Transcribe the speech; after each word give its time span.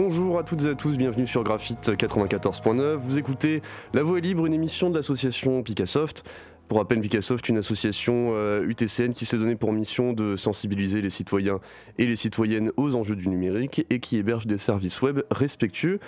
Bonjour 0.00 0.38
à 0.38 0.44
toutes 0.44 0.62
et 0.62 0.68
à 0.68 0.74
tous, 0.76 0.96
bienvenue 0.96 1.26
sur 1.26 1.42
Graphite 1.42 1.90
94.9. 1.90 2.98
Vous 2.98 3.18
écoutez 3.18 3.62
La 3.92 4.04
Voix 4.04 4.18
est 4.18 4.20
libre, 4.20 4.46
une 4.46 4.54
émission 4.54 4.90
de 4.90 4.94
l'association 4.94 5.60
Picassoft. 5.64 6.22
Pour 6.68 6.78
rappel, 6.78 7.00
Picassoft, 7.00 7.48
une 7.48 7.56
association 7.56 8.32
UTCN 8.62 9.10
euh, 9.10 9.12
qui 9.12 9.26
s'est 9.26 9.38
donnée 9.38 9.56
pour 9.56 9.72
mission 9.72 10.12
de 10.12 10.36
sensibiliser 10.36 11.02
les 11.02 11.10
citoyens 11.10 11.56
et 11.98 12.06
les 12.06 12.14
citoyennes 12.14 12.70
aux 12.76 12.94
enjeux 12.94 13.16
du 13.16 13.28
numérique 13.28 13.84
et 13.90 13.98
qui 13.98 14.18
héberge 14.18 14.46
des 14.46 14.56
services 14.56 15.02
web 15.02 15.22
respectueux 15.32 15.98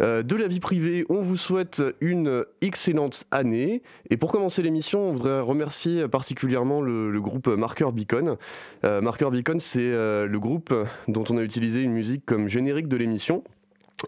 de 0.00 0.36
la 0.36 0.48
vie 0.48 0.60
privée. 0.60 1.04
On 1.08 1.20
vous 1.20 1.36
souhaite 1.36 1.82
une 2.00 2.44
excellente 2.60 3.24
année. 3.30 3.82
Et 4.10 4.16
pour 4.16 4.32
commencer 4.32 4.62
l'émission, 4.62 5.08
on 5.08 5.12
voudrait 5.12 5.40
remercier 5.40 6.08
particulièrement 6.08 6.80
le, 6.80 7.20
groupe 7.20 7.48
Marker 7.48 7.92
Beacon. 7.92 8.36
Euh, 8.84 9.00
Marker 9.00 9.30
Beacon, 9.30 9.58
c'est 9.58 9.80
euh, 9.80 10.26
le 10.26 10.40
groupe 10.40 10.74
dont 11.08 11.24
on 11.28 11.36
a 11.36 11.42
utilisé 11.42 11.82
une 11.82 11.92
musique 11.92 12.24
comme 12.24 12.48
générique 12.48 12.88
de 12.88 12.96
l'émission. 12.96 13.44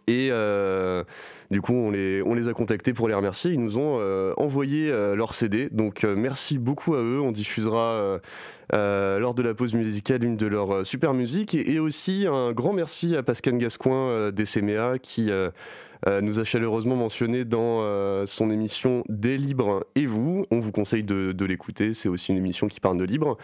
Et 0.06 0.30
du 1.50 1.60
coup, 1.60 1.74
on 1.74 1.90
les, 1.90 2.22
on 2.22 2.34
les 2.34 2.48
a 2.48 2.52
contactés 2.52 2.92
pour 2.92 3.08
les 3.08 3.14
remercier. 3.14 3.52
Ils 3.52 3.60
nous 3.60 3.78
ont 3.78 4.00
envoyé 4.36 4.90
leur 4.90 5.34
CD. 5.34 5.68
Donc, 5.70 6.04
merci 6.04 6.58
beaucoup 6.58 6.94
à 6.94 6.98
eux. 6.98 7.20
On 7.20 7.32
diffusera 7.32 8.20
lors 8.72 9.34
de 9.34 9.42
la 9.42 9.54
pause 9.54 9.74
musicale 9.74 10.24
une 10.24 10.36
de 10.36 10.46
leurs 10.46 10.86
super 10.86 11.14
musiques. 11.14 11.54
Et, 11.54 11.78
aussi 11.78 12.26
un 12.28 12.52
grand 12.52 12.72
merci 12.72 13.16
à 13.16 13.22
Pascal 13.22 13.58
Gascoin 13.58 14.30
des 14.30 14.44
CMA 14.44 14.98
qui 14.98 15.30
euh, 15.30 15.50
nous 16.20 16.38
a 16.38 16.44
chaleureusement 16.44 16.96
mentionné 16.96 17.44
dans 17.44 17.82
euh, 17.82 18.26
son 18.26 18.50
émission 18.50 19.04
Des 19.08 19.36
Libres 19.36 19.84
et 19.94 20.06
vous. 20.06 20.46
On 20.50 20.58
vous 20.58 20.72
conseille 20.72 21.04
de, 21.04 21.44
l'écouter, 21.44 21.94
c'est 21.94 22.08
aussi 22.08 22.32
une 22.32 22.38
émission 22.38 22.66
qui 22.66 22.80
parle 22.80 22.98
de 22.98 23.04
libre 23.04 23.36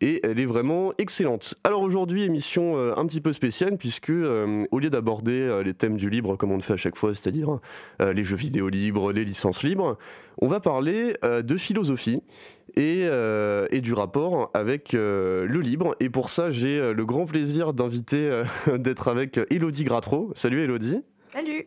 et 0.00 0.20
elle 0.26 0.38
est 0.38 0.46
vraiment 0.46 0.92
excellente. 0.98 1.54
Alors 1.64 1.82
aujourd'hui, 1.82 2.22
émission 2.22 2.76
euh, 2.76 2.92
un 2.96 3.06
petit 3.06 3.20
peu 3.20 3.32
spéciale 3.32 3.76
puisque 3.76 4.10
au 4.10 4.78
lieu 4.78 4.90
d'aborder 4.90 5.62
les 5.64 5.74
thèmes 5.74 5.96
du 5.96 6.10
libre 6.10 6.36
comme 6.36 6.52
on 6.52 6.56
le 6.56 6.62
fait 6.62 6.74
à 6.74 6.78
chaque 6.78 6.96
fois, 6.96 7.14
c'est-à-dire 7.14 7.58
les 8.00 8.24
jeux 8.24 8.36
vidéo 8.36 8.68
libres, 8.68 9.12
les 9.12 9.24
licences 9.24 9.62
libres, 9.62 9.98
on 10.40 10.48
va 10.48 10.60
parler 10.60 11.14
de 11.22 11.56
philosophie. 11.56 12.22
Et, 12.76 13.08
du 13.80 13.92
rapport 13.94 14.50
avec 14.52 14.92
le 14.92 15.60
libre. 15.60 15.96
Et 16.00 16.10
pour 16.10 16.28
ça, 16.28 16.50
j'ai 16.50 16.92
le 16.92 17.04
grand 17.04 17.24
plaisir 17.24 17.72
d'inviter, 17.72 18.42
d'être 18.74 19.08
avec 19.08 19.40
Elodie 19.50 19.84
Gratro. 19.84 20.32
Salut 20.34 20.60
Elodie. 20.60 21.02
Salut. 21.32 21.66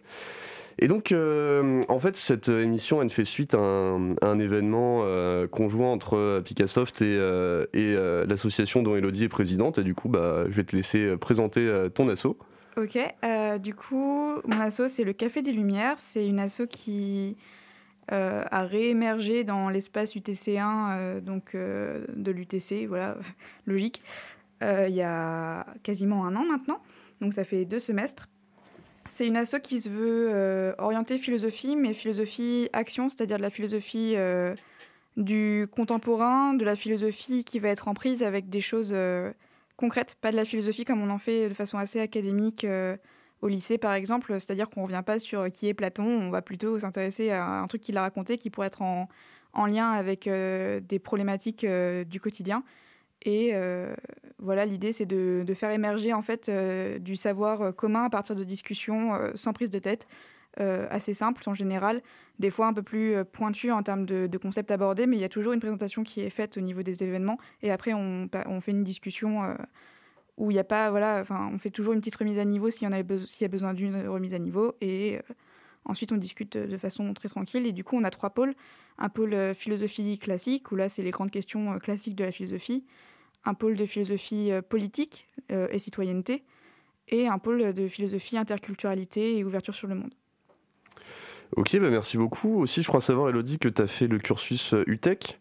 Et 0.81 0.87
donc, 0.87 1.11
euh, 1.11 1.81
en 1.89 1.99
fait, 1.99 2.15
cette 2.15 2.47
émission, 2.47 3.01
elle 3.01 3.09
fait 3.09 3.25
suite 3.25 3.53
à 3.53 3.59
un, 3.59 4.39
événement 4.39 5.01
euh, 5.03 5.45
conjoint 5.45 5.91
entre 5.91 6.41
Picassoft 6.45 7.01
et, 7.01 7.17
euh, 7.19 7.65
et 7.73 7.95
l'association 8.27 8.81
dont 8.81 8.95
Elodie 8.95 9.25
est 9.25 9.29
présidente. 9.29 9.77
Et 9.77 9.83
du 9.83 9.93
coup, 9.93 10.07
bah, 10.07 10.45
je 10.45 10.55
vais 10.55 10.63
te 10.63 10.75
laisser 10.75 11.17
présenter 11.17 11.69
ton 11.93 12.07
asso. 12.07 12.37
Ok, 12.77 12.97
du 13.59 13.75
coup, 13.75 14.35
mon 14.45 14.61
asso, 14.61 14.87
c'est 14.87 15.03
le 15.03 15.11
Café 15.11 15.41
des 15.41 15.51
Lumières. 15.51 15.95
C'est 15.97 16.25
une 16.25 16.39
asso 16.39 16.61
qui 16.69 17.35
a 18.07 18.63
réémergé 18.63 19.43
dans 19.43 19.69
l'espace 19.69 20.15
UTC1, 20.15 21.19
donc 21.19 21.55
de 21.55 22.31
l'UTC, 22.31 22.87
voilà, 22.87 23.17
logique, 23.65 24.01
il 24.61 24.95
y 24.95 25.01
a 25.01 25.65
quasiment 25.83 26.25
un 26.25 26.37
an 26.37 26.45
maintenant. 26.45 26.81
Donc, 27.19 27.33
ça 27.33 27.43
fait 27.43 27.65
deux 27.65 27.79
semestres. 27.79 28.29
C'est 29.09 29.25
une 29.25 29.37
asso 29.37 29.55
qui 29.61 29.81
se 29.81 29.89
veut 29.89 30.29
euh, 30.31 30.73
orienter 30.77 31.17
philosophie, 31.17 31.75
mais 31.75 31.93
philosophie 31.93 32.69
action, 32.73 33.09
c'est-à-dire 33.09 33.37
de 33.37 33.41
la 33.41 33.49
philosophie 33.49 34.13
euh, 34.15 34.55
du 35.17 35.67
contemporain, 35.75 36.53
de 36.53 36.63
la 36.63 36.75
philosophie 36.75 37.43
qui 37.43 37.57
va 37.57 37.69
être 37.69 37.87
en 37.87 37.95
prise 37.95 38.21
avec 38.21 38.49
des 38.49 38.61
choses 38.61 38.91
euh, 38.93 39.33
concrètes, 39.77 40.15
pas 40.21 40.29
de 40.29 40.35
la 40.35 40.45
philosophie 40.45 40.85
comme 40.85 41.01
on 41.01 41.09
en 41.09 41.17
fait 41.17 41.49
de 41.49 41.55
façon 41.55 41.79
assez 41.79 41.99
académique 41.99 42.67
au 43.41 43.47
lycée 43.47 43.79
par 43.79 43.93
exemple, 43.93 44.31
c'est-à-dire 44.33 44.69
qu'on 44.69 44.81
ne 44.81 44.85
revient 44.85 45.03
pas 45.03 45.17
sur 45.17 45.49
qui 45.49 45.67
est 45.67 45.73
Platon, 45.73 46.05
on 46.05 46.29
va 46.29 46.43
plutôt 46.43 46.77
s'intéresser 46.77 47.31
à 47.31 47.45
un 47.45 47.65
truc 47.65 47.81
qu'il 47.81 47.97
a 47.97 48.01
raconté 48.01 48.37
qui 48.37 48.51
pourrait 48.51 48.67
être 48.67 48.83
en 48.83 49.65
lien 49.65 49.89
avec 49.89 50.25
des 50.29 50.99
problématiques 50.99 51.65
du 51.65 52.19
quotidien. 52.19 52.63
Et 53.23 53.51
euh, 53.53 53.93
voilà, 54.37 54.65
l'idée, 54.65 54.93
c'est 54.93 55.05
de, 55.05 55.45
faire 55.53 55.71
émerger 55.71 56.13
en 56.13 56.21
fait 56.21 56.47
euh, 56.47 56.99
du 56.99 57.15
savoir 57.15 57.61
euh, 57.61 57.71
commun 57.71 58.05
à 58.05 58.09
partir 58.09 58.35
de 58.35 58.43
discussions 58.43 59.19
sans 59.35 59.53
prise 59.53 59.69
de 59.69 59.79
tête, 59.79 60.07
assez 60.57 61.13
simples 61.13 61.41
en 61.47 61.53
général, 61.53 62.01
des 62.39 62.49
fois 62.49 62.67
un 62.67 62.73
peu 62.73 62.83
plus 62.83 63.15
pointues 63.31 63.71
en 63.71 63.81
termes 63.81 64.05
de, 64.05 64.37
concepts 64.37 64.71
abordés, 64.71 65.05
mais 65.05 65.15
il 65.15 65.21
y 65.21 65.25
a 65.25 65.29
toujours 65.29 65.53
une 65.53 65.61
présentation 65.61 66.03
qui 66.03 66.19
est 66.19 66.29
faite 66.29 66.57
au 66.57 66.61
niveau 66.61 66.83
des 66.83 67.01
événements. 67.01 67.37
Et 67.61 67.71
après, 67.71 67.93
on, 67.93 68.27
fait 68.59 68.71
une 68.71 68.83
discussion 68.83 69.55
où 70.35 70.51
il 70.51 70.55
n'y 70.55 70.59
a 70.59 70.65
pas, 70.65 70.89
voilà, 70.89 71.19
enfin, 71.21 71.49
on 71.53 71.57
fait 71.59 71.69
toujours 71.69 71.93
une 71.93 72.01
petite 72.01 72.17
remise 72.17 72.39
à 72.39 72.45
niveau 72.45 72.69
s'il 72.69 72.89
y, 72.89 72.91
y 72.91 73.45
a 73.45 73.47
besoin 73.47 73.73
d'une 73.73 74.05
remise 74.09 74.33
à 74.33 74.39
niveau. 74.39 74.75
Et 74.81 75.19
ensuite, 75.85 76.11
on 76.11 76.17
discute 76.17 76.57
de 76.57 76.77
façon 76.77 77.13
très 77.13 77.29
tranquille. 77.29 77.65
Et 77.65 77.71
du 77.71 77.85
coup, 77.85 77.95
on 77.95 78.03
a 78.03 78.09
trois 78.09 78.31
pôles. 78.31 78.53
Un 78.97 79.07
pôle 79.07 79.55
philosophie 79.55 80.19
classique, 80.19 80.73
où 80.73 80.75
là, 80.75 80.89
c'est 80.89 81.03
les 81.03 81.11
grandes 81.11 81.31
questions 81.31 81.79
classiques 81.79 82.15
de 82.15 82.25
la 82.25 82.33
philosophie 82.33 82.83
un 83.45 83.53
pôle 83.53 83.75
de 83.75 83.85
philosophie 83.85 84.51
euh, 84.51 84.61
politique 84.61 85.27
euh, 85.51 85.67
et 85.71 85.79
citoyenneté, 85.79 86.43
et 87.07 87.27
un 87.27 87.39
pôle 87.39 87.73
de 87.73 87.87
philosophie, 87.87 88.37
interculturalité 88.37 89.37
et 89.37 89.43
ouverture 89.43 89.73
sur 89.73 89.87
le 89.87 89.95
monde. 89.95 90.13
Ok, 91.55 91.75
bah 91.79 91.89
merci 91.89 92.17
beaucoup. 92.17 92.59
Aussi, 92.59 92.83
je 92.83 92.87
crois 92.87 93.01
savoir, 93.01 93.29
Elodie, 93.29 93.57
que 93.57 93.69
tu 93.69 93.81
as 93.81 93.87
fait 93.87 94.07
le 94.07 94.19
cursus 94.19 94.75
UTEC. 94.85 95.39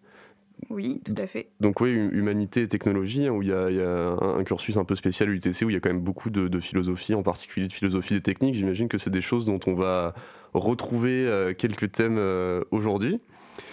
Euh, 0.62 0.66
oui, 0.70 1.02
tout 1.04 1.14
à 1.18 1.26
fait. 1.26 1.50
Donc 1.60 1.82
oui, 1.82 1.90
humanité 1.90 2.62
et 2.62 2.68
technologie, 2.68 3.26
hein, 3.26 3.32
où 3.32 3.42
il 3.42 3.48
y, 3.48 3.52
a 3.52 4.16
un 4.22 4.44
cursus 4.44 4.78
un 4.78 4.84
peu 4.84 4.96
spécial 4.96 5.28
UTC, 5.28 5.66
où 5.66 5.70
il 5.70 5.74
y 5.74 5.76
a 5.76 5.80
quand 5.80 5.90
même 5.90 6.00
beaucoup 6.00 6.30
de, 6.30 6.60
philosophie, 6.60 7.14
en 7.14 7.22
particulier 7.22 7.68
de 7.68 7.72
philosophie 7.72 8.14
des 8.14 8.22
techniques. 8.22 8.54
J'imagine 8.54 8.88
que 8.88 8.96
c'est 8.96 9.10
des 9.10 9.20
choses 9.20 9.44
dont 9.44 9.60
on 9.66 9.74
va 9.74 10.14
retrouver 10.54 11.52
quelques 11.58 11.92
thèmes 11.92 12.18
aujourd'hui. 12.70 13.18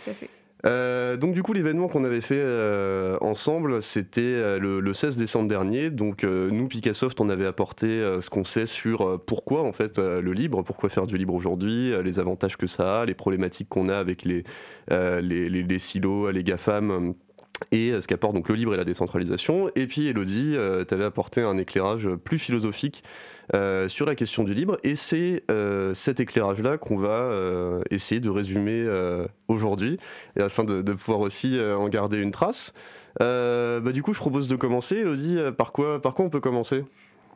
Tout 0.03 0.09
à 0.09 0.13
fait. 0.13 0.29
Euh, 0.65 1.15
donc 1.15 1.33
du 1.33 1.43
coup 1.43 1.53
l'événement 1.53 1.87
qu'on 1.87 2.03
avait 2.03 2.21
fait 2.21 2.39
euh, 2.39 3.17
ensemble 3.21 3.83
c'était 3.83 4.21
euh, 4.21 4.59
le, 4.59 4.93
16 4.93 5.17
décembre 5.17 5.47
dernier. 5.47 5.89
Donc 5.89 6.23
nous 6.23 6.67
Picassoft 6.67 7.19
on 7.21 7.29
avait 7.29 7.45
apporté 7.45 7.87
ce 8.21 8.29
qu'on 8.29 8.43
sait 8.43 8.65
sur 8.65 9.21
pourquoi 9.25 9.61
en 9.61 9.73
fait 9.73 9.97
le 9.99 10.31
libre 10.31 10.63
pourquoi 10.63 10.89
faire 10.89 11.05
du 11.05 11.17
libre 11.17 11.33
aujourd'hui 11.33 11.91
les 12.03 12.19
avantages 12.19 12.57
que 12.57 12.67
ça 12.67 13.01
a 13.01 13.05
les 13.05 13.13
problématiques 13.13 13.69
qu'on 13.69 13.89
a 13.89 13.97
avec 13.97 14.23
les, 14.23 14.43
les, 14.89 15.79
silos 15.79 16.31
les 16.31 16.43
GAFAM 16.43 17.13
et 17.71 17.91
ce 17.99 18.07
qu'apporte 18.07 18.33
donc 18.33 18.49
le 18.49 18.55
libre 18.55 18.73
et 18.73 18.77
la 18.77 18.83
décentralisation. 18.83 19.69
Et 19.75 19.87
puis 19.87 20.07
Elodie 20.07 20.55
tu 20.87 20.93
avais 20.93 21.03
apporté 21.03 21.41
un 21.41 21.57
éclairage 21.57 22.09
plus 22.23 22.39
philosophique 22.39 23.03
euh, 23.53 23.87
sur 23.89 24.07
la 24.07 24.15
question 24.15 24.43
du 24.43 24.53
libre. 24.53 24.77
Et 24.83 24.95
c'est 24.95 25.43
euh, 25.51 25.93
cet 25.93 26.19
éclairage-là 26.19 26.77
qu'on 26.77 26.97
va 26.97 27.21
euh, 27.21 27.81
essayer 27.91 28.19
de 28.19 28.29
résumer 28.29 28.87
aujourd'hui, 29.47 29.99
et 30.37 30.41
afin 30.41 30.63
de, 30.63 30.81
pouvoir 30.93 31.19
aussi 31.19 31.59
en 31.59 31.87
garder 31.89 32.21
une 32.21 32.31
trace. 32.31 32.73
Bah, 33.19 33.91
du 33.93 34.01
coup, 34.01 34.13
je 34.13 34.19
propose 34.19 34.47
de 34.47 34.55
commencer. 34.55 34.97
Elodie, 34.97 35.37
par 35.57 35.71
quoi, 35.71 36.01
par 36.01 36.13
quoi 36.13 36.25
on 36.25 36.29
peut 36.29 36.39
commencer? 36.39 36.83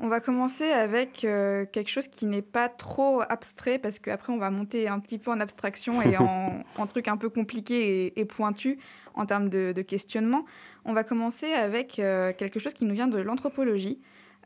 On 0.02 0.08
va 0.08 0.22
commencer 0.22 0.70
avec 0.70 1.14
quelque 1.20 1.90
chose 1.90 2.08
qui 2.08 2.26
n'est 2.26 2.42
pas 2.42 2.70
trop 2.70 3.22
abstrait 3.28 3.80
parce 3.80 4.00
qu'après 4.00 4.32
on 4.32 4.38
va 4.38 4.50
monter 4.50 4.88
un 4.88 5.00
petit 5.00 5.18
peu 5.18 5.30
en 5.30 5.42
abstraction 5.42 6.02
et 6.02 6.16
en, 6.18 6.64
en 6.78 6.88
truc 6.88 7.10
un 7.10 7.18
peu 7.18 7.30
compliqué 7.30 8.18
et, 8.18 8.26
pointu 8.26 8.80
en 9.14 9.26
termes 9.26 9.50
de, 9.50 9.74
de, 9.74 9.82
questionnement. 9.82 10.46
On 10.86 10.94
va 10.94 11.04
commencer 11.04 11.52
avec 11.52 11.96
quelque 11.96 12.60
chose 12.60 12.74
qui 12.74 12.86
nous 12.86 12.94
vient 12.94 13.08
de 13.08 13.20
l'anthropologie. 13.20 14.00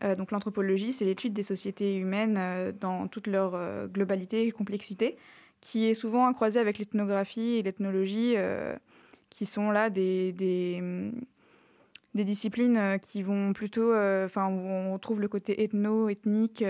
Euh, 0.03 0.15
donc 0.15 0.31
l'anthropologie, 0.31 0.93
c'est 0.93 1.05
l'étude 1.05 1.33
des 1.33 1.43
sociétés 1.43 1.95
humaines 1.95 2.35
euh, 2.37 2.71
dans 2.71 3.07
toute 3.07 3.27
leur 3.27 3.53
euh, 3.55 3.87
globalité 3.87 4.47
et 4.47 4.51
complexité, 4.51 5.17
qui 5.61 5.85
est 5.85 5.93
souvent 5.93 6.31
croisée 6.33 6.59
avec 6.59 6.77
l'ethnographie 6.77 7.55
et 7.55 7.63
l'ethnologie, 7.63 8.35
qui 9.29 9.45
sont 9.45 9.71
là 9.71 9.89
des, 9.89 10.33
des, 10.33 10.81
mm, 10.81 11.11
disciplines 12.15 12.99
qui 13.01 13.23
vont 13.23 13.53
plutôt, 13.53 13.95
enfin, 13.95 14.47
on 14.47 14.99
trouve 14.99 15.21
le 15.21 15.29
côté 15.29 15.63
ethno, 15.63 16.09
ethnique, 16.09 16.65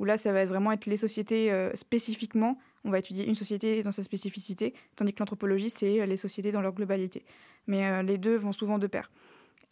où 0.00 0.04
là, 0.04 0.18
ça 0.18 0.32
va 0.32 0.44
vraiment 0.44 0.72
être 0.72 0.86
les 0.86 0.96
sociétés 0.96 1.52
spécifiquement. 1.74 2.58
On 2.84 2.90
va 2.90 2.98
étudier 2.98 3.28
une 3.28 3.36
société 3.36 3.84
dans 3.84 3.92
sa 3.92 4.02
spécificité, 4.02 4.74
tandis 4.96 5.12
que 5.14 5.20
l'anthropologie, 5.20 5.70
c'est 5.70 6.04
les 6.04 6.16
sociétés 6.16 6.50
dans 6.50 6.62
leur 6.62 6.72
globalité. 6.72 7.24
Mais 7.68 8.02
les 8.02 8.18
deux 8.18 8.34
vont 8.34 8.52
souvent 8.52 8.80
de 8.80 8.88
pair. 8.88 9.08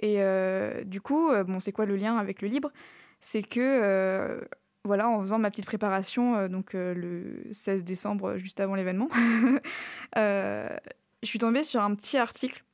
Et 0.00 0.17
euh, 0.19 0.85
du 0.85 1.00
coup, 1.00 1.31
euh, 1.31 1.44
bon, 1.44 1.61
c'est 1.61 1.73
quoi 1.73 1.87
le 1.87 1.96
lien 1.96 2.17
avec 2.17 2.43
le 2.43 2.49
libre? 2.49 2.70
C'est 3.20 3.43
que, 3.43 3.61
euh, 3.61 4.41
voilà, 4.85 5.08
en 5.08 5.20
faisant 5.20 5.38
ma 5.38 5.50
petite 5.50 5.67
préparation, 5.67 6.46
donc 6.49 6.75
le 6.75 7.43
16 7.52 7.85
décembre, 7.85 8.37
juste 8.37 8.61
avant 8.61 8.75
l'événement, 8.75 9.08
je 10.17 10.79
suis 11.23 11.38
tombée 11.38 11.64
sur 11.64 11.81
un 11.81 11.94
petit 11.94 12.19
article 12.19 12.64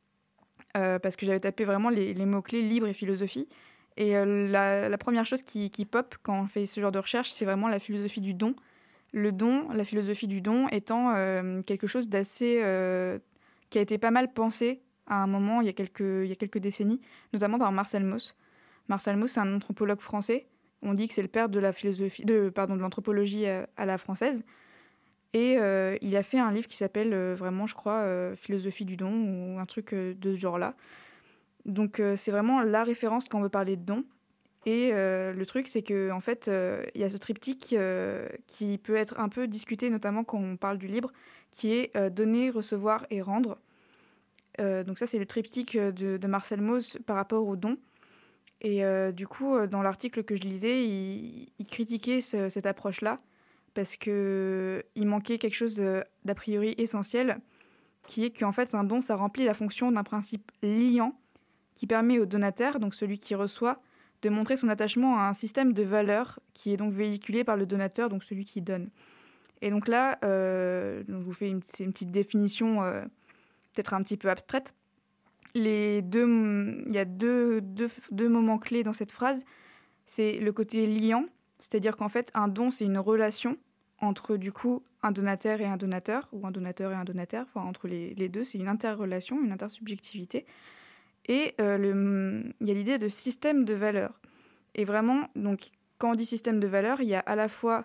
parce 0.73 1.15
que 1.15 1.25
j'avais 1.25 1.41
tapé 1.41 1.65
vraiment 1.65 1.89
les, 1.89 2.15
mots-clés 2.27 2.63
libre 2.63 2.89
et 2.89 2.95
philosophie. 2.95 3.49
Et 3.97 4.15
la, 4.15 4.99
première 4.99 5.25
chose 5.25 5.43
qui, 5.43 5.71
qui, 5.71 5.85
pop 5.85 6.17
quand 6.25 6.41
on 6.41 6.47
fait 6.49 6.67
ce 6.67 6.81
genre 6.81 6.91
de 6.91 6.99
recherche, 6.99 7.31
c'est 7.31 7.45
vraiment 7.45 7.69
la 7.69 7.79
philosophie 7.79 8.21
du 8.21 8.35
don. 8.35 8.57
Le 9.13 9.31
don, 9.31 9.69
la 9.73 9.85
philosophie 9.85 10.27
du 10.27 10.41
don 10.41 10.67
étant 10.69 11.15
quelque 11.63 11.87
chose 11.87 12.09
d'assez... 12.09 12.61
qui 13.71 13.79
a 13.79 13.83
été 13.83 13.99
pas 13.99 14.11
mal 14.11 14.33
pensé 14.33 14.83
à 15.11 15.17
un 15.17 15.27
moment, 15.27 15.61
il 15.61 15.67
y 15.67 15.69
a 15.69 15.73
quelques, 15.73 16.59
décennies, 16.59 17.01
notamment 17.35 17.59
par 17.59 17.73
Marcel 17.73 18.05
Mauss. 18.05 18.37
Marcel 18.89 19.17
Mauss, 19.17 19.33
c'est 19.33 19.41
un 19.41 19.55
anthropologue 19.55 20.01
français 20.01 20.47
On 20.83 20.95
dit 20.95 21.09
que 21.09 21.15
c'est 21.15 21.23
le 21.23 21.29
père 21.29 21.49
de 21.49 21.59
l'anthropologie 21.61 23.47
à, 23.47 23.87
la 23.87 23.99
française. 23.99 24.45
Et 25.35 25.59
il 26.01 26.17
a 26.17 26.23
fait 26.23 26.39
un 26.39 26.53
livre 26.53 26.69
qui 26.69 26.77
s'appelle 26.77 27.15
vraiment, 27.35 27.67
je 27.67 27.75
crois, 27.75 28.35
Philosophie 28.37 28.85
du 28.85 28.97
don 28.97 29.13
ou 29.13 29.59
un 29.59 29.67
truc 29.67 29.95
de 29.95 30.35
ce 30.35 30.39
genre-là. 30.39 30.75
Donc 31.67 32.01
c'est 32.17 32.31
vraiment 32.31 32.63
la 32.63 32.85
référence 32.85 33.29
quand 33.29 33.39
on 33.39 33.43
veut 33.43 33.49
parler 33.49 33.77
de 33.77 33.85
don. 33.85 34.05
Et 34.65 34.93
le 34.93 35.45
truc, 35.45 35.67
c'est 35.67 35.83
que 35.83 36.13
en 36.13 36.21
fait, 36.21 36.49
il 36.95 37.01
y 37.01 37.05
a 37.05 37.11
ce 37.11 37.17
triptyque 37.17 37.75
qui 38.47 38.79
peut 38.79 38.97
être 38.97 39.19
un 39.19 39.29
peu 39.29 39.49
discuté, 39.49 39.91
notamment 39.91 40.23
quand 40.23 40.39
on 40.39 40.57
parle 40.57 40.79
du 40.79 40.87
libre, 40.87 41.13
qui 41.51 41.73
est 41.73 42.11
donner, 42.11 42.51
recevoir 42.51 43.07
et 43.11 43.23
rendre. 43.23 43.59
Donc 44.61 44.99
ça, 44.99 45.07
c'est 45.07 45.19
le 45.19 45.27
triptyque 45.27 45.77
de, 45.77 46.27
Marcel 46.27 46.61
Mauss 46.61 46.99
par 47.07 47.17
rapport 47.17 47.47
au 47.47 47.57
don. 47.57 47.79
Et 48.61 48.83
du 49.13 49.27
coup, 49.27 49.67
dans 49.67 49.83
l'article 49.83 50.23
que 50.23 50.37
je 50.37 50.43
lisais, 50.43 50.85
il, 50.85 51.67
critiquait 51.67 52.21
cette 52.21 52.67
approche-là 52.67 53.21
parce 53.73 53.97
qu'il 53.97 54.83
manquait 54.97 55.39
quelque 55.39 55.55
chose 55.55 55.81
d'a 56.25 56.35
priori 56.35 56.75
essentiel, 56.77 57.41
qui 58.07 58.25
est 58.25 58.39
qu'en 58.39 58.53
fait, 58.53 58.75
un 58.75 58.85
don, 58.85 59.01
ça 59.01 59.17
remplit 59.17 59.45
la 59.45 59.55
fonction 59.55 59.93
d'un 59.93 60.03
principe 60.03 60.51
liant 60.63 61.19
qui 61.75 61.87
permet 61.87 62.19
au 62.19 62.27
donateur, 62.27 62.79
donc 62.79 62.95
celui 62.95 63.19
qui 63.19 63.35
reçoit, 63.35 63.81
de 64.23 64.29
montrer 64.29 64.57
son 64.57 64.69
attachement 64.69 65.19
à 65.19 65.23
un 65.23 65.33
système 65.33 65.73
de 65.73 65.83
valeurs 65.83 66.39
qui 66.53 66.73
est 66.73 66.77
donc 66.77 66.93
véhiculé 66.93 67.45
par 67.45 67.57
le 67.57 67.67
donateur, 67.67 68.09
donc 68.09 68.23
celui 68.25 68.45
qui 68.45 68.61
donne. 68.61 68.91
Et 69.63 69.71
donc 69.71 69.89
là, 69.89 70.19
euh, 70.25 71.03
je 71.09 71.15
vous 71.15 71.33
fais 71.33 71.49
une, 71.49 71.61
petite 71.61 72.11
définition 72.11 72.83
euh, 72.83 73.05
peut-être 73.73 73.95
un 73.95 74.03
petit 74.03 74.17
peu 74.17 74.31
abstraite. 74.31 74.75
Il 75.55 75.67
y 75.67 76.99
a 76.99 77.05
deux, 77.05 77.61
moments 78.29 78.59
clés 78.59 78.83
dans 78.83 78.93
cette 78.93 79.13
phrase. 79.13 79.45
C'est 80.07 80.39
le 80.39 80.53
côté 80.53 80.87
liant, 80.87 81.27
c'est-à-dire 81.59 81.97
qu'en 81.97 82.09
fait, 82.09 82.31
un 82.35 82.49
don, 82.49 82.71
c'est 82.71 82.85
une 82.85 82.99
relation 82.99 83.57
entre 84.01 84.37
du 84.37 84.53
coup 84.53 84.83
un 85.03 85.13
donateur 85.13 85.61
et 85.61 85.67
un 85.67 85.77
donateur, 85.77 86.29
ou 86.33 86.47
un 86.47 86.51
donateur 86.51 86.93
et 86.93 86.95
un 86.95 87.05
donateur, 87.05 87.47
enfin 87.49 87.67
entre 87.67 87.87
les, 87.87 88.15
les 88.15 88.29
deux, 88.29 88.45
c'est 88.45 88.59
une 88.59 88.69
interrelation, 88.69 89.43
une 89.43 89.53
intersubjectivité. 89.53 90.47
Et 91.27 91.55
euh, 91.61 92.43
il 92.61 92.67
y 92.67 92.71
a 92.71 92.75
l'idée 92.75 92.99
de 92.99 93.09
système 93.09 93.65
de 93.65 93.75
valeurs. 93.75 94.21
Et 94.75 94.85
vraiment, 94.85 95.29
donc, 95.37 95.71
quand 95.99 96.13
on 96.13 96.15
dit 96.15 96.27
système 96.27 96.61
de 96.61 96.67
valeurs, 96.67 97.01
il 97.01 97.09
y 97.09 97.15
a 97.15 97.21
à 97.21 97.37
la 97.37 97.49
fois 97.49 97.85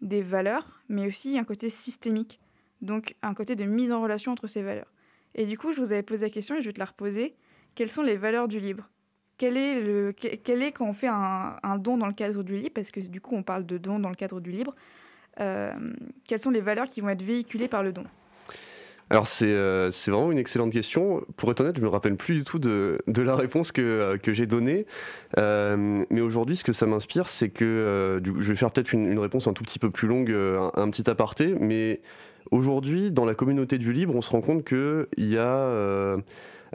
des 0.00 0.22
valeurs, 0.22 0.82
mais 0.88 1.06
aussi 1.06 1.38
un 1.38 1.44
côté 1.44 1.70
systémique. 1.70 2.40
Donc, 2.80 3.16
un 3.22 3.34
côté 3.34 3.54
de 3.56 3.64
mise 3.64 3.92
en 3.92 4.02
relation 4.02 4.32
entre 4.32 4.48
ces 4.48 4.62
valeurs. 4.62 4.91
Et 5.34 5.46
du 5.46 5.56
coup, 5.56 5.72
je 5.72 5.80
vous 5.80 5.92
avais 5.92 6.02
posé 6.02 6.26
la 6.26 6.30
question 6.30 6.56
et 6.56 6.60
je 6.60 6.66
vais 6.66 6.72
te 6.72 6.78
la 6.78 6.86
reposer. 6.86 7.34
Quelles 7.74 7.90
sont 7.90 8.02
les 8.02 8.16
valeurs 8.16 8.48
du 8.48 8.60
libre? 8.60 8.88
Quel 9.38 9.56
est, 9.56 9.80
le, 9.80 10.12
quel 10.12 10.62
est 10.62 10.72
quand 10.72 10.86
on 10.86 10.92
fait 10.92 11.08
un, 11.08 11.78
don 11.78 11.96
dans 11.96 12.06
le 12.06 12.12
cadre 12.12 12.42
du 12.42 12.56
libre? 12.56 12.72
Parce 12.74 12.90
que 12.90 13.00
du 13.00 13.20
coup, 13.20 13.34
on 13.34 13.42
parle 13.42 13.66
de 13.66 13.78
don 13.78 13.98
dans 13.98 14.10
le 14.10 14.14
cadre 14.14 14.40
du 14.40 14.50
libre. 14.50 14.74
Euh, 15.40 15.72
quelles 16.28 16.38
sont 16.38 16.50
les 16.50 16.60
valeurs 16.60 16.86
qui 16.86 17.00
vont 17.00 17.08
être 17.08 17.22
véhiculées 17.22 17.68
par 17.68 17.82
le 17.82 17.92
don? 17.92 18.04
Alors 19.12 19.26
euh, 19.42 19.90
c'est 19.90 20.10
vraiment 20.10 20.32
une 20.32 20.38
excellente 20.38 20.72
question. 20.72 21.22
Pour 21.36 21.50
être 21.50 21.60
honnête, 21.60 21.76
je 21.76 21.82
me 21.82 21.88
rappelle 21.88 22.16
plus 22.16 22.34
du 22.34 22.44
tout 22.44 22.58
de, 22.58 22.96
la 23.06 23.36
réponse 23.36 23.70
que, 23.70 23.82
euh, 23.82 24.16
que 24.16 24.32
j'ai 24.32 24.46
donnée. 24.46 24.86
Euh, 25.36 26.02
mais 26.08 26.22
aujourd'hui, 26.22 26.56
ce 26.56 26.64
que 26.64 26.72
ça 26.72 26.86
m'inspire, 26.86 27.28
c'est 27.28 27.50
que 27.50 28.22
je 28.24 28.48
vais 28.48 28.54
faire 28.54 28.70
peut-être 28.70 28.94
une, 28.94 29.18
réponse 29.18 29.46
un 29.48 29.52
tout 29.52 29.64
petit 29.64 29.78
peu 29.78 29.90
plus 29.90 30.08
longue, 30.08 30.30
un, 30.30 30.88
petit 30.88 31.10
aparté. 31.10 31.54
Mais 31.60 32.00
aujourd'hui, 32.52 33.10
dans 33.10 33.24
la 33.24 33.34
communauté 33.34 33.78
du 33.78 33.92
libre, 33.92 34.14
on 34.14 34.22
se 34.22 34.30
rend 34.30 34.40
compte 34.40 34.64
qu'il 34.64 35.06
y 35.18 35.36
a 35.36 36.16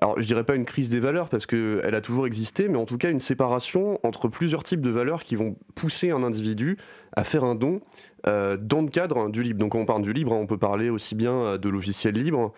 alors 0.02 0.20
je 0.20 0.28
dirais 0.28 0.44
pas 0.44 0.56
une 0.56 0.66
crise 0.66 0.90
des 0.90 1.00
valeurs 1.00 1.28
parce 1.30 1.46
qu'elle 1.46 1.96
a 1.96 2.02
toujours 2.02 2.28
existé, 2.28 2.68
mais 2.68 2.78
en 2.78 2.86
tout 2.86 2.98
cas 2.98 3.10
une 3.10 3.20
séparation 3.20 4.00
entre 4.04 4.28
plusieurs 4.28 4.64
types 4.64 4.82
de 4.82 4.92
valeurs 4.92 5.24
qui 5.24 5.36
vont 5.36 5.56
pousser 5.74 6.12
un 6.12 6.24
individu 6.24 6.78
à 7.16 7.24
faire 7.24 7.44
un 7.44 7.56
don 7.56 7.82
euh, 8.28 8.58
dans 8.58 8.82
le 8.82 8.90
cadre 8.90 9.30
du 9.30 9.42
libre. 9.42 9.60
Donc 9.60 9.72
quand 9.72 9.80
on 9.80 9.86
parle 9.86 10.04
du 10.04 10.14
libre, 10.14 10.34
hein, 10.34 10.40
on 10.40 10.46
peut 10.46 10.58
parler 10.58 10.90
aussi 10.90 11.16
bien 11.16 11.34
euh, 11.34 11.58
de 11.58 11.68
logiciels 11.68 12.14
libres, 12.14 12.54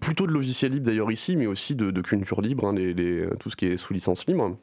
plutôt 0.00 0.26
de 0.26 0.32
logiciels 0.32 0.70
libres 0.70 0.86
d'ailleurs 0.86 1.10
ici, 1.10 1.34
mais 1.34 1.46
aussi 1.46 1.74
de, 1.74 2.00
culture 2.00 2.40
libre, 2.40 2.66
hein, 2.66 2.74
tout 3.40 3.50
ce 3.50 3.56
qui 3.56 3.66
est 3.66 3.76
sous 3.76 3.92
licence 3.92 4.26
libre. 4.26 4.56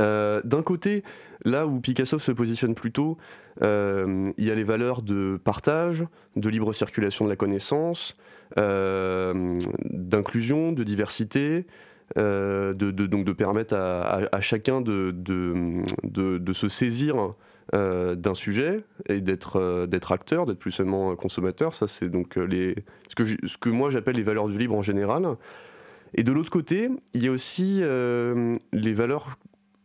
Euh, 0.00 0.40
d'un 0.44 0.62
côté, 0.62 1.02
là 1.44 1.66
où 1.66 1.80
Picasso 1.80 2.18
se 2.18 2.32
positionne 2.32 2.74
plutôt, 2.74 3.18
il 3.60 4.32
y 4.38 4.50
a 4.50 4.54
les 4.54 4.64
valeurs 4.64 5.02
de 5.02 5.38
partage, 5.42 6.04
de 6.36 6.48
libre 6.48 6.72
circulation 6.72 7.26
de 7.26 7.30
la 7.30 7.36
connaissance, 7.36 8.16
d'inclusion, 8.56 10.72
de 10.72 10.84
diversité, 10.84 11.66
de, 12.16 12.90
donc 12.90 13.24
de 13.24 13.32
permettre 13.32 13.74
à, 13.74 14.40
chacun 14.40 14.80
de, 14.80 15.12
de, 15.12 16.52
se 16.54 16.68
saisir 16.68 17.34
euh, 17.74 18.16
d'un 18.16 18.34
sujet 18.34 18.84
et 19.08 19.22
d'être 19.22 19.56
euh, 19.56 19.86
acteur, 20.10 20.44
d'être 20.44 20.58
plus 20.58 20.72
seulement 20.72 21.16
consommateur. 21.16 21.72
Ça, 21.72 21.86
c'est 21.86 22.10
donc 22.10 22.36
euh, 22.36 22.44
les, 22.44 22.74
ce, 23.08 23.14
que 23.14 23.24
ce 23.24 23.56
que 23.56 23.70
moi 23.70 23.88
j'appelle 23.88 24.16
les 24.16 24.22
valeurs 24.22 24.48
du 24.48 24.58
libre 24.58 24.74
en 24.74 24.82
général. 24.82 25.26
Et 26.14 26.22
de 26.22 26.32
l'autre 26.32 26.50
côté, 26.50 26.90
il 27.14 27.24
y 27.24 27.28
a 27.28 27.30
aussi 27.30 27.82
les 28.72 28.92
valeurs 28.92 29.38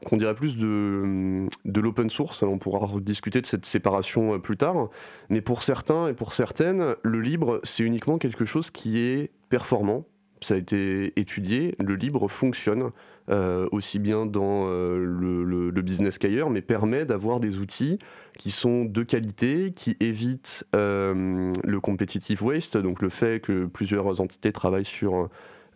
qu'on 0.06 0.18
dirait 0.18 0.36
plus 0.36 0.58
de, 0.58 1.48
de 1.66 1.82
l'open 1.82 2.10
source. 2.10 2.44
on 2.44 2.58
pourra 2.58 2.88
discuter 3.00 3.42
de 3.42 3.46
cette 3.46 3.66
séparation 3.66 4.40
plus 4.40 4.58
tard. 4.58 4.90
Mais 5.30 5.42
pour 5.42 5.64
certains 5.64 6.08
et 6.08 6.14
pour 6.14 6.34
certaines, 6.34 6.96
le 7.04 7.20
libre, 7.20 7.60
c'est 7.64 7.84
uniquement 7.84 8.18
quelque 8.18 8.46
chose 8.46 8.70
qui 8.70 9.00
est 9.00 9.32
performant. 9.50 10.06
Ça 10.42 10.54
a 10.54 10.58
été 10.58 11.20
étudié. 11.20 11.76
Le 11.80 11.96
libre 11.96 12.28
fonctionne. 12.28 12.92
Euh, 13.30 13.68
aussi 13.74 14.00
bien 14.00 14.26
dans 14.26 14.68
euh, 14.68 15.04
le, 15.04 15.82
business 15.82 16.18
qu'ailleurs, 16.18 16.50
mais 16.50 16.62
permet 16.62 17.04
d'avoir 17.04 17.42
des 17.42 17.60
outils 17.60 18.00
qui 18.38 18.52
sont 18.52 18.86
de 18.86 19.04
qualité, 19.04 19.74
qui 19.76 19.98
évitent 20.00 20.66
euh, 20.76 21.52
le 21.62 21.80
competitive 21.82 22.42
waste, 22.42 22.78
donc 22.78 23.02
le 23.02 23.10
fait 23.10 23.42
que 23.42 23.66
plusieurs 23.66 24.22
entités 24.22 24.54
travaillent 24.54 24.86
sur 24.86 25.30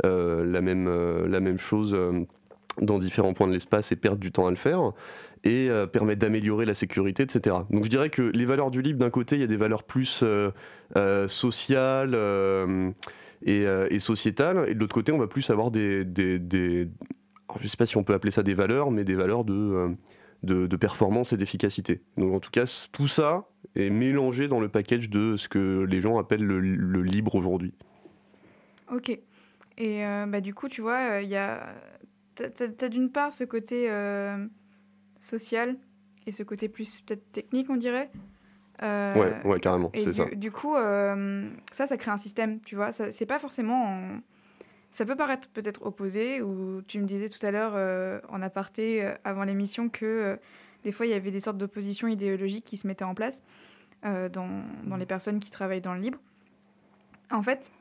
la, 0.03 0.61
même, 0.61 0.89
la 1.25 1.39
même 1.41 1.59
chose 1.59 1.95
dans 2.79 2.99
différents 2.99 3.33
points 3.33 3.47
de 3.47 3.53
l'espace 3.53 3.91
et 3.91 3.95
perdent 3.95 4.19
du 4.19 4.31
temps 4.31 4.47
à 4.47 4.49
le 4.49 4.55
faire 4.55 4.91
et 5.43 5.69
permettent 5.91 6.19
d'améliorer 6.19 6.65
la 6.65 6.75
sécurité, 6.75 7.23
etc. 7.23 7.55
Donc 7.71 7.83
je 7.85 7.89
dirais 7.89 8.09
que 8.09 8.21
les 8.21 8.45
valeurs 8.45 8.69
du 8.69 8.83
libre, 8.83 8.99
d'un 8.99 9.09
côté, 9.09 9.35
il 9.35 9.41
y 9.41 9.43
a 9.43 9.47
des 9.47 9.57
valeurs 9.57 9.83
plus 9.83 10.23
sociales 11.27 12.15
et, 13.43 13.99
sociétales, 13.99 14.65
et 14.69 14.75
de 14.75 14.79
l'autre 14.79 14.93
côté, 14.93 15.11
on 15.11 15.17
va 15.17 15.27
plus 15.27 15.49
avoir 15.49 15.71
des, 15.71 16.05
je 17.57 17.63
ne 17.63 17.67
sais 17.67 17.77
pas 17.77 17.85
si 17.85 17.97
on 17.97 18.03
peut 18.03 18.13
appeler 18.13 18.31
ça 18.31 18.43
des 18.43 18.53
valeurs, 18.53 18.91
mais 18.91 19.03
des 19.03 19.15
valeurs 19.15 19.43
euh, 19.49 19.89
de, 20.43 20.67
de, 20.67 20.75
performance 20.75 21.33
et 21.33 21.37
d'efficacité. 21.37 22.01
Donc 22.17 22.33
en 22.33 22.39
tout 22.39 22.51
cas, 22.51 22.87
tout 22.91 23.07
ça 23.07 23.47
est 23.75 23.89
mélangé 23.89 24.47
dans 24.47 24.59
le 24.59 24.69
package 24.69 25.09
de 25.09 25.37
ce 25.37 25.49
que 25.49 25.83
les 25.83 26.01
gens 26.01 26.17
appellent 26.17 26.43
le, 26.43 27.01
libre 27.01 27.35
aujourd'hui. 27.35 27.73
Ok. 28.91 29.09
Et 29.09 30.05
euh, 30.05 30.25
bah, 30.27 30.41
du 30.41 30.53
coup, 30.53 30.67
tu 30.69 30.81
vois, 30.81 31.21
il 31.21 31.29
y 31.29 31.35
a... 31.35 31.73
Tu 32.55 32.85
as, 32.85 32.89
d'une 32.89 33.11
part 33.11 33.31
ce 33.31 33.43
côté 33.43 33.89
euh, 33.89 34.45
social 35.19 35.77
et 36.25 36.31
ce 36.31 36.43
côté 36.43 36.69
plus 36.69 37.01
peut-être 37.01 37.31
technique, 37.31 37.69
on 37.69 37.77
dirait. 37.77 38.11
ouais, 38.81 39.41
ouais, 39.45 39.59
carrément, 39.59 39.91
c'est 39.93 40.13
ça. 40.13 40.25
Du 40.35 40.51
coup, 40.51 40.75
ça, 40.75 41.87
ça 41.87 41.97
crée 41.97 42.11
un 42.11 42.17
système, 42.17 42.59
tu 42.61 42.75
vois. 42.75 42.91
C'est 42.91 43.25
pas 43.25 43.39
forcément 43.39 43.85
en 43.85 44.19
ça 44.91 45.05
peut 45.05 45.15
paraître 45.15 45.47
peut-être 45.49 45.85
opposé, 45.85 46.41
ou 46.41 46.81
tu 46.81 46.99
me 46.99 47.05
disais 47.05 47.29
tout 47.29 47.43
à 47.45 47.51
l'heure 47.51 47.73
euh, 47.75 48.19
en 48.29 48.41
aparté 48.41 49.03
euh, 49.03 49.15
avant 49.23 49.45
l'émission 49.45 49.89
que 49.89 50.05
euh, 50.05 50.35
des 50.83 50.91
fois 50.91 51.05
il 51.05 51.11
y 51.11 51.15
avait 51.15 51.31
des 51.31 51.39
sortes 51.39 51.57
d'oppositions 51.57 52.07
idéologiques 52.07 52.65
qui 52.65 52.77
se 52.77 52.85
mettaient 52.85 53.05
en 53.05 53.15
place 53.15 53.41
dans, 54.03 54.49
dans, 54.83 54.95
les 54.97 55.05
personnes 55.05 55.39
qui 55.39 55.51
travaillent 55.51 55.79
dans 55.79 55.93
le 55.93 55.99
libre. 55.99 56.17
En 57.29 57.43
fait, 57.43 57.71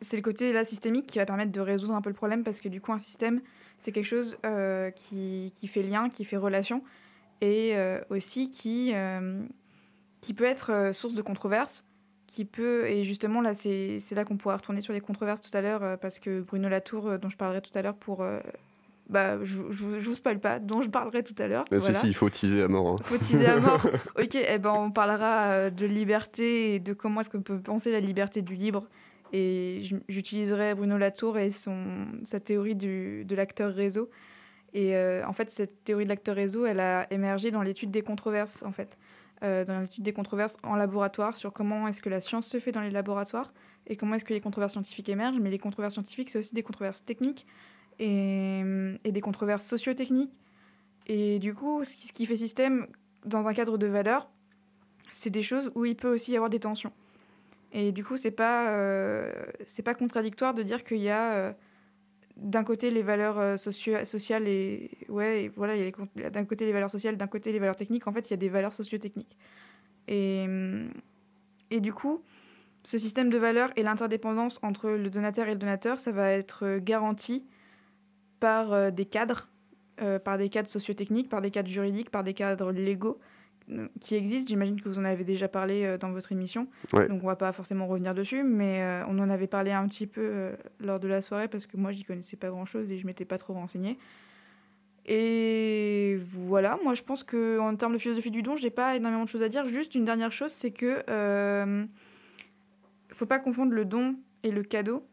c'est 0.00 0.16
le 0.16 0.22
côté 0.22 0.52
là 0.52 0.64
systémique 0.64 1.06
qui 1.06 1.18
va 1.18 1.24
permettre 1.24 1.52
de 1.52 1.60
résoudre 1.60 1.94
un 1.94 2.02
peu 2.02 2.10
le 2.10 2.16
problème 2.16 2.42
parce 2.42 2.60
que 2.60 2.68
du 2.68 2.80
coup 2.80 2.92
un 2.92 2.98
système 2.98 3.40
c'est 3.78 3.92
quelque 3.92 4.06
chose 4.06 4.36
qui, 4.96 5.52
qui, 5.54 5.68
fait 5.68 5.82
lien, 5.82 6.08
qui 6.08 6.24
fait 6.24 6.36
relation 6.36 6.82
et 7.40 7.74
aussi 8.10 8.50
qui, 8.50 8.92
qui 10.20 10.34
peut 10.34 10.44
être 10.44 10.90
source 10.92 11.14
de 11.14 11.22
controverses 11.22 11.84
qui 12.28 12.44
peut, 12.44 12.86
et 12.86 13.02
justement 13.04 13.40
là 13.40 13.54
c'est 13.54 14.00
là 14.12 14.24
qu'on 14.24 14.36
pourra 14.36 14.56
retourner 14.56 14.82
sur 14.82 14.92
les 14.92 15.00
controverses 15.00 15.40
tout 15.40 15.56
à 15.56 15.60
l'heure, 15.60 15.82
euh, 15.82 15.96
parce 15.96 16.20
que 16.20 16.42
Bruno 16.42 16.68
Latour, 16.68 17.08
euh, 17.08 17.18
dont 17.18 17.30
je 17.30 17.36
parlerai 17.36 17.60
tout 17.60 17.76
à 17.76 17.82
l'heure 17.82 17.96
pour... 17.96 18.22
Euh, 18.22 18.38
bah, 19.08 19.42
je, 19.42 19.62
je, 19.70 19.98
je, 19.98 20.06
vous 20.06 20.14
spoil 20.14 20.38
pas, 20.38 20.58
dont 20.58 20.82
je 20.82 20.90
parlerai 20.90 21.22
tout 21.22 21.34
à 21.38 21.46
l'heure. 21.46 21.64
Ah, 21.72 21.80
si, 21.80 21.94
si, 21.94 22.08
il 22.08 22.14
faut 22.14 22.28
teaser 22.28 22.62
à 22.62 22.68
mort. 22.68 22.88
Hein. 22.88 22.96
Il 22.98 23.04
faut 23.06 23.16
teaser 23.16 23.46
à 23.46 23.58
mort. 23.58 23.80
ok, 24.18 24.34
eh 24.34 24.58
ben, 24.58 24.70
on 24.70 24.90
parlera 24.90 25.70
de 25.70 25.86
liberté 25.86 26.74
et 26.74 26.78
de 26.78 26.92
comment 26.92 27.22
est-ce 27.22 27.30
qu'on 27.30 27.40
peut 27.40 27.58
penser 27.58 27.90
la 27.90 28.00
liberté 28.00 28.42
du 28.42 28.54
libre. 28.54 28.86
Et 29.32 29.82
j'utiliserai 30.08 30.74
Bruno 30.74 30.96
Latour 30.98 31.38
et 31.38 31.50
son, 31.50 32.06
sa 32.24 32.40
théorie 32.40 32.74
du, 32.74 33.24
de 33.24 33.34
l'acteur 33.34 33.72
réseau. 33.74 34.10
Et 34.74 34.94
en 34.96 35.32
fait, 35.32 35.50
cette 35.50 35.84
théorie 35.84 36.04
de 36.04 36.10
l'acteur 36.10 36.36
réseau, 36.36 36.66
elle 36.66 36.80
a 36.80 37.10
émergé 37.12 37.50
dans 37.50 37.62
l'étude 37.62 37.90
des 37.90 38.02
controverses, 38.02 38.62
en 38.62 38.72
fait. 38.72 38.98
Euh, 39.44 39.64
dans 39.64 39.78
l'étude 39.78 40.02
des 40.02 40.12
controverses 40.12 40.56
en 40.64 40.74
laboratoire 40.74 41.36
sur 41.36 41.52
comment 41.52 41.86
est-ce 41.86 42.02
que 42.02 42.08
la 42.08 42.20
science 42.20 42.48
se 42.48 42.58
fait 42.58 42.72
dans 42.72 42.80
les 42.80 42.90
laboratoires 42.90 43.54
et 43.86 43.94
comment 43.94 44.16
est-ce 44.16 44.24
que 44.24 44.34
les 44.34 44.40
controverses 44.40 44.72
scientifiques 44.72 45.08
émergent. 45.08 45.38
Mais 45.38 45.50
les 45.50 45.60
controverses 45.60 45.94
scientifiques, 45.94 46.30
c'est 46.30 46.38
aussi 46.38 46.54
des 46.54 46.64
controverses 46.64 47.04
techniques 47.04 47.46
et, 48.00 48.64
des 49.04 49.20
controverses 49.20 49.64
socio-techniques. 49.64 50.32
Et 51.06 51.38
du 51.38 51.54
coup, 51.54 51.84
ce 51.84 51.94
qui, 51.94 52.08
ce 52.08 52.12
qui, 52.12 52.26
fait 52.26 52.34
système, 52.34 52.88
dans 53.24 53.46
un 53.46 53.54
cadre 53.54 53.78
de 53.78 53.86
valeur, 53.86 54.28
c'est 55.08 55.30
des 55.30 55.44
choses 55.44 55.70
où 55.76 55.84
il 55.84 55.94
peut 55.94 56.12
aussi 56.12 56.32
y 56.32 56.36
avoir 56.36 56.50
des 56.50 56.60
tensions. 56.60 56.92
Et 57.72 57.92
du 57.92 58.04
coup, 58.04 58.16
c'est 58.16 58.30
pas, 58.30 58.70
euh, 58.70 59.32
c'est 59.66 59.82
pas 59.82 59.94
contradictoire 59.94 60.54
de 60.54 60.62
dire 60.62 60.84
qu'il 60.84 60.98
y 60.98 61.10
a 61.10 61.32
euh, 61.32 61.52
d'un 62.36 62.64
côté 62.64 62.90
les 62.90 63.02
valeurs 63.02 63.38
euh, 63.38 63.56
sociales 63.56 64.48
et 64.48 64.90
ouais, 65.08 65.52
voilà, 65.54 65.76
il 65.76 65.92
y 66.16 66.24
a 66.24 66.30
d'un 66.30 66.44
côté 66.44 66.64
les 66.64 66.72
valeurs 66.72 66.90
sociales, 66.90 67.16
d'un 67.16 67.26
côté 67.26 67.52
les 67.52 67.58
valeurs 67.58 67.76
techniques. 67.76 68.06
En 68.06 68.12
fait, 68.12 68.28
il 68.28 68.30
y 68.30 68.34
a 68.34 68.38
des 68.38 68.48
valeurs 68.48 68.72
socio-techniques. 68.72 69.36
Et, 70.06 70.46
et 71.70 71.80
du 71.80 71.92
coup, 71.92 72.22
ce 72.84 72.96
système 72.96 73.28
de 73.28 73.36
valeurs 73.36 73.70
et 73.76 73.82
l'interdépendance 73.82 74.58
entre 74.62 74.88
le 74.88 75.10
donateur 75.10 75.48
et 75.48 75.52
le 75.52 75.58
donateur, 75.58 76.00
ça 76.00 76.12
va 76.12 76.30
être 76.30 76.78
garanti 76.78 77.44
par 78.40 78.90
des 78.90 79.04
cadres, 79.04 79.50
par 80.24 80.38
des 80.38 80.48
cadres 80.48 80.68
socio-techniques, 80.68 81.28
par 81.28 81.42
des 81.42 81.50
cadres 81.50 81.68
juridiques, 81.68 82.08
par 82.08 82.24
des 82.24 82.32
cadres 82.32 82.72
légaux 82.72 83.18
qui 84.00 84.14
existe. 84.14 84.48
J'imagine 84.48 84.80
que 84.80 84.88
vous 84.88 84.98
en 84.98 85.04
avez 85.04 85.24
déjà 85.24 85.48
parlé 85.48 85.84
euh, 85.84 85.98
dans 85.98 86.10
votre 86.10 86.32
émission. 86.32 86.68
Donc 86.92 87.22
on 87.22 87.26
va 87.26 87.36
pas 87.36 87.52
forcément 87.52 87.86
revenir 87.86 88.14
dessus, 88.14 88.42
mais 88.42 88.82
euh, 88.82 89.04
on 89.08 89.18
en 89.18 89.30
avait 89.30 89.46
parlé 89.46 89.72
un 89.72 89.86
petit 89.86 90.06
peu 90.06 90.22
euh, 90.22 90.56
lors 90.80 91.00
de 91.00 91.08
la 91.08 91.22
soirée 91.22 91.48
parce 91.48 91.66
que 91.66 91.76
moi 91.76 91.92
j'y 91.92 92.04
connaissais 92.04 92.36
pas 92.36 92.48
grand 92.48 92.64
chose 92.64 92.90
et 92.92 92.98
je 92.98 93.06
m'étais 93.06 93.24
pas 93.24 93.38
trop 93.38 93.54
renseignée. 93.54 93.98
Et 95.06 96.18
voilà, 96.30 96.78
moi 96.84 96.94
je 96.94 97.02
pense 97.02 97.24
que 97.24 97.58
en 97.58 97.74
termes 97.76 97.94
de 97.94 97.98
philosophie 97.98 98.30
du 98.30 98.42
don, 98.42 98.56
j'ai 98.56 98.70
pas 98.70 98.94
énormément 98.96 99.24
de 99.24 99.28
choses 99.28 99.42
à 99.42 99.48
dire. 99.48 99.66
Juste 99.66 99.94
une 99.94 100.04
dernière 100.04 100.32
chose, 100.32 100.52
c'est 100.52 100.70
que 100.70 101.02
euh, 101.08 101.86
faut 103.12 103.26
pas 103.26 103.38
confondre 103.38 103.72
le 103.72 103.84
don 103.84 104.16
et 104.42 104.50
le 104.50 104.62
cadeau 104.62 105.06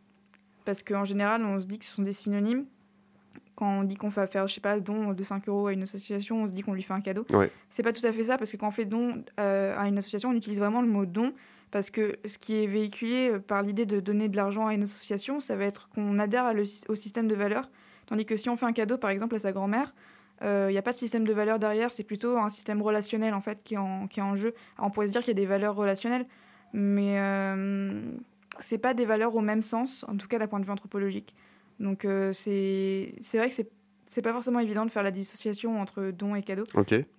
parce 0.65 0.83
qu'en 0.83 1.05
général 1.05 1.43
on 1.43 1.59
se 1.59 1.67
dit 1.67 1.79
que 1.79 1.85
ce 1.85 1.91
sont 1.91 2.01
des 2.01 2.13
synonymes 2.13 2.65
quand 3.55 3.79
on 3.79 3.83
dit 3.83 3.95
qu'on 3.95 4.09
va 4.09 4.27
faire, 4.27 4.47
je 4.47 4.53
sais 4.53 4.61
pas, 4.61 4.79
don 4.79 5.13
de 5.13 5.23
5 5.23 5.47
euros 5.47 5.67
à 5.67 5.73
une 5.73 5.83
association, 5.83 6.43
on 6.43 6.47
se 6.47 6.51
dit 6.51 6.61
qu'on 6.61 6.73
lui 6.73 6.83
fait 6.83 6.93
un 6.93 7.01
cadeau. 7.01 7.25
Ouais. 7.33 7.51
C'est 7.69 7.83
pas 7.83 7.93
tout 7.93 8.05
à 8.05 8.11
fait 8.11 8.23
ça, 8.23 8.37
parce 8.37 8.51
que 8.51 8.57
quand 8.57 8.67
on 8.67 8.71
fait 8.71 8.85
don 8.85 9.23
euh, 9.39 9.77
à 9.77 9.87
une 9.87 9.97
association, 9.97 10.29
on 10.29 10.33
utilise 10.33 10.59
vraiment 10.59 10.81
le 10.81 10.87
mot 10.87 11.05
don, 11.05 11.33
parce 11.71 11.89
que 11.89 12.17
ce 12.25 12.37
qui 12.37 12.63
est 12.63 12.67
véhiculé 12.67 13.31
euh, 13.31 13.39
par 13.39 13.61
l'idée 13.61 13.85
de 13.85 13.99
donner 13.99 14.29
de 14.29 14.35
l'argent 14.35 14.67
à 14.67 14.73
une 14.73 14.83
association, 14.83 15.39
ça 15.39 15.55
va 15.55 15.65
être 15.65 15.89
qu'on 15.89 16.19
adhère 16.19 16.53
au 16.89 16.95
système 16.95 17.27
de 17.27 17.35
valeur. 17.35 17.69
Tandis 18.07 18.25
que 18.25 18.37
si 18.37 18.49
on 18.49 18.57
fait 18.57 18.65
un 18.65 18.73
cadeau, 18.73 18.97
par 18.97 19.09
exemple, 19.09 19.35
à 19.35 19.39
sa 19.39 19.51
grand-mère, 19.51 19.93
il 20.41 20.47
euh, 20.47 20.71
n'y 20.71 20.77
a 20.77 20.81
pas 20.81 20.91
de 20.91 20.97
système 20.97 21.25
de 21.25 21.33
valeur 21.33 21.59
derrière, 21.59 21.93
c'est 21.93 22.03
plutôt 22.03 22.37
un 22.37 22.49
système 22.49 22.81
relationnel, 22.81 23.33
en 23.33 23.41
fait, 23.41 23.63
qui 23.63 23.75
est 23.75 23.77
en, 23.77 24.07
qui 24.07 24.19
est 24.19 24.23
en 24.23 24.35
jeu. 24.35 24.53
Alors, 24.77 24.89
on 24.89 24.91
pourrait 24.91 25.07
se 25.07 25.13
dire 25.13 25.21
qu'il 25.21 25.29
y 25.29 25.37
a 25.37 25.41
des 25.41 25.45
valeurs 25.45 25.75
relationnelles, 25.75 26.25
mais 26.73 27.19
euh, 27.19 28.01
c'est 28.59 28.77
pas 28.77 28.93
des 28.93 29.05
valeurs 29.05 29.35
au 29.35 29.41
même 29.41 29.61
sens, 29.61 30.05
en 30.09 30.17
tout 30.17 30.27
cas 30.27 30.37
d'un 30.37 30.47
point 30.47 30.59
de 30.59 30.65
vue 30.65 30.71
anthropologique. 30.71 31.33
Donc 31.79 32.05
euh, 32.05 32.31
c'est 32.33 33.13
vrai 33.33 33.49
que 33.49 33.55
c'est 34.05 34.21
pas 34.21 34.33
forcément 34.33 34.59
évident 34.59 34.85
de 34.85 34.91
faire 34.91 35.03
la 35.03 35.11
dissociation 35.11 35.79
entre 35.81 36.11
don 36.11 36.35
et 36.35 36.41
cadeau 36.41 36.63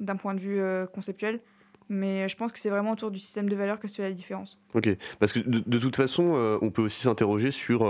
d'un 0.00 0.16
point 0.16 0.34
de 0.34 0.40
vue 0.40 0.60
euh, 0.60 0.86
conceptuel. 0.86 1.40
Mais 1.88 2.28
je 2.28 2.36
pense 2.36 2.50
que 2.50 2.58
c'est 2.58 2.70
vraiment 2.70 2.92
autour 2.92 3.12
du 3.12 3.20
système 3.20 3.48
de 3.48 3.54
valeurs 3.54 3.78
que 3.78 3.86
se 3.86 3.96
fait 3.96 4.02
la 4.02 4.12
différence. 4.12 4.58
Ok, 4.74 4.88
parce 5.20 5.32
que 5.32 5.38
de, 5.38 5.78
toute 5.78 5.94
façon, 5.94 6.34
euh, 6.34 6.58
on 6.60 6.70
peut 6.70 6.82
aussi 6.82 7.00
s'interroger 7.02 7.52
sur 7.52 7.88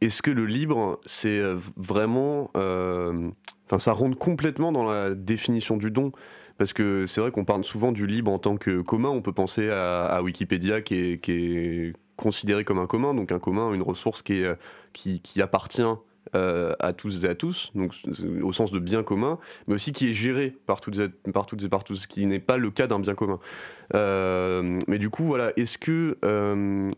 est-ce 0.00 0.22
que 0.22 0.30
le 0.30 0.46
libre, 0.46 1.00
c'est 1.06 1.42
vraiment. 1.76 2.50
Enfin, 2.54 3.78
ça 3.78 3.92
rentre 3.92 4.16
complètement 4.16 4.70
dans 4.70 4.84
la 4.84 5.14
définition 5.16 5.76
du 5.76 5.90
don? 5.90 6.12
Parce 6.56 6.72
que 6.72 7.06
c'est 7.06 7.20
vrai 7.20 7.32
qu'on 7.32 7.44
parle 7.46 7.64
souvent 7.64 7.90
du 7.90 8.06
libre 8.06 8.30
en 8.30 8.38
tant 8.38 8.56
que 8.56 8.80
commun. 8.80 9.08
On 9.08 9.22
peut 9.22 9.32
penser 9.32 9.70
à, 9.70 10.20
Wikipédia 10.22 10.80
qui 10.82 10.94
est, 10.94 11.18
qui 11.18 11.32
est 11.32 11.92
considéré 12.20 12.64
comme 12.64 12.78
un 12.78 12.86
commun, 12.86 13.14
donc 13.14 13.32
un 13.32 13.38
commun, 13.38 13.72
une 13.72 13.82
ressource 13.82 14.22
qui, 14.22 14.34
est, 14.34 14.58
qui, 14.92 15.20
qui 15.20 15.40
appartient 15.40 15.82
euh, 16.36 16.74
à 16.78 16.92
tous 16.92 17.24
et 17.24 17.28
à 17.28 17.34
tous, 17.34 17.72
donc 17.74 17.92
au 18.42 18.52
sens 18.52 18.70
de 18.70 18.78
bien 18.78 19.02
commun, 19.02 19.38
mais 19.66 19.74
aussi 19.74 19.90
qui 19.90 20.10
est 20.10 20.12
géré 20.12 20.54
par 20.66 20.80
toutes 20.80 20.98
et 20.98 21.08
par, 21.32 21.46
toutes 21.46 21.64
et 21.64 21.68
par 21.68 21.82
tous, 21.82 21.96
ce 21.96 22.06
qui 22.06 22.24
n'est 22.26 22.38
pas 22.38 22.58
le 22.58 22.70
cas 22.70 22.86
d'un 22.86 23.00
bien 23.00 23.14
commun. 23.14 23.40
Euh, 23.94 24.78
mais 24.86 24.98
du 24.98 25.08
coup, 25.10 25.24
voilà, 25.24 25.52
est-ce 25.56 25.78
que 25.78 26.18
euh, 26.24 26.90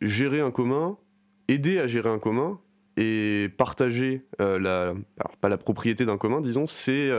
gérer 0.00 0.40
un 0.40 0.50
commun, 0.50 0.96
aider 1.48 1.78
à 1.78 1.86
gérer 1.86 2.08
un 2.08 2.18
commun 2.18 2.58
et 2.96 3.50
partager 3.56 4.26
la, 4.38 4.88
alors 4.88 5.36
pas 5.40 5.48
la 5.48 5.58
propriété 5.58 6.04
d'un 6.04 6.18
commun, 6.18 6.40
disons, 6.40 6.66
c'est 6.66 7.10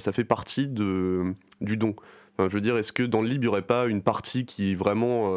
ça 0.00 0.12
fait 0.12 0.24
partie 0.24 0.68
de, 0.68 1.34
du 1.60 1.76
don. 1.76 1.94
Je 2.38 2.48
veux 2.48 2.62
dire, 2.62 2.78
est-ce 2.78 2.92
que 2.92 3.02
dans 3.02 3.20
le 3.20 3.28
libre, 3.28 3.44
il 3.44 3.46
n'y 3.46 3.48
aurait 3.48 3.62
pas 3.62 3.86
une 3.86 4.00
partie 4.00 4.46
qui 4.46 4.74
vraiment 4.74 5.30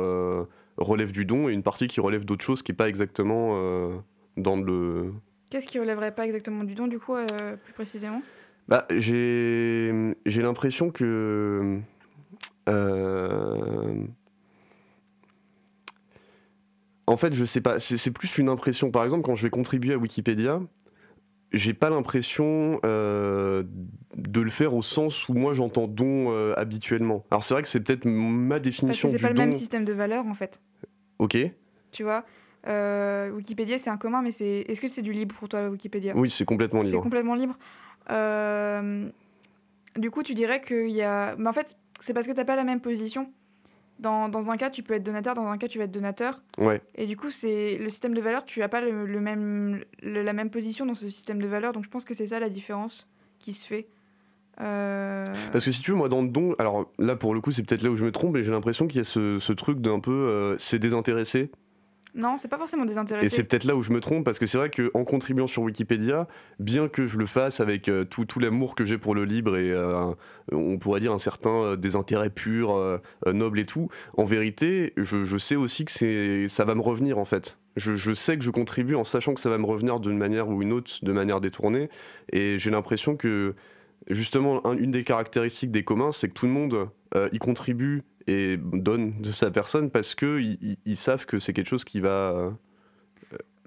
relève 0.78 1.12
du 1.12 1.26
don 1.26 1.50
et 1.50 1.54
une 1.54 1.64
partie 1.64 1.88
qui 1.88 2.00
relève 2.00 2.26
d'autre 2.26 2.44
chose 2.44 2.64
qui 2.64 2.72
n'est 2.72 2.76
pas 2.76 2.90
exactement 2.90 3.52
euh, 3.54 3.96
dans 4.38 4.58
le... 4.58 5.14
Qu'est-ce 5.50 5.68
qui 5.68 5.80
relèverait 5.80 6.14
pas 6.14 6.26
exactement 6.26 6.64
du 6.64 6.74
don, 6.74 6.88
du 6.88 7.00
coup, 7.00 7.16
euh, 7.16 7.56
plus 7.64 7.74
précisément? 7.74 8.22
Bah, 8.68 8.88
J'ai 8.90 10.16
l'impression 10.26 10.90
que... 10.90 11.80
Euh, 12.70 13.96
en 17.06 17.18
fait, 17.18 17.34
je 17.34 17.46
sais 17.46 17.62
pas, 17.62 17.80
c'est 17.80 18.12
plus 18.12 18.38
une 18.38 18.50
impression. 18.50 18.90
Par 18.90 19.04
exemple, 19.04 19.24
quand 19.24 19.36
je 19.36 19.44
vais 19.44 19.50
contribuer 19.50 19.94
à 19.94 19.98
Wikipédia, 19.98 20.62
j'ai 21.54 21.74
pas 21.74 21.90
l'impression 21.90 22.80
euh, 22.86 23.64
de 24.16 24.42
le 24.42 24.50
faire 24.50 24.74
au 24.74 24.82
sens 24.82 25.30
où 25.30 25.34
moi 25.34 25.54
j'entends 25.54 25.88
don 25.88 26.32
euh, 26.32 26.54
habituellement. 26.58 27.26
Alors 27.32 27.44
c'est 27.44 27.54
vrai 27.54 27.64
que 27.64 27.70
c'est 27.70 27.80
peut-être 27.80 28.06
ma 28.06 28.60
définition 28.60 29.08
Parce 29.08 29.14
que 29.14 29.20
c'est 29.20 29.22
pas 29.22 29.34
le 29.34 29.40
même 29.40 29.54
système 29.54 29.86
de 29.86 29.94
valeurs 29.94 30.26
en 30.26 30.34
fait. 30.34 30.62
Ok. 31.20 31.38
Tu 31.92 32.04
vois, 32.04 32.26
euh, 32.68 33.30
Wikipédia 33.32 33.78
c'est 33.78 33.92
un 33.92 33.98
commun, 33.98 34.22
mais 34.22 34.32
c'est 34.32 34.66
est-ce 34.68 34.82
que 34.82 34.88
c'est 34.88 35.04
du 35.04 35.14
libre 35.14 35.36
pour 35.36 35.48
toi 35.48 35.70
Wikipédia? 35.70 36.14
Oui, 36.16 36.30
c'est 36.30 36.46
complètement 36.46 36.82
libre. 36.82 36.98
C'est 36.98 37.04
complètement 37.04 37.36
libre. 37.36 37.58
Du 39.96 40.10
coup, 40.10 40.24
tu 40.24 40.34
dirais 40.34 40.60
qu'il 40.60 40.90
y 40.90 41.04
a, 41.04 41.36
mais 41.38 41.48
en 41.48 41.54
fait, 41.54 41.78
c'est 42.00 42.14
parce 42.14 42.26
que 42.26 42.32
t'as 42.32 42.46
pas 42.46 42.56
la 42.56 42.64
même 42.64 42.82
position 42.82 43.32
dans, 44.00 44.30
dans, 44.30 44.52
un 44.52 44.58
cas, 44.58 44.70
tu 44.70 44.84
peux 44.84 44.94
être 44.94 45.04
donateur, 45.04 45.34
dans 45.34 45.48
un 45.48 45.58
cas, 45.58 45.68
tu 45.68 45.78
vas 45.78 45.86
être 45.86 45.92
donateur. 45.92 46.42
Ouais. 46.58 46.82
Et 46.96 47.06
du 47.06 47.16
coup, 47.18 47.32
c'est 47.32 47.78
le 47.78 47.90
système 47.90 48.14
de 48.14 48.22
valeur, 48.22 48.44
tu 48.46 48.60
n'as 48.60 48.68
pas 48.68 48.82
le, 48.82 49.20
même, 49.20 49.84
la 50.02 50.34
même 50.34 50.50
position 50.50 50.86
dans 50.86 50.96
ce 50.96 51.10
système 51.10 51.42
de 51.42 51.48
valeur. 51.48 51.74
Donc, 51.74 51.84
je 51.84 51.90
pense 51.90 52.06
que 52.06 52.14
c'est 52.14 52.28
ça 52.28 52.40
la 52.40 52.50
différence 52.50 53.10
qui 53.40 53.54
se 53.54 53.66
fait. 53.66 53.88
Euh, 54.62 55.26
Parce 55.52 55.66
que 55.66 55.72
si 55.72 55.82
tu 55.82 55.92
veux, 55.92 55.98
moi, 55.98 56.10
dans 56.10 56.22
le 56.22 56.30
don, 56.30 56.56
alors 56.60 56.92
là, 57.00 57.16
pour 57.16 57.34
le 57.34 57.42
coup, 57.42 57.52
c'est 57.52 57.64
peut-être 57.64 57.82
là 57.82 57.90
où 57.90 57.96
je 57.96 58.04
me 58.04 58.12
trompe, 58.12 58.34
mais 58.34 58.44
j'ai 58.44 58.52
l'impression 58.52 58.88
qu'il 58.88 58.98
y 58.98 59.02
a 59.02 59.06
ce, 59.06 59.40
ce 59.40 59.54
truc 59.54 59.80
d'un 59.80 60.00
peu. 60.00 60.12
Euh, 60.12 60.56
c'est 60.60 60.80
désintéressé. 60.80 61.50
Non, 62.16 62.38
c'est 62.38 62.48
pas 62.48 62.60
forcément 62.60 62.86
désintéressé. 62.86 63.26
Et 63.26 63.30
c'est 63.30 63.44
peut-être 63.44 63.64
là 63.64 63.76
où 63.76 63.82
je 63.82 63.92
me 63.92 64.00
trompe, 64.00 64.24
parce 64.24 64.38
que 64.38 64.46
c'est 64.46 64.58
vrai 64.58 64.70
qu'en 64.70 65.04
contribuant 65.04 65.48
sur 65.48 65.64
Wikipédia, 65.64 66.28
bien 66.60 66.88
que 66.88 67.08
je 67.08 67.18
le 67.18 67.26
fasse 67.26 67.60
avec 67.60 67.90
euh, 67.90 68.04
tout, 68.06 68.26
tout 68.26 68.40
l'amour 68.40 68.76
que 68.76 68.86
j'ai 68.86 69.00
pour 69.00 69.16
le 69.16 69.26
libre 69.26 69.58
et 69.58 69.72
euh, 69.72 70.14
on 70.52 70.78
pourrait 70.78 71.00
dire 71.00 71.12
un 71.12 71.18
certain 71.18 71.50
euh, 71.50 71.76
désintérêt 71.76 72.30
pur, 72.30 72.80
noble 73.26 73.60
et 73.60 73.66
tout, 73.66 73.90
en 74.18 74.26
vérité, 74.26 74.94
je, 74.98 75.24
je 75.24 75.38
sais 75.38 75.56
aussi 75.56 75.86
que 75.86 76.48
ça 76.48 76.66
va 76.66 76.76
me 76.76 76.82
revenir 76.82 77.18
en 77.18 77.26
fait. 77.26 77.58
Je, 77.76 77.96
je, 77.96 78.14
sais 78.14 78.38
que 78.38 78.44
je 78.44 78.52
contribue 78.52 78.96
en 78.96 79.04
sachant 79.04 79.34
que 79.34 79.40
ça 79.40 79.50
va 79.50 79.58
me 79.58 79.66
revenir 79.66 80.00
d'une 80.00 80.18
manière 80.18 80.48
ou 80.50 80.62
une 80.62 80.74
autre, 80.74 80.92
de 81.02 81.12
manière 81.12 81.42
détournée, 81.42 81.90
et 82.32 82.60
j'ai 82.60 82.70
l'impression 82.70 83.16
que 83.16 83.56
justement, 84.10 84.62
une 84.74 84.92
des 84.92 85.04
caractéristiques 85.04 85.72
des 85.72 85.84
communs, 85.84 86.12
c'est 86.12 86.28
que 86.28 86.34
tout 86.34 86.46
le 86.46 86.52
monde 86.52 86.90
y 87.32 87.40
contribue 87.40 88.04
et 88.28 88.58
donne 88.58 89.22
de 89.22 89.32
sa 89.32 89.52
personne 89.52 89.90
parce 89.90 90.16
qu'ils 90.16 90.78
ils, 90.86 90.98
savent 90.98 91.26
que 91.26 91.40
c'est 91.40 91.54
quelque 91.54 91.70
chose 91.70 91.84
qui 91.84 92.00
va. 92.00 92.32
Euh, 92.32 92.52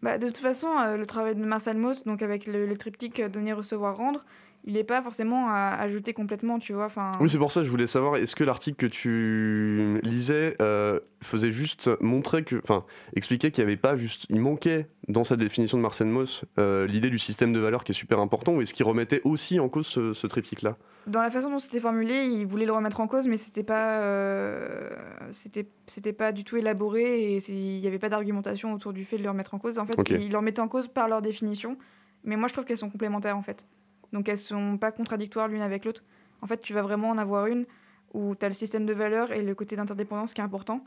bah, 0.03 0.19
de 0.19 0.27
toute 0.27 0.39
façon, 0.39 0.69
euh, 0.69 0.97
le 0.97 1.07
travail 1.07 1.35
de 1.35 1.45
Marcel 1.45 1.77
Mauss, 1.77 2.05
donc 2.05 2.23
avec 2.23 2.47
le, 2.47 2.67
le 2.67 2.77
triptyque 2.77 3.21
euh, 3.21 3.29
donner, 3.29 3.53
recevoir, 3.53 3.97
rendre, 3.97 4.25
il 4.67 4.75
n'est 4.75 4.85
pas 4.85 5.01
forcément 5.01 5.49
à 5.49 5.77
ajouter 5.79 6.13
complètement, 6.13 6.59
tu 6.59 6.73
vois. 6.73 6.87
Enfin. 6.87 7.13
Oui, 7.21 7.31
c'est 7.31 7.39
pour 7.39 7.53
ça 7.53 7.61
que 7.61 7.67
je 7.67 7.71
voulais 7.71 7.87
savoir, 7.87 8.17
est-ce 8.17 8.35
que 8.35 8.43
l'article 8.43 8.77
que 8.77 8.87
tu 8.87 10.01
lisais 10.03 10.57
euh, 10.61 10.99
faisait 11.23 11.53
juste 11.53 11.89
montrer 12.01 12.43
que, 12.43 12.57
enfin, 12.57 12.85
expliquer 13.15 13.53
qu'il 13.53 13.65
n'y 13.65 13.71
avait 13.71 13.81
pas 13.81 13.97
juste, 13.97 14.27
il 14.29 14.41
manquait 14.41 14.89
dans 15.09 15.23
sa 15.23 15.37
définition 15.37 15.79
de 15.79 15.83
Marcel 15.83 16.09
Mauss 16.09 16.45
euh, 16.59 16.87
l'idée 16.87 17.11
du 17.11 17.19
système 17.19 17.53
de 17.53 17.61
valeurs 17.61 17.85
qui 17.85 17.93
est 17.93 17.95
super 17.95 18.19
important, 18.19 18.55
ou 18.55 18.61
est-ce 18.61 18.75
qu'il 18.75 18.85
remettait 18.85 19.21
aussi 19.23 19.61
en 19.61 19.69
cause 19.69 19.87
ce, 19.87 20.13
ce 20.13 20.27
triptyque-là? 20.27 20.77
Dans 21.07 21.23
la 21.23 21.31
façon 21.31 21.51
dont 21.51 21.61
c'était 21.61 21.79
formulé, 21.79 22.25
il 22.25 22.47
voulait 22.47 22.67
le 22.67 22.73
remettre 22.73 22.99
en 22.99 23.07
cause, 23.07 23.29
mais 23.29 23.37
c'était 23.37 23.63
pas, 23.63 24.01
euh, 24.01 24.91
c'était, 25.31 25.69
c'était 25.87 26.13
pas 26.13 26.33
du 26.33 26.43
tout 26.43 26.57
élaboré 26.57 27.35
et 27.35 27.39
il 27.49 27.81
n'y 27.81 27.87
avait 27.87 28.01
pas 28.01 28.09
d'argumentation 28.09 28.73
autour 28.73 28.93
du 28.93 29.05
fait 29.05 29.17
de 29.17 29.23
le 29.23 29.31
remettre 29.31 29.55
en 29.55 29.59
cause. 29.61 29.79
En 29.79 29.87
fait, 29.87 29.97
okay. 29.97 30.17
il 30.21 30.33
le 30.33 30.37
remettait 30.37 30.61
en 30.61 30.67
cause 30.67 30.89
par 30.89 31.07
leur 31.07 31.23
définition, 31.23 31.79
mais 32.25 32.35
moi 32.35 32.49
je 32.49 32.55
trouve 32.55 32.65
qu'elles 32.65 32.79
sont 32.79 32.91
complémentaires 32.91 33.37
en 33.37 33.43
fait. 33.43 33.67
Donc 34.13 34.29
elles 34.29 34.39
sont 34.39 34.79
pas 34.79 34.91
contradictoires 34.91 35.47
l'une 35.47 35.63
avec 35.63 35.85
l'autre. 35.85 36.03
En 36.43 36.49
fait, 36.49 36.61
tu 36.61 36.73
vas 36.73 36.83
vraiment 36.83 37.11
en 37.11 37.19
avoir 37.19 37.47
une 37.47 37.67
où 38.13 38.35
tu 38.35 38.45
as 38.45 38.49
le 38.49 38.55
système 38.55 38.85
de 38.85 38.93
valeurs 38.93 39.31
et 39.31 39.43
le 39.43 39.55
côté 39.55 39.77
d'interdépendance 39.77 40.35
qui 40.35 40.41
est 40.41 40.45
important. 40.45 40.83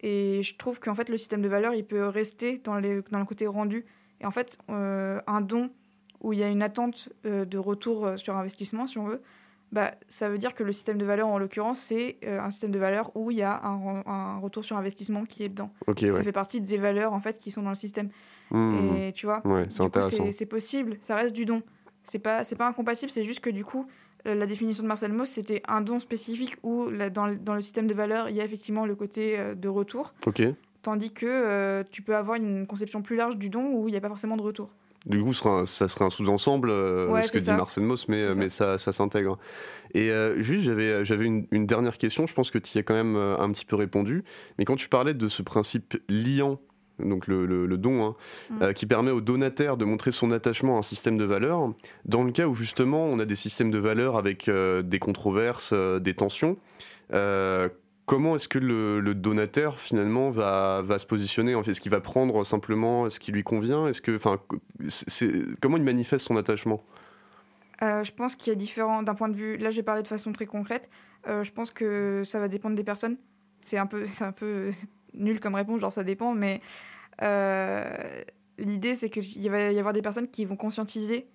Et 0.00 0.44
je 0.44 0.56
trouve 0.56 0.78
qu'en 0.78 0.94
fait, 0.94 1.08
le 1.08 1.18
système 1.18 1.42
de 1.42 1.48
valeurs, 1.48 1.74
il 1.74 1.84
peut 1.84 2.06
rester 2.06 2.58
dans, 2.58 2.78
les, 2.78 3.02
dans 3.10 3.18
le 3.18 3.24
côté 3.24 3.48
rendu. 3.48 3.84
Et 4.20 4.26
en 4.26 4.30
fait, 4.30 4.58
euh, 4.68 5.20
un 5.26 5.40
don 5.40 5.70
où 6.20 6.32
il 6.32 6.38
y 6.38 6.42
a 6.42 6.48
une 6.48 6.62
attente 6.62 7.08
euh, 7.26 7.44
de 7.44 7.58
retour 7.58 8.12
sur 8.16 8.36
investissement, 8.36 8.86
si 8.86 8.98
on 8.98 9.04
veut, 9.04 9.22
bah, 9.72 9.94
ça 10.08 10.28
veut 10.28 10.38
dire 10.38 10.54
que 10.54 10.64
le 10.64 10.72
système 10.72 10.98
de 10.98 11.04
valeurs, 11.04 11.28
en 11.28 11.38
l'occurrence, 11.38 11.78
c'est 11.78 12.16
euh, 12.24 12.40
un 12.40 12.50
système 12.50 12.72
de 12.72 12.78
valeurs 12.78 13.12
où 13.14 13.30
il 13.30 13.36
y 13.36 13.42
a 13.42 13.60
un, 13.64 14.02
un, 14.04 14.38
retour 14.38 14.64
sur 14.64 14.76
investissement 14.76 15.24
qui 15.24 15.44
est 15.44 15.48
dedans. 15.48 15.70
Okay, 15.86 16.10
ça 16.10 16.18
ouais. 16.18 16.24
fait 16.24 16.32
partie 16.32 16.60
des 16.60 16.76
valeurs 16.76 17.12
en 17.12 17.20
fait 17.20 17.38
qui 17.38 17.50
sont 17.50 17.62
dans 17.62 17.70
le 17.70 17.76
système. 17.76 18.08
Mmh. 18.50 18.96
Et 18.96 19.12
tu 19.12 19.26
vois, 19.26 19.46
ouais, 19.46 19.68
c'est 19.70 20.46
possible, 20.46 20.96
ça 21.00 21.14
reste 21.14 21.34
du 21.34 21.44
don 21.44 21.62
c'est 22.02 22.18
pas 22.18 22.44
c'est 22.44 22.56
pas 22.56 22.66
incompatible 22.66 23.12
c'est 23.12 23.24
juste 23.24 23.40
que 23.40 23.50
du 23.50 23.62
coup 23.62 23.86
la 24.24 24.46
définition 24.46 24.82
de 24.82 24.88
Marcel 24.88 25.12
Mauss, 25.12 25.30
c'était 25.30 25.62
un 25.66 25.80
don 25.80 25.98
spécifique 25.98 26.56
où 26.62 26.90
dans, 26.90 27.34
dans, 27.34 27.54
le 27.54 27.62
système 27.62 27.86
de 27.86 27.94
valeurs, 27.94 28.28
il 28.28 28.36
y 28.36 28.42
a 28.42 28.44
effectivement 28.44 28.84
le 28.84 28.94
côté 28.94 29.38
de 29.56 29.66
retour. 29.66 30.12
Tandis 30.82 31.10
que 31.10 31.82
tu 31.90 32.02
peux 32.02 32.14
avoir 32.14 32.36
une 32.36 32.66
conception 32.66 33.00
plus 33.00 33.16
large 33.16 33.38
du 33.38 33.48
don 33.48 33.72
où 33.72 33.88
il 33.88 33.92
n'y 33.92 33.96
a 33.96 34.00
pas 34.02 34.08
forcément 34.08 34.36
de 34.36 34.42
retour. 34.42 34.68
Du 35.06 35.22
coup, 35.22 35.32
ça 35.32 35.64
serait 35.66 36.04
un 36.04 36.10
sous-ensemble, 36.10 36.70
ce 36.70 37.32
que 37.32 37.38
dit 37.38 37.50
Marcel 37.50 37.84
Mauss, 37.84 38.06
mais, 38.08 38.34
mais 38.34 38.48
ça, 38.50 38.76
ça 38.76 38.92
s'intègre. 38.92 39.38
Et 39.94 40.10
juste, 40.38 40.64
j'avais, 40.64 41.04
j'avais 41.04 41.24
une, 41.24 41.46
une, 41.50 41.66
dernière 41.66 41.96
question, 41.96 42.26
je 42.26 42.34
pense 42.34 42.50
que 42.50 42.58
tu 42.58 42.76
y 42.76 42.78
as 42.78 42.82
quand 42.82 42.94
même 42.94 43.16
un 43.16 43.50
petit 43.50 43.64
peu 43.64 43.76
répondu, 43.76 44.24
mais 44.58 44.66
quand 44.66 44.76
tu 44.76 44.88
parlais 44.88 45.14
de 45.14 45.28
ce 45.28 45.42
principe 45.42 45.96
liant 46.08 46.60
donc 47.04 47.26
le, 47.26 47.76
don, 47.76 48.04
hein, 48.04 48.16
mm. 48.50 48.62
euh, 48.62 48.72
qui 48.72 48.86
permet 48.86 49.10
au 49.10 49.20
donataire 49.20 49.76
de 49.76 49.84
montrer 49.84 50.12
son 50.12 50.30
attachement 50.30 50.76
à 50.76 50.78
un 50.80 50.82
système 50.82 51.18
de 51.18 51.24
valeurs. 51.24 51.72
Dans 52.04 52.22
le 52.22 52.32
cas 52.32 52.46
où 52.46 52.54
justement 52.54 53.04
on 53.04 53.18
a 53.18 53.24
des 53.24 53.36
systèmes 53.36 53.70
de 53.70 53.78
valeurs 53.78 54.16
avec 54.16 54.48
euh, 54.48 54.82
des 54.82 54.98
controverses, 54.98 55.70
euh, 55.72 55.98
des 55.98 56.14
tensions, 56.14 56.56
comment 58.10 58.34
est-ce 58.34 58.48
que 58.48 58.58
le, 58.58 59.14
donataire 59.14 59.78
finalement 59.78 60.30
va, 60.30 60.82
va 60.82 60.98
se 60.98 61.06
positionner 61.06 61.54
en 61.54 61.62
fait, 61.62 61.70
Est-ce 61.70 61.80
qu'il 61.80 61.92
va 61.92 62.00
prendre 62.00 62.44
simplement 62.44 63.08
ce 63.08 63.20
qui 63.20 63.30
lui 63.30 63.44
convient? 63.44 63.86
Est-ce 63.86 64.02
que, 64.02 64.18
comment 65.60 65.76
il 65.76 65.84
manifeste 65.84 66.26
son 66.26 66.36
attachement? 66.36 66.82
Je 67.80 68.10
pense 68.10 68.34
qu'il 68.34 68.52
y 68.52 68.56
a 68.56 68.56
différents, 68.56 69.04
d'un 69.04 69.14
point 69.14 69.28
de 69.28 69.36
vue, 69.36 69.56
là 69.58 69.70
je 69.70 69.76
vais 69.76 69.84
parler 69.84 70.02
de 70.02 70.08
façon 70.08 70.32
très 70.32 70.46
concrète, 70.46 70.90
je 71.24 71.50
pense 71.52 71.70
que 71.70 72.24
ça 72.26 72.40
va 72.40 72.48
dépendre 72.48 72.74
des 72.74 72.82
personnes. 72.82 73.16
C'est 73.60 73.78
un 73.78 73.86
peu, 73.86 74.04
c'est 74.06 74.24
un 74.24 74.32
peu 74.32 74.72
nul 75.14 75.38
comme 75.38 75.54
réponse, 75.54 75.80
genre 75.80 75.92
ça 75.92 76.02
dépend, 76.02 76.34
mais 76.34 76.60
euh, 77.22 78.22
l'idée 78.58 78.96
c'est 78.96 79.08
qu'il 79.08 79.50
va 79.50 79.70
y 79.70 79.78
avoir 79.78 79.92
des 79.92 80.02
personnes 80.02 80.28
qui 80.28 80.44
vont 80.44 80.56
conscientiser 80.56 81.28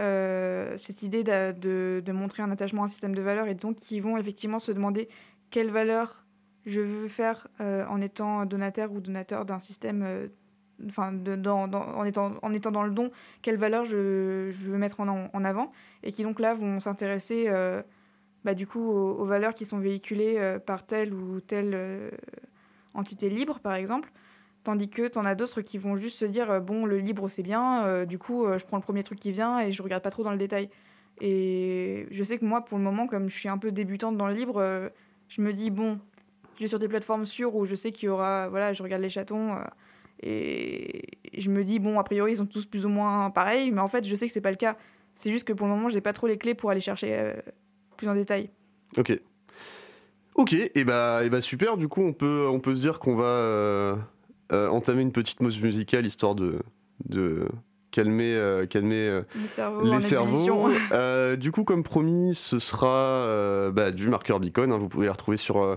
euh, 0.00 0.76
cette 0.76 1.02
idée 1.02 1.24
de, 1.24 2.02
de, 2.04 2.12
montrer 2.12 2.42
un 2.42 2.50
attachement 2.50 2.82
à 2.82 2.84
un 2.84 2.88
système 2.88 3.14
de 3.14 3.22
valeurs 3.22 3.46
et 3.46 3.54
donc 3.54 3.76
qui 3.76 4.00
vont 4.00 4.18
effectivement 4.18 4.58
se 4.58 4.72
demander 4.72 5.08
quelle 5.50 5.70
valeur 5.70 6.24
je 6.64 6.80
veux 6.80 7.08
faire 7.08 7.48
euh, 7.60 7.86
en 7.86 8.00
étant 8.00 8.44
donateur 8.44 8.92
ou 8.92 9.00
donateur 9.00 9.44
d'un 9.44 9.60
système, 9.60 10.28
enfin, 10.86 11.12
dans, 11.12 11.70
en, 11.72 12.04
étant, 12.04 12.34
en 12.42 12.52
étant 12.52 12.72
dans 12.72 12.82
le 12.82 12.90
don, 12.90 13.10
quelle 13.42 13.56
valeur 13.56 13.84
je, 13.84 14.50
veux 14.50 14.78
mettre 14.78 15.00
en, 15.00 15.44
avant, 15.44 15.72
et 16.02 16.12
qui 16.12 16.22
donc 16.22 16.40
là 16.40 16.54
vont 16.54 16.80
s'intéresser 16.80 17.48
bah, 18.44 18.54
du 18.54 18.66
coup 18.66 18.82
aux, 18.82 19.20
aux, 19.20 19.26
valeurs 19.26 19.54
qui 19.54 19.64
sont 19.64 19.78
véhiculées 19.78 20.58
par 20.66 20.84
telle 20.84 21.14
ou 21.14 21.40
telle 21.40 22.10
entité 22.94 23.28
libre, 23.28 23.60
par 23.60 23.74
exemple. 23.74 24.10
Tandis 24.66 24.88
que 24.88 25.06
tu 25.06 25.16
en 25.16 25.24
as 25.24 25.36
d'autres 25.36 25.60
qui 25.60 25.78
vont 25.78 25.94
juste 25.94 26.18
se 26.18 26.24
dire 26.24 26.50
euh, 26.50 26.58
bon, 26.58 26.86
le 26.86 26.98
libre 26.98 27.28
c'est 27.28 27.44
bien, 27.44 27.86
euh, 27.86 28.04
du 28.04 28.18
coup 28.18 28.44
euh, 28.44 28.58
je 28.58 28.64
prends 28.64 28.78
le 28.78 28.82
premier 28.82 29.04
truc 29.04 29.20
qui 29.20 29.30
vient 29.30 29.60
et 29.60 29.70
je 29.70 29.80
regarde 29.80 30.02
pas 30.02 30.10
trop 30.10 30.24
dans 30.24 30.32
le 30.32 30.38
détail. 30.38 30.70
Et 31.20 32.08
je 32.10 32.24
sais 32.24 32.36
que 32.36 32.44
moi, 32.44 32.64
pour 32.64 32.76
le 32.76 32.82
moment, 32.82 33.06
comme 33.06 33.28
je 33.28 33.34
suis 33.38 33.48
un 33.48 33.58
peu 33.58 33.70
débutante 33.70 34.16
dans 34.16 34.26
le 34.26 34.34
libre, 34.34 34.90
je 35.28 35.40
me 35.40 35.52
dis 35.52 35.70
bon, 35.70 35.98
je 36.56 36.62
vais 36.62 36.68
sur 36.68 36.78
des 36.78 36.88
plateformes 36.88 37.26
sûres 37.26 37.54
où 37.54 37.64
je 37.66 37.74
sais 37.74 37.92
qu'il 37.92 38.06
y 38.06 38.08
aura, 38.08 38.48
voilà, 38.48 38.72
je 38.72 38.82
regarde 38.82 39.02
les 39.02 39.10
chatons 39.10 39.56
et 40.22 41.02
je 41.36 41.50
me 41.50 41.64
dis 41.64 41.78
bon, 41.78 41.98
a 41.98 42.04
priori 42.04 42.32
ils 42.32 42.36
sont 42.36 42.46
tous 42.46 42.66
plus 42.66 42.86
ou 42.86 42.88
moins 42.88 43.30
pareils, 43.30 43.70
mais 43.70 43.80
en 43.80 43.88
fait 43.88 44.04
je 44.04 44.14
sais 44.14 44.26
que 44.26 44.32
c'est 44.32 44.40
pas 44.40 44.50
le 44.50 44.56
cas. 44.56 44.76
C'est 45.14 45.32
juste 45.32 45.46
que 45.46 45.52
pour 45.52 45.66
le 45.66 45.74
moment, 45.74 45.88
j'ai 45.88 46.02
pas 46.02 46.12
trop 46.12 46.26
les 46.26 46.36
clés 46.36 46.54
pour 46.54 46.70
aller 46.70 46.80
chercher 46.80 47.32
plus 47.96 48.08
en 48.08 48.14
détail. 48.14 48.50
Ok. 48.98 49.18
Ok, 50.36 50.52
et 50.52 50.84
bah, 50.84 51.22
et 51.24 51.30
bah 51.30 51.40
super, 51.40 51.78
du 51.78 51.88
coup 51.88 52.02
on 52.02 52.12
peut, 52.12 52.46
on 52.50 52.60
peut 52.60 52.76
se 52.76 52.82
dire 52.82 52.98
qu'on 52.98 53.14
va 53.14 53.24
euh, 53.24 53.96
euh, 54.52 54.68
entamer 54.68 55.00
une 55.00 55.12
petite 55.12 55.40
mousse 55.40 55.58
musicale 55.58 56.04
histoire 56.04 56.34
de, 56.34 56.60
de 57.06 57.48
calmer, 57.96 58.34
euh, 58.34 58.66
calmer 58.66 59.22
les 59.34 59.48
cerveaux. 60.00 60.68
du 61.36 61.50
coup 61.50 61.64
comme 61.64 61.82
promis, 61.82 62.34
ce 62.34 62.58
sera 62.58 63.70
bah, 63.72 63.90
du 63.90 64.08
marqueur 64.08 64.38
beacon, 64.38 64.70
hein, 64.70 64.78
vous 64.78 64.88
pouvez 64.88 65.06
les 65.06 65.12
retrouver 65.12 65.38
sur 65.38 65.76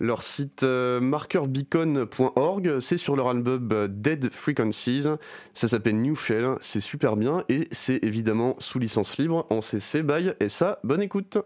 leur 0.00 0.22
site 0.22 0.62
marqueurbeacon.org, 0.62 2.80
c'est 2.80 2.96
sur 2.96 3.16
leur 3.16 3.28
album 3.28 3.68
Dead 3.88 4.32
Frequencies, 4.32 5.04
ça 5.52 5.68
s'appelle 5.68 6.00
New 6.00 6.16
Shell, 6.16 6.54
c'est 6.60 6.80
super 6.80 7.16
bien 7.16 7.44
et 7.48 7.68
c'est 7.70 8.02
évidemment 8.02 8.56
sous 8.60 8.78
licence 8.78 9.18
libre 9.18 9.46
en 9.50 9.60
CC 9.60 10.02
by 10.02 10.32
et 10.40 10.48
ça, 10.48 10.78
bonne 10.84 11.02
écoute 11.02 11.38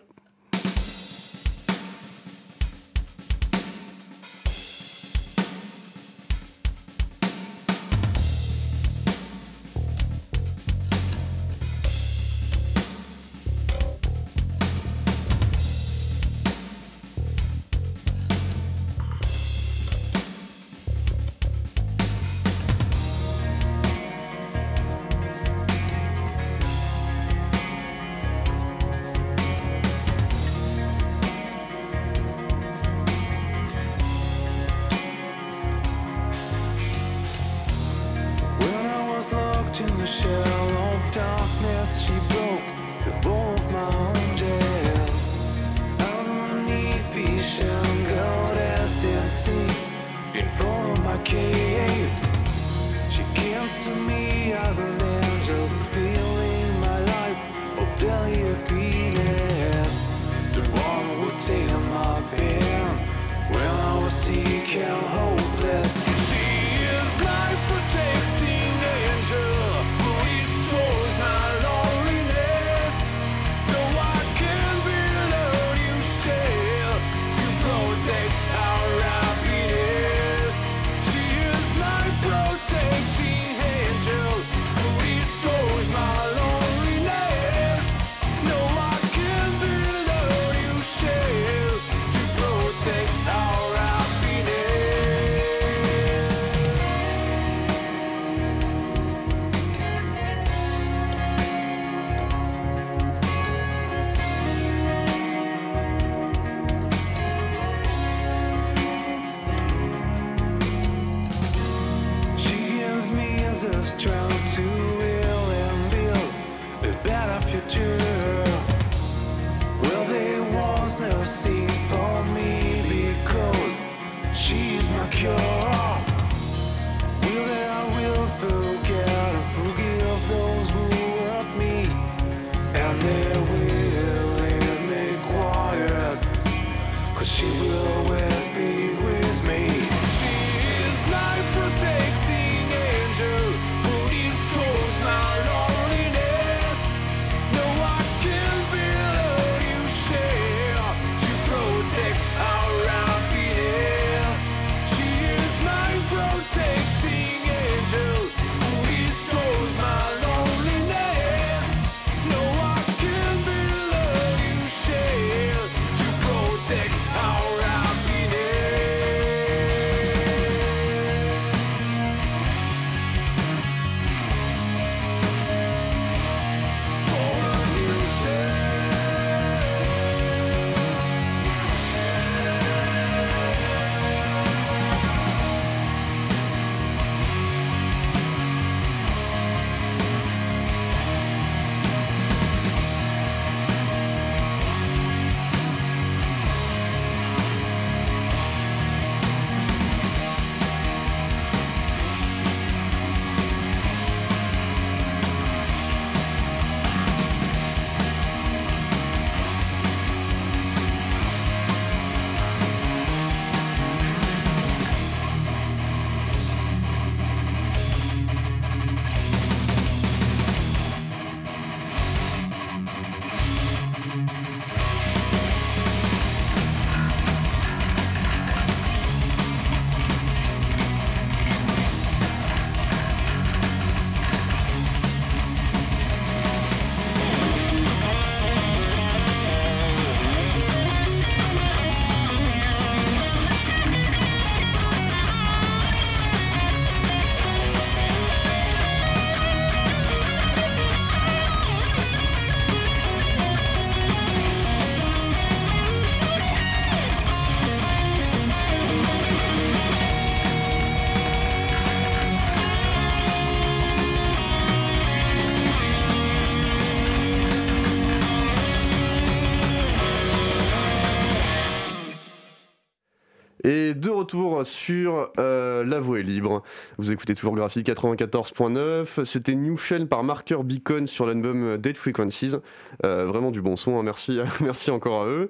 sur 274.82 275.30
euh, 275.38 275.84
La 275.84 276.00
Voix 276.00 276.18
est 276.18 276.24
libre. 276.24 276.64
Vous 276.98 277.12
écoutez 277.12 277.36
toujours 277.36 277.54
Graphite 277.54 277.86
94.9. 277.86 279.24
C'était 279.24 279.54
New 279.54 279.76
Shell 279.76 280.08
par 280.08 280.24
Marker 280.24 280.58
Beacon 280.64 281.06
sur 281.06 281.24
l'album 281.24 281.78
Dead 281.78 281.96
Frequencies. 281.96 282.56
Euh, 283.04 283.24
vraiment 283.26 283.52
du 283.52 283.62
bon 283.62 283.76
son, 283.76 283.96
hein. 283.96 284.02
merci, 284.02 284.40
merci 284.60 284.90
encore 284.90 285.22
à 285.22 285.26
eux. 285.26 285.46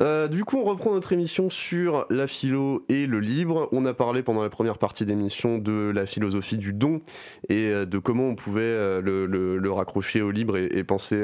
Euh, 0.00 0.28
du 0.28 0.46
coup, 0.46 0.56
on 0.56 0.64
reprend 0.64 0.92
notre 0.94 1.12
émission 1.12 1.50
sur 1.50 2.06
la 2.08 2.26
philo 2.26 2.86
et 2.88 3.06
le 3.06 3.20
libre. 3.20 3.68
On 3.72 3.84
a 3.84 3.92
parlé 3.92 4.22
pendant 4.22 4.42
la 4.42 4.48
première 4.48 4.78
partie 4.78 5.04
d'émission 5.04 5.58
de 5.58 5.92
la 5.94 6.06
philosophie 6.06 6.56
du 6.56 6.72
don 6.72 7.02
et 7.50 7.70
de 7.84 7.98
comment 7.98 8.28
on 8.28 8.34
pouvait 8.34 9.02
le, 9.02 9.70
raccrocher 9.70 10.22
au 10.22 10.30
libre 10.30 10.56
et, 10.56 10.84
penser 10.84 11.16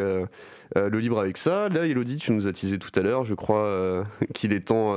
le 0.75 0.99
libre 0.99 1.19
avec 1.19 1.39
ça. 1.39 1.71
Là, 1.71 1.87
Elodie, 1.87 2.19
tu 2.19 2.33
nous 2.33 2.47
as 2.47 2.53
teasé 2.53 2.79
tout 2.79 2.93
à 2.97 3.01
l'heure. 3.01 3.25
Je 3.25 3.35
crois 3.35 4.05
qu'il 4.35 4.53
est 4.53 4.69
temps 4.69 4.95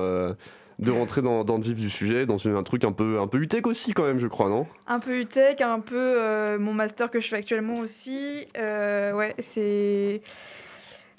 de 0.79 0.91
rentrer 0.91 1.21
dans, 1.21 1.43
le 1.43 1.61
vif 1.61 1.75
du 1.75 1.89
sujet, 1.89 2.25
dans 2.25 2.47
un 2.47 2.63
truc 2.63 2.85
un 2.85 2.93
peu, 2.93 3.19
un 3.19 3.27
peu 3.27 3.39
UTEC 3.39 3.67
aussi 3.67 3.93
quand 3.93 4.05
même, 4.05 4.19
je 4.19 4.27
crois, 4.27 4.49
non? 4.49 4.65
Un 4.87 4.99
peu 4.99 5.19
UTEC, 5.19 5.59
un 5.61 5.81
peu 5.81 5.95
euh, 5.97 6.57
mon 6.57 6.73
master 6.73 7.11
que 7.11 7.19
je 7.19 7.27
fais 7.27 7.35
actuellement 7.35 7.79
aussi. 7.79 8.45
Euh, 8.57 9.13
ouais, 9.13 9.35
c'est... 9.39 10.21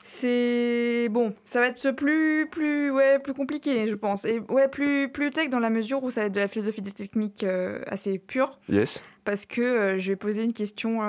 C'est 0.03 1.09
bon, 1.11 1.35
ça 1.45 1.61
va 1.61 1.69
être 1.69 1.93
plus 1.93 2.49
plus 2.51 2.91
ouais 2.91 3.21
plus 3.21 3.33
compliqué, 3.33 3.87
je 3.87 3.95
pense. 3.95 4.25
Et 4.25 4.41
ouais 4.49 4.67
plus 4.67 5.09
plus 5.09 5.31
tech 5.31 5.51
dans 5.51 5.61
la 5.61 5.71
mesure 5.71 6.03
où 6.03 6.11
ça 6.11 6.23
va 6.23 6.27
être 6.27 6.33
de 6.33 6.41
la 6.41 6.49
philosophie 6.49 6.83
des 6.83 6.91
techniques 6.91 7.45
euh, 7.45 7.81
assez 7.87 8.19
pure. 8.19 8.59
Yes. 8.69 9.05
Parce 9.25 9.47
que 9.47 9.99
je 9.99 10.11
vais 10.11 10.17
poser 10.17 10.43
une 10.43 10.55
question 10.55 11.01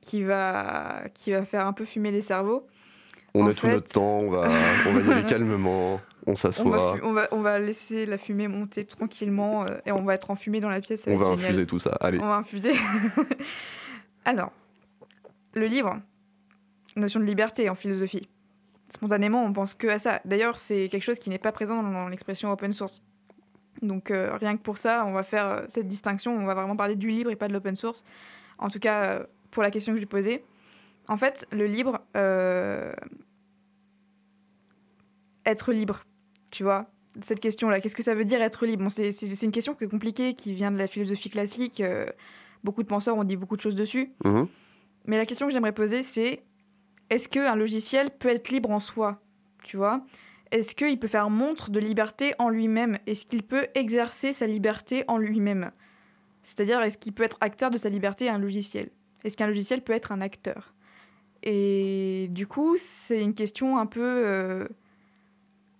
qui 0.00 0.22
va 0.22 1.02
qui 1.14 1.32
va 1.32 1.44
faire 1.44 1.66
un 1.66 1.72
peu 1.72 1.84
fumer 1.84 2.12
les 2.12 2.22
cerveaux. 2.22 2.68
On 3.34 3.44
a 3.48 3.54
tout 3.54 3.66
notre 3.66 3.90
temps, 3.90 4.18
on 4.18 4.30
va 4.30 4.48
on 4.86 4.92
va 4.92 5.00
y 5.00 5.12
aller 5.16 5.24
calmement 5.28 6.00
on 6.28 6.34
s'assoit. 6.34 6.66
On 7.02 7.12
va, 7.12 7.28
on, 7.32 7.40
va, 7.40 7.58
laisser 7.58 8.04
la 8.04 8.18
fumée 8.18 8.48
monter 8.48 8.84
tranquillement 8.84 9.64
euh, 9.64 9.78
et 9.86 9.92
on 9.92 10.02
va 10.02 10.14
être 10.14 10.30
enfumé 10.30 10.60
dans 10.60 10.68
la 10.68 10.80
pièce. 10.80 11.08
On 11.08 11.16
va 11.16 11.28
infuser 11.28 11.66
tout 11.66 11.78
ça, 11.78 11.96
allez. 12.00 12.18
On 12.18 12.28
va 12.28 12.36
infuser. 12.36 12.72
Alors, 14.24 14.52
le 15.54 15.66
livre, 15.66 15.98
notion 16.96 17.18
de 17.18 17.24
liberté 17.24 17.70
en 17.70 17.74
philosophie. 17.74 18.28
Spontanément, 18.90 19.42
on 19.42 19.52
pense 19.52 19.72
que 19.72 19.86
à 19.86 19.98
ça. 19.98 20.20
D'ailleurs, 20.26 20.58
c'est 20.58 20.88
quelque 20.90 21.02
chose 21.02 21.18
qui 21.18 21.30
n'est 21.30 21.38
pas 21.38 21.52
présent 21.52 21.82
dans 21.82 22.08
l'expression 22.08 22.52
open 22.52 22.72
source. 22.72 23.02
Donc, 23.80 24.10
euh, 24.10 24.36
rien 24.36 24.56
que 24.56 24.62
pour 24.62 24.76
ça, 24.76 25.04
on 25.06 25.12
va 25.12 25.22
faire 25.22 25.46
euh, 25.46 25.64
cette 25.68 25.88
distinction. 25.88 26.36
On 26.36 26.44
va 26.44 26.54
vraiment 26.54 26.76
parler 26.76 26.96
du 26.96 27.08
libre 27.08 27.30
et 27.30 27.36
pas 27.36 27.48
de 27.48 27.54
l'open 27.54 27.74
source. 27.74 28.04
En 28.58 28.68
tout 28.68 28.80
cas, 28.80 29.22
pour 29.50 29.62
la 29.62 29.70
question 29.70 29.92
que 29.92 29.96
je 29.96 30.02
lui 30.02 30.06
posais. 30.06 30.44
En 31.06 31.16
fait, 31.16 31.46
le 31.52 31.64
libre, 31.64 32.00
être 35.46 35.72
libre 35.72 36.04
tu 36.50 36.64
vois 36.64 36.90
cette 37.22 37.40
question-là. 37.40 37.80
Qu'est-ce 37.80 37.96
que 37.96 38.02
ça 38.02 38.14
veut 38.14 38.24
dire 38.24 38.40
être 38.42 38.66
libre? 38.66 38.84
Bon, 38.84 38.90
C'est 38.90 39.42
une 39.42 39.52
question 39.52 39.74
qui 39.74 39.84
est 39.84 39.88
compliquée, 39.88 40.34
qui 40.34 40.52
vient 40.52 40.70
de 40.70 40.78
la 40.78 40.86
philosophie 40.86 41.30
classique. 41.30 41.80
Euh, 41.80 42.06
beaucoup 42.64 42.82
de 42.82 42.88
penseurs 42.88 43.16
ont 43.16 43.24
dit 43.24 43.36
beaucoup 43.36 43.56
de 43.56 43.60
choses 43.60 43.76
dessus. 43.76 44.12
Mhm. 44.24 44.48
Mais 45.06 45.16
la 45.16 45.26
question 45.26 45.46
que 45.46 45.52
j'aimerais 45.52 45.72
poser, 45.72 46.02
c'est 46.02 46.42
est-ce 47.10 47.28
qu'un 47.28 47.56
logiciel 47.56 48.10
peut 48.10 48.28
être 48.28 48.50
libre 48.50 48.70
en 48.70 48.78
soi? 48.78 49.20
Tu 49.64 49.76
vois? 49.76 50.04
Est-ce 50.50 50.74
qu'il 50.74 50.98
peut 50.98 51.08
faire 51.08 51.30
montre 51.30 51.70
de 51.70 51.80
liberté 51.80 52.34
en 52.38 52.48
lui-même? 52.48 52.98
Est-ce 53.06 53.26
qu'il 53.26 53.42
peut 53.42 53.66
exercer 53.74 54.32
sa 54.32 54.46
liberté 54.46 55.04
en 55.08 55.18
lui-même? 55.18 55.70
C'est-à-dire, 56.42 56.80
est-ce 56.80 56.96
qu'il 56.96 57.12
peut 57.12 57.22
être 57.22 57.36
acteur 57.40 57.70
de 57.70 57.76
sa 57.76 57.88
liberté 57.88 58.28
un 58.28 58.38
logiciel? 58.38 58.90
Est-ce 59.24 59.36
qu'un 59.36 59.46
logiciel 59.46 59.82
peut 59.82 59.92
être 59.92 60.12
un 60.12 60.20
acteur? 60.20 60.74
Et 61.42 62.28
du 62.30 62.46
coup, 62.46 62.76
c'est 62.78 63.22
une 63.22 63.34
question 63.34 63.78
un 63.78 63.86
peu... 63.86 64.00
Euh, 64.02 64.68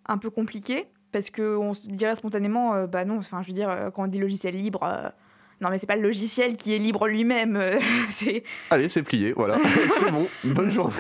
un 0.09 0.19
peu 0.19 0.31
compliqué 0.31 0.87
parce 1.13 1.31
qu'on 1.31 1.73
se 1.73 1.89
dirait 1.89 2.15
spontanément, 2.17 2.75
euh, 2.75 2.87
bah 2.87 3.05
non, 3.05 3.19
enfin 3.19 3.43
je 3.43 3.49
veux 3.49 3.55
dire, 3.55 3.71
euh, 3.71 3.91
quand 3.91 4.05
on 4.05 4.07
dit 4.09 4.19
logiciel 4.19 4.57
libre, 4.57 4.83
euh, 4.83 5.09
non 5.61 5.71
mais 5.71 5.79
c'est 5.79 5.87
pas 5.87 5.97
le 5.97 6.03
logiciel 6.03 6.57
qui 6.57 6.75
est 6.75 6.79
libre 6.79 7.07
lui-même. 7.09 7.61
c'est... 8.11 8.43
Allez, 8.71 8.89
c'est 8.89 9.03
plié, 9.03 9.33
voilà, 9.33 9.59
c'est 9.91 10.11
bon, 10.11 10.27
bonne 10.45 10.71
journée. 10.71 10.95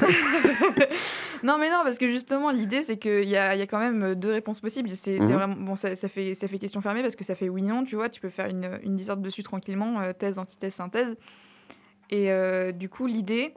non 1.43 1.59
mais 1.59 1.71
non, 1.71 1.81
parce 1.85 1.99
que 1.99 2.09
justement 2.09 2.51
l'idée 2.51 2.83
c'est 2.83 2.97
qu'il 2.97 3.29
y 3.29 3.37
a, 3.37 3.55
y 3.55 3.63
a 3.63 3.67
quand 3.67 3.79
même 3.79 4.15
deux 4.15 4.33
réponses 4.33 4.61
possibles. 4.61 4.91
C'est, 4.91 5.19
mhm. 5.19 5.33
vraiment, 5.33 5.57
bon, 5.57 5.75
ça, 5.75 5.95
ça, 5.95 6.09
fait, 6.09 6.35
ça 6.35 6.49
fait 6.49 6.59
question 6.59 6.81
fermée 6.81 7.03
parce 7.03 7.17
que 7.17 7.25
ça 7.25 7.35
fait 7.35 7.49
oui-non, 7.49 7.85
tu 7.85 7.97
vois, 7.97 8.09
tu 8.09 8.21
peux 8.21 8.31
faire 8.31 8.47
une, 8.47 8.79
une 8.83 8.97
disserte 8.97 9.21
dessus 9.21 9.43
tranquillement, 9.43 10.01
thèse, 10.19 10.39
antithèse, 10.39 10.75
synthèse. 10.75 11.17
Et 12.11 12.31
du 12.73 12.89
coup 12.89 13.07
l'idée, 13.07 13.55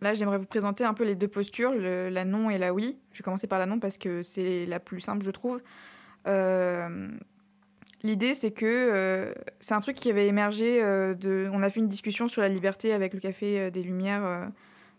Là, 0.00 0.14
j'aimerais 0.14 0.38
vous 0.38 0.46
présenter 0.46 0.84
un 0.84 0.94
peu 0.94 1.04
les 1.04 1.16
deux 1.16 1.28
postures, 1.28 1.74
la 1.74 2.24
non 2.24 2.50
et 2.50 2.58
la 2.58 2.72
oui. 2.72 2.98
Je 3.12 3.18
vais 3.18 3.24
commencer 3.24 3.46
par 3.46 3.58
la 3.58 3.66
non 3.66 3.80
parce 3.80 3.98
que 3.98 4.22
c'est 4.22 4.64
la 4.66 4.78
plus 4.78 5.00
simple, 5.00 5.24
je 5.24 5.30
trouve. 5.30 5.60
Euh, 6.26 7.08
l'idée, 8.02 8.34
c'est 8.34 8.52
que 8.52 8.66
euh, 8.66 9.32
c'est 9.60 9.74
un 9.74 9.80
truc 9.80 9.96
qui 9.96 10.10
avait 10.10 10.28
émergé. 10.28 10.82
Euh, 10.82 11.14
on 11.52 11.62
a 11.62 11.70
fait 11.70 11.80
une 11.80 11.88
discussion 11.88 12.28
sur 12.28 12.42
la 12.42 12.48
liberté 12.48 12.92
avec 12.92 13.12
le 13.12 13.20
Café 13.20 13.70
des 13.70 13.82
Lumières 13.82 14.50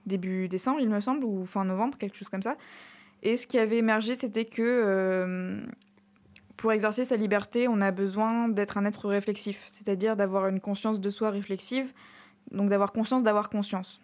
début 0.06 0.48
décembre, 0.50 0.80
il 0.82 0.90
me 0.90 1.00
semble, 1.02 1.24
ou 1.24 1.46
fin 1.46 1.64
novembre, 1.66 1.98
quelque 1.98 2.18
chose 2.18 2.30
comme 2.30 2.42
ça. 2.42 2.58
Et 3.22 3.38
ce 3.38 3.46
qui 3.48 3.60
avait 3.60 3.78
émergé, 3.78 4.16
c'était 4.16 4.46
que 4.46 5.62
pour 6.58 6.74
exercer 6.74 7.06
sa 7.06 7.16
liberté, 7.16 7.68
on 7.70 7.80
a 7.80 7.92
besoin 7.92 8.50
d'être 8.50 8.78
un 8.78 8.86
être 8.86 9.08
réflexif, 9.08 9.68
c'est-à-dire 9.72 10.18
d'avoir 10.18 10.48
une 10.48 10.60
conscience 10.60 11.00
de 11.00 11.10
soi 11.10 11.30
réflexive, 11.30 11.94
donc 12.52 12.70
d'avoir 12.70 12.92
conscience 12.92 13.24
d'avoir 13.24 13.50
conscience. 13.50 14.02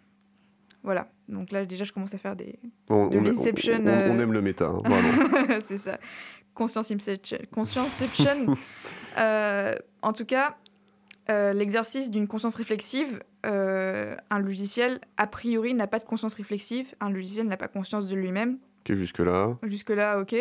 Voilà. 0.86 1.08
Donc 1.28 1.50
là, 1.50 1.66
déjà, 1.66 1.82
je 1.82 1.92
commence 1.92 2.14
à 2.14 2.18
faire 2.18 2.36
des. 2.36 2.60
On, 2.88 3.08
de 3.08 3.18
on, 3.18 3.20
on, 3.20 3.86
euh, 3.88 4.20
aime 4.20 4.32
le 4.32 4.40
méta, 4.40 4.66
hein, 4.66 5.60
c'est 5.60 5.78
ça. 5.78 5.98
Conscience 6.54 6.92
Conscienceception. 7.52 8.54
euh, 9.18 9.74
en 10.02 10.12
tout 10.12 10.24
cas, 10.24 10.56
euh, 11.28 11.52
l'exercice 11.52 12.08
d'une 12.12 12.28
conscience 12.28 12.54
réflexive, 12.54 13.20
un 13.42 14.38
logiciel, 14.38 15.00
a 15.16 15.26
priori, 15.26 15.74
n'a 15.74 15.88
pas 15.88 15.98
de 15.98 16.04
conscience 16.04 16.34
réflexive. 16.34 16.86
Un 17.00 17.10
logiciel 17.10 17.48
n'a 17.48 17.56
pas 17.56 17.68
conscience 17.68 18.06
de 18.06 18.14
lui-même. 18.14 18.58
Ok, 18.88 18.94
jusque-là. 18.94 19.58
Jusque-là, 19.64 20.20
ok. 20.20 20.36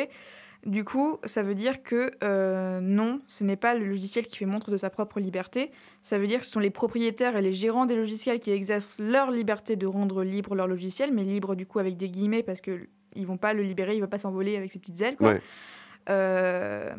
Du 0.65 0.83
coup, 0.83 1.19
ça 1.25 1.43
veut 1.43 1.53
dire 1.53 1.83
que 1.83 2.09
euh, 2.23 2.79
non, 2.81 3.21
ce 3.27 3.43
n'est 3.43 3.55
pas 3.55 3.75
le 3.75 3.85
logiciel 3.85 4.25
qui 4.25 4.37
fait 4.37 4.47
montre 4.47 4.71
de 4.71 4.77
sa 4.77 4.89
propre 4.89 5.19
liberté. 5.19 5.71
Ça 6.01 6.17
veut 6.17 6.25
dire 6.25 6.39
que 6.39 6.45
ce 6.47 6.51
sont 6.51 6.59
les 6.59 6.71
propriétaires 6.71 7.37
et 7.37 7.43
les 7.43 7.53
gérants 7.53 7.85
des 7.85 7.95
logiciels 7.95 8.39
qui 8.39 8.49
exercent 8.49 8.99
leur 8.99 9.29
liberté 9.29 9.75
de 9.75 9.85
rendre 9.85 10.23
libre 10.23 10.55
leur 10.55 10.67
logiciel, 10.67 11.13
mais 11.13 11.23
libre 11.23 11.53
du 11.53 11.67
coup 11.67 11.77
avec 11.77 11.97
des 11.97 12.09
guillemets 12.09 12.41
parce 12.41 12.61
que 12.61 12.87
ils 13.15 13.27
vont 13.27 13.37
pas 13.37 13.53
le 13.53 13.61
libérer, 13.61 13.93
il 13.93 14.01
va 14.01 14.07
pas 14.07 14.17
s'envoler 14.17 14.57
avec 14.57 14.71
ses 14.71 14.79
petites 14.79 14.99
ailes. 15.01 15.17
Euh, 16.09 16.95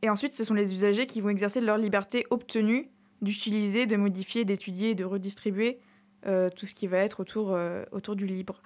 et 0.00 0.08
ensuite, 0.08 0.32
ce 0.32 0.44
sont 0.44 0.54
les 0.54 0.72
usagers 0.72 1.06
qui 1.06 1.20
vont 1.20 1.28
exercer 1.28 1.60
leur 1.60 1.78
liberté 1.78 2.24
obtenue 2.30 2.88
d'utiliser, 3.20 3.86
de 3.86 3.96
modifier, 3.96 4.44
d'étudier, 4.44 4.94
de 4.94 5.04
redistribuer 5.04 5.80
euh, 6.26 6.50
tout 6.50 6.66
ce 6.66 6.74
qui 6.74 6.86
va 6.86 6.98
être 6.98 7.18
autour, 7.18 7.58
autour 7.90 8.14
du 8.14 8.26
libre. 8.26 8.62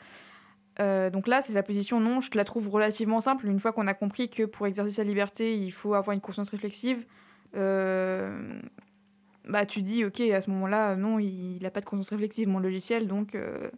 Euh, 0.81 1.11
donc 1.11 1.27
là, 1.27 1.43
c'est 1.43 1.55
la 1.55 1.63
position 1.63 2.01
non, 2.01 2.21
je 2.21 2.31
la 2.35 2.45
trouve 2.45 2.69
relativement 2.69 3.21
simple. 3.21 3.47
Une 3.47 3.61
fois 3.61 3.73
qu'on 3.73 3.87
a 3.87 3.95
compris 3.95 4.29
que 4.29 4.43
pour 4.45 4.67
exercer 4.67 4.91
sa 4.91 5.05
liberté, 5.05 5.57
il 5.57 5.71
faut 5.71 5.95
avoir 5.95 6.15
une 6.15 6.21
conscience 6.21 6.51
réflexive, 6.51 7.05
euh, 7.57 8.61
bah 9.49 9.65
tu 9.65 9.83
dis, 9.83 10.05
ok, 10.05 10.21
à 10.21 10.41
ce 10.41 10.51
moment-là, 10.51 10.97
non, 10.97 11.19
il 11.19 11.59
n'a 11.63 11.71
pas 11.71 11.81
de 11.81 11.87
conscience 11.87 12.11
réflexive, 12.11 12.49
mon 12.49 12.59
logiciel, 12.59 13.07
donc... 13.07 13.35
Euh, 13.35 13.71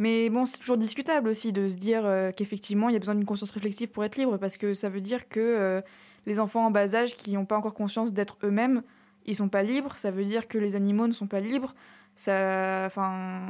mais 0.00 0.30
bon, 0.30 0.46
c'est 0.46 0.58
toujours 0.58 0.78
discutable 0.78 1.28
aussi 1.28 1.52
de 1.52 1.68
se 1.68 1.74
dire 1.74 2.04
qu'effectivement, 2.36 2.88
il 2.88 2.92
y 2.92 2.96
a 2.96 3.00
besoin 3.00 3.16
d'une 3.16 3.24
conscience 3.24 3.50
réflexive 3.50 3.90
pour 3.90 4.04
être 4.04 4.14
libre, 4.14 4.36
parce 4.36 4.56
que 4.56 4.72
ça 4.72 4.88
veut 4.88 5.00
dire 5.00 5.28
que 5.28 5.82
les 6.24 6.38
enfants 6.38 6.66
en 6.66 6.70
bas 6.70 6.94
âge 6.94 7.16
qui 7.16 7.32
n'ont 7.32 7.46
pas 7.46 7.56
encore 7.56 7.74
conscience 7.74 8.12
d'être 8.12 8.38
eux-mêmes, 8.44 8.84
ils 9.26 9.34
sont 9.34 9.48
pas 9.48 9.64
libres, 9.64 9.96
ça 9.96 10.12
veut 10.12 10.22
dire 10.22 10.46
que 10.46 10.56
les 10.56 10.76
animaux 10.76 11.08
ne 11.08 11.12
sont 11.12 11.26
pas 11.26 11.40
libres, 11.40 11.74
ça, 12.18 12.82
enfin, 12.86 13.42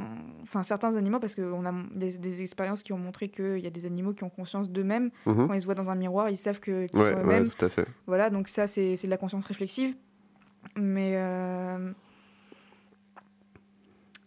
enfin, 0.43 0.61
certains 0.61 0.95
animaux, 0.95 1.19
parce 1.19 1.33
qu'on 1.33 1.65
a 1.65 1.73
des, 1.95 2.43
expériences 2.43 2.83
qui 2.83 2.93
ont 2.93 2.99
montré 2.99 3.27
qu'il 3.27 3.57
y 3.57 3.65
a 3.65 3.71
des 3.71 3.87
animaux 3.87 4.13
qui 4.13 4.23
ont 4.23 4.29
conscience 4.29 4.69
d'eux-mêmes. 4.69 5.09
Mhm. 5.25 5.47
Quand 5.47 5.53
ils 5.55 5.61
se 5.61 5.65
voient 5.65 5.73
dans 5.73 5.89
un 5.89 5.95
miroir, 5.95 6.29
ils 6.29 6.37
savent 6.37 6.59
que, 6.59 6.85
qu'ils 6.85 7.01
sont 7.01 7.19
eux-mêmes. 7.19 7.45
Ouais, 7.45 7.49
tout 7.49 7.65
à 7.65 7.69
fait. 7.69 7.87
Voilà, 8.05 8.29
donc 8.29 8.47
ça, 8.47 8.67
c'est, 8.67 8.95
c'est 8.95 9.07
de 9.07 9.09
la 9.09 9.17
conscience 9.17 9.47
réflexive. 9.47 9.95
Mais 10.75 11.13
euh, 11.15 11.91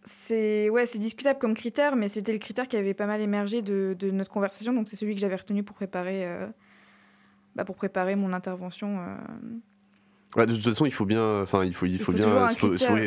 c'est 0.03 0.69
ouais, 0.69 0.87
c'est 0.87 0.99
discutable 0.99 1.39
comme 1.39 1.53
critère, 1.53 1.95
mais 1.95 2.09
c'était 2.09 2.33
le 2.33 2.39
critère 2.39 2.67
qui 2.67 2.75
avait 2.75 2.93
pas 2.93 3.07
mal 3.07 3.21
émergé 3.21 3.61
de, 3.61 3.95
de 3.97 4.11
notre 4.11 4.29
conversation. 4.29 4.73
Donc 4.73 4.89
c'est 4.89 4.97
celui 4.97 5.15
que 5.15 5.21
j'avais 5.21 5.37
retenu 5.37 5.63
pour 5.63 5.77
préparer, 5.77 6.27
euh, 6.27 6.47
bah, 7.55 7.63
pour 7.63 7.77
préparer 7.77 8.17
mon 8.17 8.33
intervention. 8.33 8.99
Euh, 8.99 9.15
de 10.35 10.53
toute 10.53 10.63
façon, 10.63 10.85
il 10.85 10.91
faut 10.91 11.05
bien, 11.05 11.41
enfin, 11.41 11.63
il 11.63 11.73
faut, 11.73 11.85
il, 11.85 11.99
faut, 11.99 12.11
bien, 12.11 12.47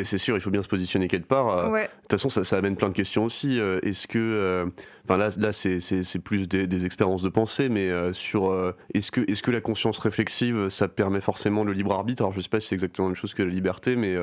c'est 0.03 0.17
sûr, 0.17 0.35
il 0.35 0.41
faut 0.41 0.49
bien 0.49 0.63
se 0.63 0.67
positionner 0.67 1.07
quelque 1.07 1.27
part. 1.27 1.49
Euh, 1.49 1.81
de 1.81 1.85
toute 1.85 2.11
façon, 2.11 2.29
ça, 2.29 2.43
ça, 2.43 2.57
amène 2.57 2.75
plein 2.77 2.89
de 2.89 2.93
questions 2.93 3.25
aussi. 3.25 3.59
Euh, 3.59 3.79
est-ce 3.83 4.07
que, 4.07 4.17
euh, 4.17 4.65
enfin 5.03 5.17
là, 5.17 5.29
là, 5.37 5.51
c'est 5.51 6.19
plus 6.19 6.47
des, 6.47 6.85
expériences 6.85 7.21
de 7.21 7.29
pensée, 7.29 7.67
mais 7.69 7.91
sur, 8.13 8.73
est-ce 8.93 9.11
que, 9.11 9.29
est-ce 9.29 9.43
que 9.43 9.51
la 9.51 9.61
conscience 9.61 9.99
réflexive, 9.99 10.69
ça 10.69 10.87
permet 10.87 11.21
forcément 11.21 11.63
le 11.63 11.73
libre 11.73 11.93
arbitre? 11.93 12.23
Alors, 12.23 12.33
je 12.33 12.41
sais 12.41 12.49
pas 12.49 12.59
si 12.59 12.69
c'est 12.69 12.75
exactement 12.75 13.07
la 13.07 13.11
même 13.11 13.15
chose 13.15 13.33
que 13.33 13.43
la 13.43 13.49
liberté, 13.49 13.95
mais 13.95 14.15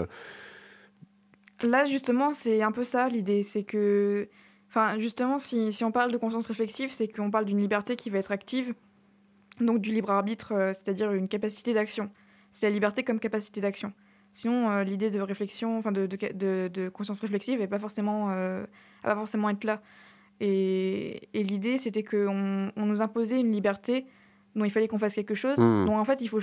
là, 1.62 1.84
justement, 1.84 2.32
c'est 2.32 2.62
un 2.62 2.72
peu 2.72 2.84
ça 2.84 3.08
l'idée, 3.08 3.42
c'est 3.42 3.64
que, 3.64 4.28
enfin, 4.68 4.98
justement, 4.98 5.38
si, 5.38 5.72
si 5.72 5.84
on 5.84 5.92
parle 5.92 6.10
de 6.10 6.16
conscience 6.16 6.46
réflexive, 6.46 6.90
c'est 6.90 7.08
qu'on 7.08 7.30
parle 7.30 7.44
d'une 7.44 7.60
liberté 7.60 7.96
qui 7.96 8.08
va 8.08 8.18
être 8.18 8.32
active, 8.32 8.74
donc 9.60 9.80
du 9.80 9.92
libre 9.92 10.10
arbitre, 10.10 10.72
c'est-à-dire 10.72 11.12
une 11.12 11.28
capacité 11.28 11.74
d'action. 11.74 12.10
C'est 12.54 12.66
la 12.66 12.70
liberté 12.70 13.02
comme 13.02 13.18
capacité 13.18 13.60
d'action. 13.60 13.92
Sinon, 14.32 14.80
l'idée 14.80 15.10
de 15.10 15.20
réflexion, 15.20 15.78
enfin 15.78 15.92
de, 15.92 16.06
de, 16.06 16.68
de, 16.68 16.88
conscience 16.88 17.20
réflexive, 17.20 17.58
n'est 17.60 17.68
pas 17.68 17.78
forcément, 17.78 18.28
pas 19.02 19.14
forcément 19.14 19.48
être 19.50 19.64
là. 19.64 19.80
Et, 20.40 21.28
et 21.34 21.44
l'idée, 21.44 21.78
c'était 21.78 22.02
qu'on 22.02 22.70
on 22.74 22.86
nous 22.86 23.00
imposait 23.00 23.40
une 23.40 23.52
liberté 23.52 24.06
dont 24.54 24.64
il 24.64 24.70
fallait 24.70 24.88
qu'on 24.88 24.98
fasse 24.98 25.14
quelque 25.14 25.34
chose. 25.34 25.56
Donc 25.56 25.90
en 25.90 26.04
fait, 26.04 26.20
il 26.20 26.28
faut 26.28 26.40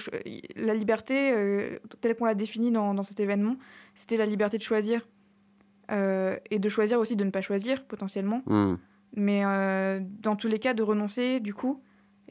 la 0.55 0.73
liberté, 0.73 1.31
euh, 1.33 1.79
telle 2.01 2.15
qu'on 2.15 2.25
l'a 2.25 2.35
définie 2.35 2.71
dans, 2.71 2.93
dans, 2.93 3.03
cet 3.03 3.19
événement, 3.19 3.55
c'était 3.95 4.17
la 4.17 4.25
liberté 4.25 4.57
de 4.57 4.63
choisir. 4.63 5.07
Euh, 5.91 6.37
et 6.49 6.59
de 6.59 6.69
choisir 6.69 6.99
aussi 6.99 7.15
de 7.15 7.23
ne 7.23 7.31
pas 7.31 7.41
choisir, 7.41 7.85
potentiellement. 7.85 8.43
Hmm. 8.45 8.75
Mais 9.15 9.41
euh, 9.45 9.99
dans 10.21 10.35
tous 10.35 10.47
les 10.47 10.59
cas, 10.59 10.73
de 10.73 10.83
renoncer, 10.83 11.39
du 11.39 11.53
coup. 11.53 11.81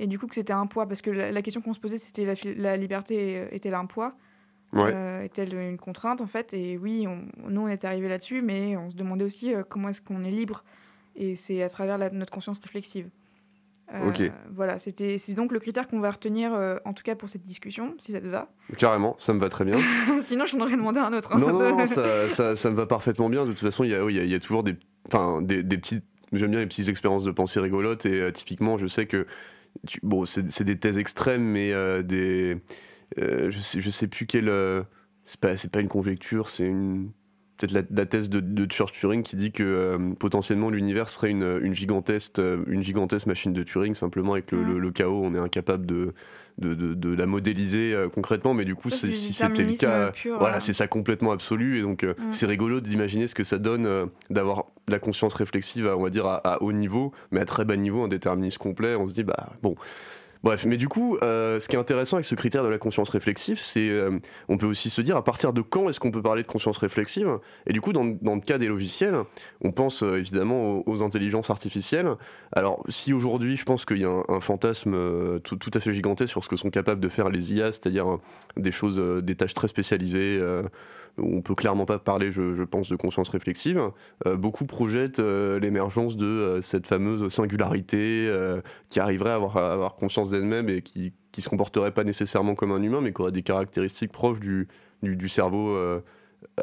Et 0.01 0.09
du 0.09 0.19
coup, 0.19 0.27
que 0.27 0.35
c'était 0.35 0.53
un 0.53 0.67
poids. 0.67 0.87
Parce 0.87 1.03
que 1.03 1.11
la, 1.11 1.43
question 1.43 1.61
qu'on 1.61 1.75
se 1.75 1.79
posait, 1.79 1.99
c'était 1.99 2.25
la, 2.25 2.35
la, 2.57 2.77
liberté 2.77 3.47
est-elle 3.53 3.75
un 3.75 3.87
poids? 3.87 4.17
Est-elle 4.75 5.55
une 5.55 5.79
contrainte, 5.79 6.21
en 6.21 6.27
fait? 6.27 6.53
Et 6.55 6.77
oui, 6.77 7.07
on, 7.07 7.29
nous, 7.49 7.61
on 7.61 7.69
est 7.69 7.85
arrivé 7.85 8.09
là-dessus, 8.09 8.43
mais 8.43 8.77
on 8.77 8.91
se 8.91 8.97
demandait 8.97 9.25
aussi 9.25 9.53
comment 9.69 9.91
est-ce 9.91 10.01
qu'on 10.01 10.25
est 10.25 10.31
libre? 10.31 10.65
Et 11.17 11.37
c'est 11.37 11.63
à 11.63 11.69
travers 11.69 11.99
notre 12.13 12.33
conscience 12.33 12.59
réflexive. 12.61 13.09
Euh, 13.95 14.29
voilà, 14.55 14.79
c'était 14.79 15.19
c'est 15.19 15.35
donc 15.35 15.53
le 15.53 15.59
critère 15.59 15.89
qu'on 15.89 15.99
va 16.01 16.11
retenir, 16.11 16.53
euh, 16.55 16.77
en 16.85 16.93
tout 16.93 17.03
cas 17.03 17.17
pour 17.17 17.29
cette 17.29 17.43
discussion, 17.43 17.95
si 17.99 18.13
ça 18.13 18.21
te 18.21 18.27
va. 18.27 18.49
Carrément, 18.79 19.17
ça 19.19 19.33
me 19.33 19.41
va 19.41 19.49
très 19.49 19.65
bien. 19.65 19.79
Sinon, 20.23 20.47
je 20.47 20.57
t'en 20.57 20.63
aurais 20.63 20.77
demandé 20.77 21.01
un 21.01 21.13
autre. 21.13 21.35
Hein. 21.35 21.41
Non, 21.41 21.53
non, 21.53 21.87
ça, 21.87 22.29
ça, 22.29 22.55
ça, 22.55 22.71
me 22.71 22.77
va 22.77 22.87
parfaitement 22.87 23.29
bien. 23.29 23.45
De 23.45 23.51
toute 23.51 23.61
façon, 23.61 23.83
il 23.83 23.91
y 23.91 23.95
a, 23.95 24.09
il 24.09 24.31
y, 24.31 24.35
a, 24.35 24.39
toujours 24.39 24.63
des, 24.63 24.77
des, 25.43 25.63
des 25.63 25.77
petites. 25.79 26.05
J'aime 26.33 26.53
bien 26.53 26.61
les 26.61 26.67
petites 26.67 26.89
expériences 26.89 27.25
de 27.25 27.33
pensée 27.33 27.59
rigolotes 27.59 28.07
et 28.07 28.21
euh, 28.21 28.31
typiquement, 28.31 28.79
je 28.79 28.87
sais 28.87 29.07
que. 29.07 29.27
Bon, 30.03 30.27
c'est 30.27 30.65
des 30.65 30.79
thèses 30.79 30.99
extrêmes, 30.99 31.43
mais 31.43 31.73
des. 32.03 32.59
je, 33.17 33.59
sais, 33.61 33.81
je 33.81 33.91
sais 33.91 34.09
plus 34.09 34.27
quelle. 34.27 34.51
c'est 35.25 35.41
pas, 35.41 35.55
pas 35.71 35.81
une 35.81 35.89
conjecture, 35.89 36.51
c'est 36.51 36.67
une 36.67 37.11
peut-être 37.61 37.91
la, 37.91 38.07
thèse 38.07 38.31
de, 38.31 38.41
de, 38.41 38.71
Church-Turing 38.71 39.23
qui 39.23 39.37
dit 39.37 39.53
que 39.53 39.63
euh, 39.63 40.15
potentiellement 40.19 40.71
l'univers 40.71 41.09
serait 41.09 41.31
une, 41.31 41.61
une, 41.63 41.75
gigantesque, 41.75 42.39
euh, 42.39 42.65
une 42.67 42.83
gigantesque 42.83 43.27
machine 43.27 43.53
de 43.53 43.63
Turing, 43.63 43.95
simplement 43.95 44.33
avec 44.33 44.51
le, 44.53 44.79
le, 44.79 44.91
chaos, 44.91 45.21
on 45.23 45.35
est 45.35 45.39
incapable 45.39 45.87
de, 45.87 46.15
de, 46.59 46.75
de 46.75 47.15
la 47.15 47.27
modéliser 47.27 47.95
euh, 47.95 48.09
concrètement, 48.09 48.55
mais 48.55 48.65
du 48.65 48.75
coup, 48.75 48.91
si 48.91 49.11
c'était 49.11 49.63
le 49.63 49.77
cas, 49.77 50.13
voilà, 50.39 50.61
c'est 50.61 50.73
ça 50.73 50.87
complètement 50.87 51.33
absolu, 51.33 51.79
et 51.79 51.83
donc 51.83 52.05
mm. 52.05 52.15
c'est 52.33 52.47
rigolo 52.47 52.81
d'imaginer 52.81 53.29
ce 53.29 53.35
que 53.35 53.45
ça 53.45 53.59
donne 53.59 54.09
d'avoir 54.31 54.67
la 54.89 54.99
conscience 54.99 55.35
réflexive, 55.35 55.87
à, 55.87 55.97
on 55.97 56.03
va 56.03 56.11
dire, 56.11 56.27
à, 56.27 56.37
à, 56.37 56.63
haut 56.63 56.73
niveau, 56.73 57.13
mais 57.31 57.41
à 57.41 57.45
très 57.45 57.65
bas 57.65 57.77
niveau, 57.77 58.03
un 58.03 58.09
déterminisme 58.09 58.59
complet, 58.59 58.97
on 58.97 59.09
se 59.09 59.15
dit, 59.15 59.25
bah 59.25 59.51
bon, 59.63 59.75
Bref, 60.43 60.65
mais 60.65 60.79
du 60.79 60.89
coup, 60.89 61.19
euh, 61.23 61.61
ce 61.61 61.69
qui 61.69 61.77
est 61.77 61.79
intéressant 61.79 62.17
avec 62.17 62.25
ce 62.25 62.35
critère 62.35 62.63
de 62.63 62.69
la 62.69 62.79
conscience 62.79 63.11
réflexive, 63.11 63.59
c'est 63.59 63.91
euh, 63.91 64.19
on 64.49 64.57
peut 64.57 64.67
aussi 64.67 64.89
se 64.89 65.03
dire 65.03 65.19
à 65.19 65.23
partir 65.23 65.53
de 65.53 65.61
quand 65.61 65.91
est-ce 65.91 66.01
qu'on 66.01 66.11
peut 66.11 66.23
parler 66.23 66.43
de 66.43 66.47
conscience 66.47 66.79
réflexive? 66.79 67.39
Et 67.67 67.75
du 67.75 67.83
coup, 67.83 67.93
dans, 67.93 68.05
le 68.05 68.41
cas 68.41 68.57
des 68.57 68.69
logiciels, 68.69 69.17
on 69.61 69.71
pense 69.71 70.03
euh, 70.03 70.19
évidemment 70.19 70.83
aux, 70.89 71.03
intelligences 71.03 71.51
artificielles. 71.51 72.17
Alors, 72.53 72.83
si 72.89 73.13
aujourd'hui, 73.13 73.59
je 73.59 73.65
pense 73.65 73.85
qu'il 73.85 73.99
y 73.99 74.05
a 74.05 74.23
un, 74.29 74.41
fantasme 74.41 75.41
tout, 75.41 75.57
tout, 75.57 75.71
à 75.75 75.81
fait 75.81 75.93
gigantesque 75.93 76.31
sur 76.31 76.43
ce 76.43 76.49
que 76.49 76.57
sont 76.57 76.71
capables 76.71 77.01
de 77.01 77.09
faire 77.09 77.29
les 77.29 77.53
IA, 77.53 77.73
c'est-à-dire 77.73 78.19
des 78.57 78.71
choses, 78.71 78.99
des 79.23 79.35
tâches 79.35 79.55
très 79.55 79.69
spécialisées 79.69 80.41
on 81.19 81.43
peut 81.43 81.55
clairement 81.55 81.87
pas 81.87 81.99
parler, 81.99 82.33
je, 82.33 82.63
pense, 82.63 82.89
de 82.89 82.97
conscience 82.97 83.29
réflexive. 83.29 83.81
Euh, 84.27 84.37
beaucoup 84.37 84.67
projettent 84.67 85.19
euh, 85.19 85.59
l'émergence 85.59 86.17
de 86.17 86.27
euh, 86.27 86.63
cette 86.63 86.87
fameuse 86.87 87.33
singularité 87.33 88.29
qui 88.89 89.01
arriverait 89.01 89.31
à 89.31 89.35
avoir, 89.35 89.95
conscience 89.95 90.31
d'elle-même 90.31 90.69
et 90.69 90.83
qui, 90.83 91.13
qui 91.33 91.41
se 91.41 91.49
comporterait 91.49 91.93
pas 91.93 92.05
nécessairement 92.05 92.55
comme 92.55 92.73
un 92.73 92.83
humain, 92.83 93.01
mais 93.01 93.13
qui 93.13 93.21
aurait 93.21 93.33
des 93.33 93.43
caractéristiques 93.43 94.13
proches 94.13 94.41
du, 94.41 94.69
cerveau 95.29 95.77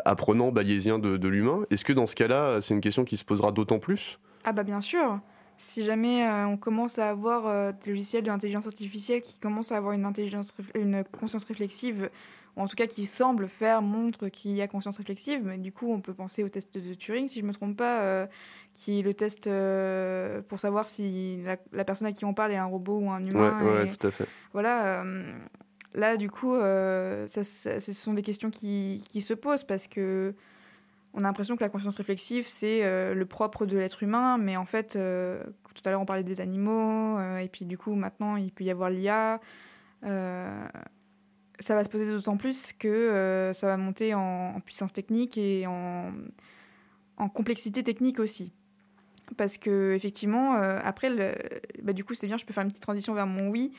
apprenant 0.05 0.51
bayésien 0.51 0.99
de, 0.99 1.27
l'humain. 1.27 1.65
Est-ce 1.69 1.85
que 1.85 1.93
dans 1.93 2.07
ce 2.07 2.15
cas-là, 2.15 2.61
c'est 2.61 2.73
une 2.73 2.81
question 2.81 3.05
qui 3.05 3.17
se 3.17 3.25
posera 3.25 3.51
d'autant 3.51 3.79
plus? 3.79 4.19
Ah 4.43 4.53
bah 4.53 4.63
bien 4.63 4.81
sûr 4.81 5.19
si 5.59 5.83
jamais 5.83 6.23
on 6.45 6.55
commence 6.55 6.99
à 6.99 7.09
avoir 7.09 7.73
des 7.73 7.89
logiciels 7.89 8.21
de 8.21 8.27
l'intelligence 8.27 8.67
artificielle 8.67 9.21
qui 9.21 9.39
commencent 9.39 9.71
à 9.71 9.77
avoir 9.77 9.93
une 9.93 11.03
conscience 11.19 11.43
réflexive 11.45 12.11
en 12.57 12.67
tout 12.67 12.75
cas 12.75 12.87
qui 12.87 13.05
semble 13.05 13.47
faire, 13.47 13.81
montre 13.81 14.29
qu'il 14.29 14.51
y 14.51 14.61
a 14.61 14.67
conscience 14.67 14.97
réflexive. 14.97 15.41
Mais 15.43 15.57
du 15.57 15.71
coup, 15.71 15.91
on 15.93 16.01
peut 16.01 16.13
penser 16.13 16.43
au 16.43 16.49
test 16.49 16.77
de 16.77 16.93
Turing, 16.95 17.27
si 17.27 17.39
je 17.39 17.43
ne 17.43 17.49
me 17.49 17.53
trompe 17.53 17.77
pas, 17.77 18.01
euh, 18.01 18.25
qui 18.73 18.99
est 18.99 19.01
le 19.03 19.13
test 19.13 19.47
euh, 19.47 20.41
pour 20.41 20.59
savoir 20.59 20.87
si 20.87 21.43
la, 21.71 21.85
personne 21.85 22.07
à 22.07 22.11
qui 22.11 22.25
on 22.25 22.33
parle 22.33 22.51
est 22.51 22.57
un 22.57 22.65
robot 22.65 22.99
ou 22.99 23.11
un 23.11 23.23
humain. 23.23 23.63
Ouais, 23.63 23.87
tout 23.87 24.07
à 24.07 24.11
fait. 24.11 24.25
Voilà. 24.53 25.01
Euh, 25.01 25.31
là, 25.93 26.17
du 26.17 26.31
coup, 26.31 26.55
ça, 26.55 27.43
ce 27.43 27.93
sont 27.93 28.13
des 28.13 28.23
questions 28.23 28.49
qui, 28.49 29.03
qui, 29.07 29.21
se 29.21 29.35
posent 29.35 29.63
parce 29.63 29.87
que 29.87 30.33
on 31.13 31.19
a 31.19 31.23
l'impression 31.23 31.55
que 31.55 31.63
la 31.63 31.69
conscience 31.69 31.95
réflexive, 31.97 32.47
c'est 32.47 32.81
le 33.13 33.25
propre 33.25 33.65
de 33.65 33.77
l'être 33.77 34.03
humain, 34.03 34.37
mais 34.37 34.57
en 34.57 34.65
fait, 34.65 34.93
tout 34.93 35.81
à 35.85 35.89
l'heure, 35.89 36.01
on 36.01 36.05
parlait 36.05 36.23
des 36.23 36.41
animaux, 36.41 37.19
et 37.39 37.49
puis 37.51 37.65
du 37.65 37.77
coup, 37.77 37.95
maintenant, 37.95 38.35
il 38.35 38.51
peut 38.51 38.63
y 38.63 38.69
avoir 38.69 38.89
l'IA 38.91 39.39
ça 41.59 41.75
va 41.75 41.83
se 41.83 41.89
poser 41.89 42.11
d'autant 42.11 42.37
plus 42.37 42.71
que 42.73 42.87
euh, 42.87 43.53
ça 43.53 43.67
va 43.67 43.77
monter 43.77 44.13
en, 44.13 44.59
puissance 44.61 44.93
technique 44.93 45.37
et 45.37 45.65
en, 45.67 46.11
complexité 47.33 47.83
technique 47.83 48.19
aussi. 48.19 48.53
Parce 49.37 49.57
que 49.57 49.93
effectivement, 49.93 50.55
euh, 50.55 50.79
après, 50.83 51.09
bah, 51.81 51.93
du 51.93 52.03
coup, 52.03 52.13
c'est 52.13 52.27
bien, 52.27 52.37
je 52.37 52.45
peux 52.45 52.53
faire 52.53 52.63
une 52.63 52.69
petite 52.69 52.83
transition 52.83 53.13
vers 53.13 53.27
mon 53.27 53.49
oui. 53.49 53.73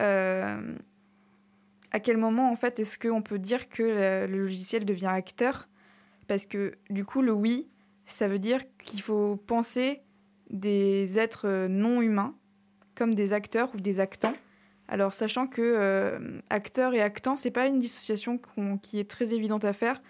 Euh, 0.00 0.74
à 1.92 2.00
quel 2.00 2.16
moment, 2.16 2.50
en 2.50 2.56
fait, 2.56 2.78
est-ce 2.78 2.98
qu'on 2.98 3.22
peut 3.22 3.38
dire 3.38 3.68
que 3.68 4.26
le, 4.26 4.38
logiciel 4.38 4.84
devient 4.84 5.06
acteur? 5.06 5.68
Parce 6.26 6.46
que 6.46 6.74
du 6.90 7.04
coup, 7.04 7.22
le 7.22 7.32
oui, 7.32 7.68
ça 8.06 8.28
veut 8.28 8.38
dire 8.38 8.60
qu'il 8.78 9.00
faut 9.00 9.36
penser 9.36 10.02
des 10.50 11.18
êtres 11.18 11.66
non 11.68 12.02
humains 12.02 12.34
comme 12.94 13.14
des 13.14 13.32
acteurs 13.32 13.72
ou 13.74 13.78
des 13.78 14.00
actants 14.00 14.34
alors, 14.90 15.12
sachant 15.12 15.46
que 15.46 15.62
euh, 15.62 16.40
acteur 16.50 16.94
et 16.94 17.00
actant, 17.00 17.36
c'est 17.36 17.52
pas 17.52 17.66
une 17.68 17.78
dissociation 17.78 18.40
qui 18.82 18.98
est 18.98 19.08
très 19.08 19.32
évidente 19.32 19.64
à 19.64 19.72
faire. 19.72 20.02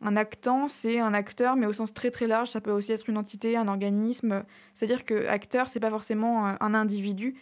Un 0.00 0.16
actant, 0.16 0.68
c'est 0.68 1.00
un 1.00 1.12
acteur, 1.12 1.56
mais 1.56 1.66
au 1.66 1.72
sens 1.72 1.92
très 1.92 2.12
très 2.12 2.28
large. 2.28 2.48
Ça 2.48 2.60
peut 2.60 2.70
aussi 2.70 2.92
être 2.92 3.10
une 3.10 3.18
entité, 3.18 3.56
un 3.56 3.66
organisme. 3.66 4.44
C'est-à-dire 4.74 5.04
que 5.04 5.26
acteur, 5.26 5.68
c'est 5.68 5.80
pas 5.80 5.90
forcément 5.90 6.46
un 6.46 6.74
individu, 6.74 7.34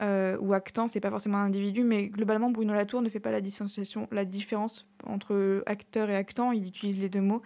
euh, 0.00 0.38
ou 0.40 0.54
actant, 0.54 0.88
c'est 0.88 1.00
pas 1.00 1.10
forcément 1.10 1.36
un 1.36 1.46
individu, 1.46 1.84
mais 1.84 2.08
globalement, 2.08 2.50
Bruno 2.50 2.72
Latour 2.72 3.02
ne 3.02 3.10
fait 3.10 3.20
pas 3.20 3.32
la 3.32 3.42
dissociation, 3.42 4.08
la 4.10 4.24
différence 4.24 4.86
entre 5.04 5.62
acteur 5.66 6.08
et 6.08 6.16
actant. 6.16 6.52
Il 6.52 6.66
utilise 6.66 6.98
les 6.98 7.10
deux 7.10 7.20
mots 7.20 7.42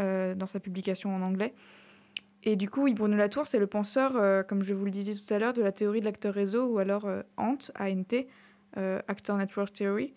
euh, 0.00 0.34
dans 0.34 0.46
sa 0.46 0.58
publication 0.58 1.14
en 1.14 1.20
anglais. 1.20 1.52
Et 2.44 2.56
du 2.56 2.68
coup, 2.68 2.92
Bruno 2.92 3.16
Latour, 3.16 3.46
c'est 3.46 3.58
le 3.58 3.68
penseur, 3.68 4.16
euh, 4.16 4.42
comme 4.42 4.62
je 4.62 4.74
vous 4.74 4.84
le 4.84 4.90
disais 4.90 5.14
tout 5.14 5.32
à 5.32 5.38
l'heure, 5.38 5.52
de 5.52 5.62
la 5.62 5.70
théorie 5.70 6.00
de 6.00 6.06
l'acteur 6.06 6.34
réseau, 6.34 6.66
ou 6.66 6.78
alors 6.78 7.04
euh, 7.04 7.22
ANT, 7.36 7.58
ANT, 7.78 8.26
euh, 8.78 9.00
Actor 9.06 9.36
Network 9.36 9.72
Theory. 9.72 10.12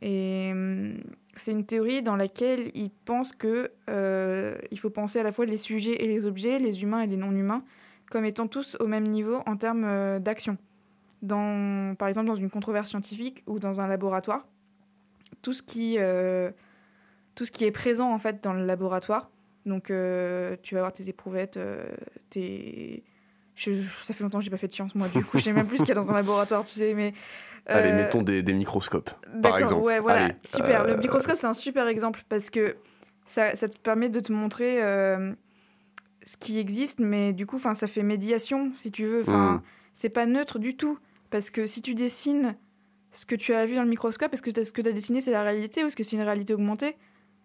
Et 0.00 0.48
hum, 0.50 0.96
c'est 1.36 1.52
une 1.52 1.64
théorie 1.64 2.02
dans 2.02 2.16
laquelle 2.16 2.72
il 2.74 2.90
pense 3.04 3.32
que 3.32 3.70
il 4.70 4.78
faut 4.78 4.90
penser 4.90 5.20
à 5.20 5.22
la 5.22 5.30
fois 5.30 5.46
les 5.46 5.56
sujets 5.56 6.02
et 6.02 6.08
les 6.08 6.26
objets, 6.26 6.58
les 6.58 6.82
humains 6.82 7.02
et 7.02 7.06
les 7.06 7.16
non-humains, 7.16 7.62
comme 8.10 8.24
étant 8.24 8.48
tous 8.48 8.76
au 8.80 8.88
même 8.88 9.06
niveau 9.06 9.40
en 9.46 9.56
termes 9.56 10.18
d'action. 10.18 10.58
Dans, 11.22 11.94
par 11.94 12.08
exemple, 12.08 12.26
dans 12.26 12.34
une 12.34 12.50
controverse 12.50 12.90
scientifique 12.90 13.44
ou 13.46 13.60
dans 13.60 13.80
un 13.80 13.86
laboratoire, 13.86 14.44
tout 15.40 15.52
ce 15.52 15.62
qui, 15.62 15.96
tout 17.36 17.44
ce 17.46 17.50
qui 17.52 17.64
est 17.64 17.70
présent 17.70 18.12
en 18.12 18.18
fait 18.18 18.42
dans 18.42 18.52
le 18.52 18.66
laboratoire, 18.66 19.30
donc, 19.66 19.90
euh, 19.90 20.56
tu 20.62 20.74
vas 20.74 20.80
avoir 20.80 20.92
tes 20.92 21.08
éprouvettes, 21.08 21.56
euh, 21.56 21.84
tes... 22.30 23.04
ça 23.56 24.14
fait 24.14 24.24
longtemps 24.24 24.38
que 24.38 24.44
j'ai 24.44 24.50
pas 24.50 24.58
fait 24.58 24.68
de 24.68 24.72
science, 24.72 24.94
moi, 24.94 25.08
du 25.08 25.24
coup, 25.24 25.38
je 25.38 25.44
sais 25.44 25.52
même 25.52 25.66
plus 25.66 25.78
ce 25.78 25.82
qu'il 25.82 25.90
y 25.90 25.98
a 25.98 26.00
dans 26.00 26.10
un 26.10 26.14
laboratoire, 26.14 26.64
tu 26.64 26.74
sais, 26.74 26.94
mais... 26.94 27.14
Allez, 27.66 27.90
euh, 27.90 27.96
mettons 27.96 28.22
des, 28.22 28.42
des, 28.42 28.54
microscopes, 28.54 29.10
par 29.40 29.56
exemple. 29.56 29.84
Ouais, 29.84 30.00
voilà, 30.00 30.32
super. 30.44 30.84
Le 30.84 30.96
microscope, 30.96 31.36
c'est 31.36 31.46
un 31.46 31.52
super 31.52 31.86
exemple 31.86 32.24
parce 32.28 32.50
que 32.50 32.74
ça, 33.24 33.54
ça 33.54 33.68
te 33.68 33.78
permet 33.78 34.08
de 34.08 34.18
te 34.18 34.32
montrer 34.32 34.80
ce 36.24 36.36
qui 36.36 36.58
existe, 36.58 36.98
mais 36.98 37.32
du 37.32 37.46
coup, 37.46 37.60
ça 37.60 37.86
fait 37.86 38.02
médiation, 38.02 38.72
si 38.74 38.90
tu 38.90 39.06
veux. 39.06 39.20
Enfin, 39.20 39.52
hmm. 39.52 39.62
c'est 39.94 40.08
pas 40.08 40.26
neutre 40.26 40.58
du 40.58 40.76
tout. 40.76 40.98
Parce 41.30 41.50
que 41.50 41.66
si 41.66 41.82
tu 41.82 41.94
dessines 41.94 42.56
ce 43.10 43.24
que 43.26 43.34
tu 43.34 43.54
as 43.54 43.64
vu 43.64 43.76
dans 43.76 43.84
le 43.84 43.88
microscope, 43.88 44.34
est-ce 44.34 44.42
que 44.42 44.64
ce 44.64 44.72
que 44.72 44.82
tu 44.82 44.88
as 44.88 44.92
dessiné, 44.92 45.20
c'est 45.20 45.30
la 45.30 45.42
réalité 45.42 45.82
ou 45.82 45.86
est-ce 45.86 45.96
que 45.96 46.02
c'est 46.02 46.16
une 46.16 46.22
réalité 46.22 46.52
augmentée? 46.52 46.96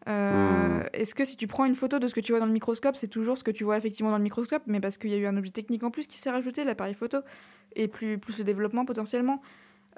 Euh, 0.07 0.79
hmm. 0.79 0.83
Est-ce 0.93 1.13
que 1.15 1.25
si 1.25 1.38
tu 1.38 1.47
prends 1.47 1.65
une 1.65 1.75
photo 1.75 1.99
de 1.99 2.07
ce 2.07 2.15
que 2.15 2.19
tu 2.19 2.31
vois 2.31 2.39
dans 2.39 2.45
le 2.45 2.53
microscope, 2.53 2.95
c'est 2.95 3.07
toujours 3.07 3.38
ce 3.38 3.43
que 3.43 3.51
tu 3.51 3.63
vois 3.63 3.77
effectivement 3.77 4.12
dans 4.12 4.17
le 4.17 4.23
microscope, 4.23 4.63
mais 4.65 4.79
parce 4.79 4.97
qu'il 4.97 5.10
y 5.10 5.13
a 5.13 5.17
eu 5.17 5.25
un 5.25 5.36
objet 5.38 5.51
technique 5.51 5.83
en 5.83 5.91
plus 5.91 6.07
qui 6.07 6.17
s'est 6.17 6.31
rajouté, 6.31 6.63
l'appareil 6.63 6.93
photo, 6.93 7.19
et 7.75 7.88
plus, 7.88 8.17
plus 8.17 8.39
le 8.39 8.45
développement 8.45 8.86
potentiellement 8.86 9.41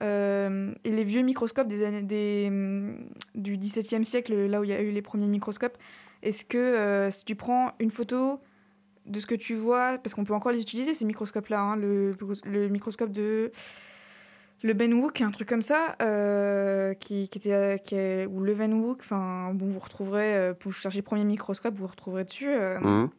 euh, 0.02 0.74
Et 0.84 0.92
les 0.92 1.04
vieux 1.04 1.22
microscopes 1.22 1.68
des 1.68 1.84
années, 1.84 2.02
des, 2.02 2.50
mm, 2.50 3.10
du 3.36 3.58
XVIIe 3.58 4.06
siècle, 4.06 4.34
là 4.34 4.62
où 4.62 4.64
il 4.64 4.70
y 4.70 4.74
a 4.74 4.82
eu 4.82 4.92
les 4.92 5.02
premiers 5.02 5.28
microscopes, 5.28 5.78
est-ce 6.24 6.44
que 6.44 6.58
euh, 6.58 7.12
si 7.12 7.26
tu 7.26 7.36
prends 7.36 7.74
une 7.80 7.92
photo 7.92 8.40
de 9.06 9.20
ce 9.20 9.26
que 9.26 9.36
tu 9.36 9.56
vois, 9.56 9.98
parce 9.98 10.14
qu'on 10.14 10.24
peut 10.24 10.34
encore 10.34 10.52
les 10.52 10.62
utiliser 10.62 10.94
ces 10.94 11.06
microscopes-là, 11.06 11.60
hein, 11.60 11.76
le, 11.76 12.16
le, 12.46 12.68
microscope 12.68 13.12
de 13.12 13.52
le 14.62 14.74
Benwook, 14.74 15.22
un 15.22 15.32
truc 15.32 15.48
comme 15.48 15.62
ça, 15.62 15.96
euh, 16.02 16.94
qui, 16.94 17.30
qui, 17.30 17.38
était, 17.40 17.80
qui 17.86 17.96
est- 17.96 18.26
ou 18.26 18.42
le 18.42 18.52
Venwook, 18.52 19.00
enfin, 19.00 19.52
bon, 19.54 19.68
vous 19.68 19.80
retrouverez, 19.80 20.36
euh, 20.36 20.54
pour 20.54 20.74
chercher 20.74 21.02
premier 21.02 21.24
microscope, 21.24 21.76
vous 21.76 21.88
retrouverez 21.88 22.26
dessus. 22.26 22.50
euh, 22.50 22.80
Mhm. 22.80 23.10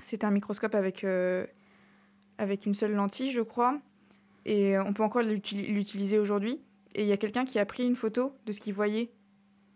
C'est 0.00 0.24
un 0.24 0.30
microscope 0.30 0.74
avec, 0.74 1.02
euh, 1.04 1.46
avec 2.38 2.66
une 2.66 2.74
seule 2.74 2.92
lentille, 2.92 3.30
je 3.32 3.40
crois. 3.40 3.78
Et 4.46 4.78
on 4.78 4.92
peut 4.92 5.02
encore 5.02 5.22
l'util- 5.22 5.66
l'utiliser 5.72 6.18
aujourd'hui. 6.18 6.60
Et 6.94 7.02
il 7.02 7.08
y 7.08 7.12
a 7.12 7.16
quelqu'un 7.16 7.44
qui 7.44 7.58
a 7.58 7.64
pris 7.66 7.84
une 7.86 7.96
photo 7.96 8.34
de 8.46 8.52
ce 8.52 8.60
qu'il 8.60 8.74
voyait 8.74 9.10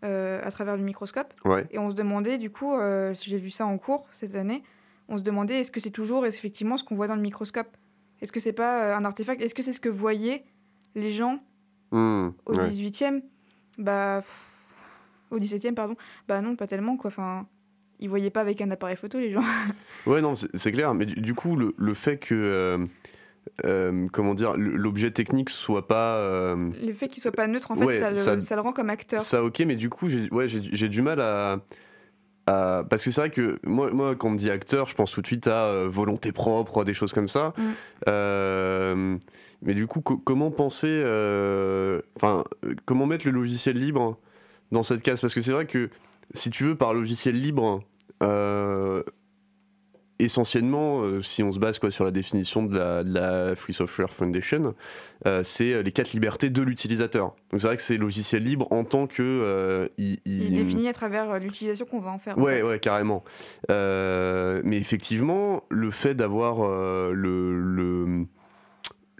euh, 0.05 0.39
à 0.43 0.51
travers 0.51 0.77
le 0.77 0.83
microscope. 0.83 1.33
Ouais. 1.43 1.65
Et 1.71 1.79
on 1.79 1.89
se 1.89 1.95
demandait, 1.95 2.37
du 2.37 2.49
coup, 2.49 2.73
j'ai 3.13 3.37
vu 3.37 3.49
ça 3.49 3.65
en 3.65 3.77
cours 3.77 4.07
cette 4.11 4.35
année, 4.35 4.63
on 5.09 5.17
se 5.17 5.23
demandait 5.23 5.59
est-ce 5.59 5.71
que 5.71 5.81
c'est 5.81 5.89
toujours 5.89 6.25
effectivement 6.25 6.77
ce 6.77 6.83
qu'on 6.85 6.95
voit 6.95 7.07
dans 7.07 7.15
le 7.15 7.21
microscope? 7.21 7.67
Est-ce 8.21 8.31
que 8.31 8.39
c'est 8.39 8.53
pas 8.53 8.95
un 8.95 9.03
artefact? 9.03 9.41
Est-ce 9.41 9.53
que 9.55 9.61
c'est 9.61 9.73
ce 9.73 9.81
que 9.81 9.89
voyaient 9.89 10.45
les 10.99 11.11
gens 11.11 11.39
Mhm. 11.91 12.33
au 12.45 12.53
Ouais. 12.55 12.67
18e 12.69 13.21
Bah. 13.77 14.19
pff, 14.21 14.45
au 15.31 15.39
17e, 15.39 15.73
pardon. 15.75 15.95
Bah 16.27 16.41
non, 16.41 16.55
pas 16.55 16.67
tellement, 16.67 16.97
quoi. 16.97 17.09
Enfin, 17.09 17.47
ils 17.99 18.09
voyaient 18.09 18.29
pas 18.29 18.41
avec 18.41 18.61
un 18.61 18.71
appareil 18.71 18.95
photo, 18.97 19.17
les 19.19 19.31
gens. 19.31 19.41
Ouais, 20.07 20.21
non, 20.21 20.33
c'est 20.35 20.71
clair. 20.71 20.93
Mais 20.93 21.05
du, 21.05 21.15
du 21.21 21.33
coup, 21.33 21.55
le, 21.55 21.73
le 21.77 21.93
fait 21.93 22.17
que. 22.17 22.33
euh, 22.35 22.85
euh, 23.65 24.05
comment 24.11 24.33
dire, 24.35 24.53
l'objet 24.57 25.11
technique 25.11 25.49
soit 25.49 25.87
pas. 25.87 26.15
euh, 26.17 26.69
Le 26.85 26.93
fait 26.93 27.07
qu'il 27.07 27.21
soit 27.21 27.31
pas 27.31 27.47
neutre, 27.47 27.71
en 27.71 27.75
fait, 27.75 27.85
Ouais, 27.85 27.99
ça, 27.99 28.09
le, 28.09 28.15
ça- 28.15 28.39
ça 28.41 28.55
le 28.55 28.61
rend 28.61 28.73
comme 28.73 28.89
acteur. 28.89 29.21
ça, 29.21 29.43
ok, 29.43 29.59
mais 29.65 29.75
du 29.75 29.89
coup, 29.89 30.09
j'ai 30.09 30.29
ouais, 30.29 30.47
j'ai 30.47 30.61
j'ai 30.71 30.89
du 30.89 31.01
mal 31.01 31.19
à. 31.21 31.59
À- 32.49 32.83
parce 32.89 33.03
que 33.03 33.11
c'est 33.11 33.21
vrai 33.21 33.29
que 33.29 33.59
moi, 33.63 33.91
moi, 33.91 34.15
quand 34.15 34.27
on 34.29 34.31
me 34.31 34.37
dit 34.37 34.49
acteur, 34.49 34.87
je 34.87 34.95
pense 34.95 35.11
tout 35.11 35.21
de 35.21 35.27
suite 35.27 35.47
à 35.47 35.65
euh, 35.65 35.87
volonté 35.89 36.31
propre, 36.31 36.83
des 36.83 36.93
choses 36.93 37.13
comme 37.13 37.27
ça. 37.27 37.53
Mm. 37.57 37.61
Euh, 38.07 39.17
mais 39.61 39.73
du 39.73 39.87
coup, 39.87 40.01
co- 40.01 40.17
comment 40.17 40.51
penser. 40.51 40.87
euh, 40.89 42.01
Enfin, 42.15 42.43
euh, 42.65 42.75
comment 42.85 43.05
mettre 43.05 43.25
le 43.25 43.31
logiciel 43.31 43.77
libre 43.77 44.17
dans 44.71 44.83
cette 44.83 45.01
case? 45.01 45.19
Parce 45.21 45.33
que 45.35 45.41
c'est 45.41 45.51
vrai 45.51 45.65
que 45.65 45.89
si 46.33 46.49
tu 46.49 46.63
veux, 46.63 46.75
par 46.75 46.93
logiciel 46.93 47.39
libre, 47.39 47.81
euh, 48.23 49.03
essentiellement, 50.19 51.01
euh, 51.01 51.21
si 51.21 51.41
on 51.43 51.51
se 51.51 51.59
base 51.59 51.79
quoi, 51.79 51.91
sur 51.91 52.03
la 52.05 52.11
définition 52.11 52.63
de 52.63 52.77
la, 52.77 53.03
de 53.03 53.13
la 53.13 53.55
Free 53.55 53.73
Software 53.73 54.11
Foundation, 54.11 54.75
euh, 55.25 55.41
c'est 55.43 55.81
les 55.81 55.91
quatre 55.91 56.11
libertés 56.13 56.49
de 56.49 56.61
l'utilisateur. 56.61 57.35
Donc 57.51 57.61
c'est 57.61 57.67
vrai 57.67 57.75
que 57.77 57.81
c'est 57.81 57.97
logiciel 57.97 58.43
libre 58.43 58.67
en 58.71 58.83
tant 58.83 59.07
que... 59.07 59.21
euh, 59.23 59.87
il, 59.97 60.19
Il 60.25 60.53
est 60.53 60.63
défini 60.63 60.87
à 60.87 60.93
travers 60.93 61.29
euh, 61.31 61.39
l'utilisation 61.39 61.85
qu'on 61.85 61.99
va 61.99 62.11
en 62.11 62.19
faire. 62.19 62.37
en 62.37 62.41
Ouais, 62.41 62.57
fait. 62.57 62.63
ouais, 62.63 62.79
carrément. 62.79 63.23
Euh, 63.71 64.61
mais 64.63 64.77
effectivement, 64.77 65.63
le 65.69 65.91
fait 65.91 66.13
d'avoir 66.15 66.61
euh, 66.61 67.11
le, 67.13 67.59
le, 67.59 68.25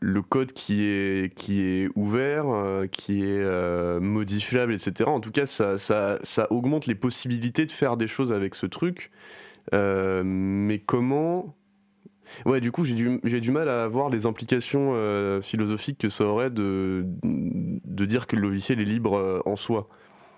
le 0.01 0.21
code 0.21 0.53
qui 0.53 0.83
est, 0.83 1.33
qui 1.33 1.61
est 1.61 1.89
ouvert, 1.95 2.45
euh, 2.49 2.87
qui 2.87 3.21
est 3.23 3.39
euh, 3.41 3.99
modifiable, 3.99 4.73
etc., 4.73 5.09
en 5.09 5.19
tout 5.19 5.31
cas, 5.31 5.45
ça, 5.45 5.77
ça, 5.77 6.19
ça 6.23 6.47
augmente 6.51 6.85
les 6.87 6.95
possibilités 6.95 7.65
de 7.65 7.71
faire 7.71 7.97
des 7.97 8.07
choses 8.07 8.31
avec 8.31 8.55
ce 8.55 8.65
truc. 8.65 9.11
Euh, 9.73 10.23
mais 10.25 10.79
comment 10.79 11.55
Ouais, 12.45 12.61
du 12.61 12.71
coup, 12.71 12.85
j'ai 12.85 12.93
du, 12.93 13.19
du 13.23 13.51
mal 13.51 13.69
à 13.69 13.87
voir 13.87 14.09
les 14.09 14.25
implications 14.27 14.91
euh, 14.93 15.41
philosophiques 15.41 15.97
que 15.97 16.09
ça 16.09 16.25
aurait 16.25 16.51
de, 16.51 17.03
de 17.23 18.05
dire 18.05 18.27
que 18.27 18.35
le 18.35 18.43
logiciel 18.43 18.79
est 18.79 18.85
libre 18.85 19.17
euh, 19.17 19.39
en 19.45 19.55
soi. 19.55 19.89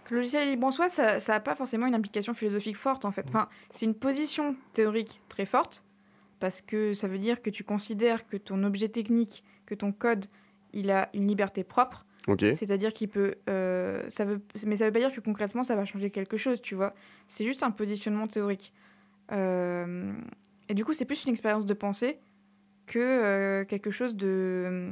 Que 0.06 0.14
le 0.14 0.18
logiciel 0.22 0.48
est 0.48 0.52
libre 0.52 0.68
en 0.68 0.72
soi, 0.72 0.88
ça 0.88 1.18
n'a 1.18 1.40
pas 1.42 1.56
forcément 1.56 1.88
une 1.88 1.96
implication 1.96 2.34
philosophique 2.34 2.78
forte, 2.78 3.04
en 3.04 3.12
fait. 3.12 3.26
Enfin, 3.28 3.50
c'est 3.72 3.86
une 3.86 3.94
position 3.94 4.56
théorique 4.72 5.20
très 5.28 5.46
forte, 5.46 5.84
parce 6.40 6.62
que 6.62 6.94
ça 6.94 7.10
veut 7.10 7.20
dire 7.20 7.42
que 7.42 7.50
tu 7.50 7.66
considères 7.66 8.26
que 8.26 8.38
ton 8.38 8.64
objet 8.64 8.88
technique, 8.88 9.44
que 9.66 9.76
ton 9.76 9.92
code, 9.92 10.28
il 10.74 10.92
a 10.92 11.10
une 11.14 11.28
liberté 11.28 11.66
propre. 11.66 12.06
Ok 12.28 12.46
C'est-à-dire 12.54 12.94
qu'il 12.94 13.10
peut. 13.10 13.36
euh, 13.50 14.04
ça 14.10 14.24
veut, 14.26 14.42
mais 14.66 14.78
ça 14.78 14.86
veut 14.86 14.92
pas 14.92 15.00
dire 15.00 15.14
que 15.14 15.20
concrètement 15.22 15.64
ça 15.64 15.76
va 15.76 15.86
changer 15.86 16.10
quelque 16.12 16.38
chose, 16.38 16.62
tu 16.62 16.76
vois. 16.76 16.94
C'est 17.28 17.44
juste 17.44 17.64
un 17.64 17.72
positionnement 17.72 18.28
théorique. 18.28 18.72
Euh, 19.32 20.14
et 20.70 20.74
du 20.74 20.86
coup, 20.86 20.94
c'est 20.94 21.06
plus 21.06 21.24
une 21.26 21.32
expérience 21.32 21.66
de 21.66 21.74
pensée 21.74 22.20
que 22.88 23.00
euh, 23.00 23.66
quelque 23.66 23.92
chose 23.92 24.16
de, 24.16 24.92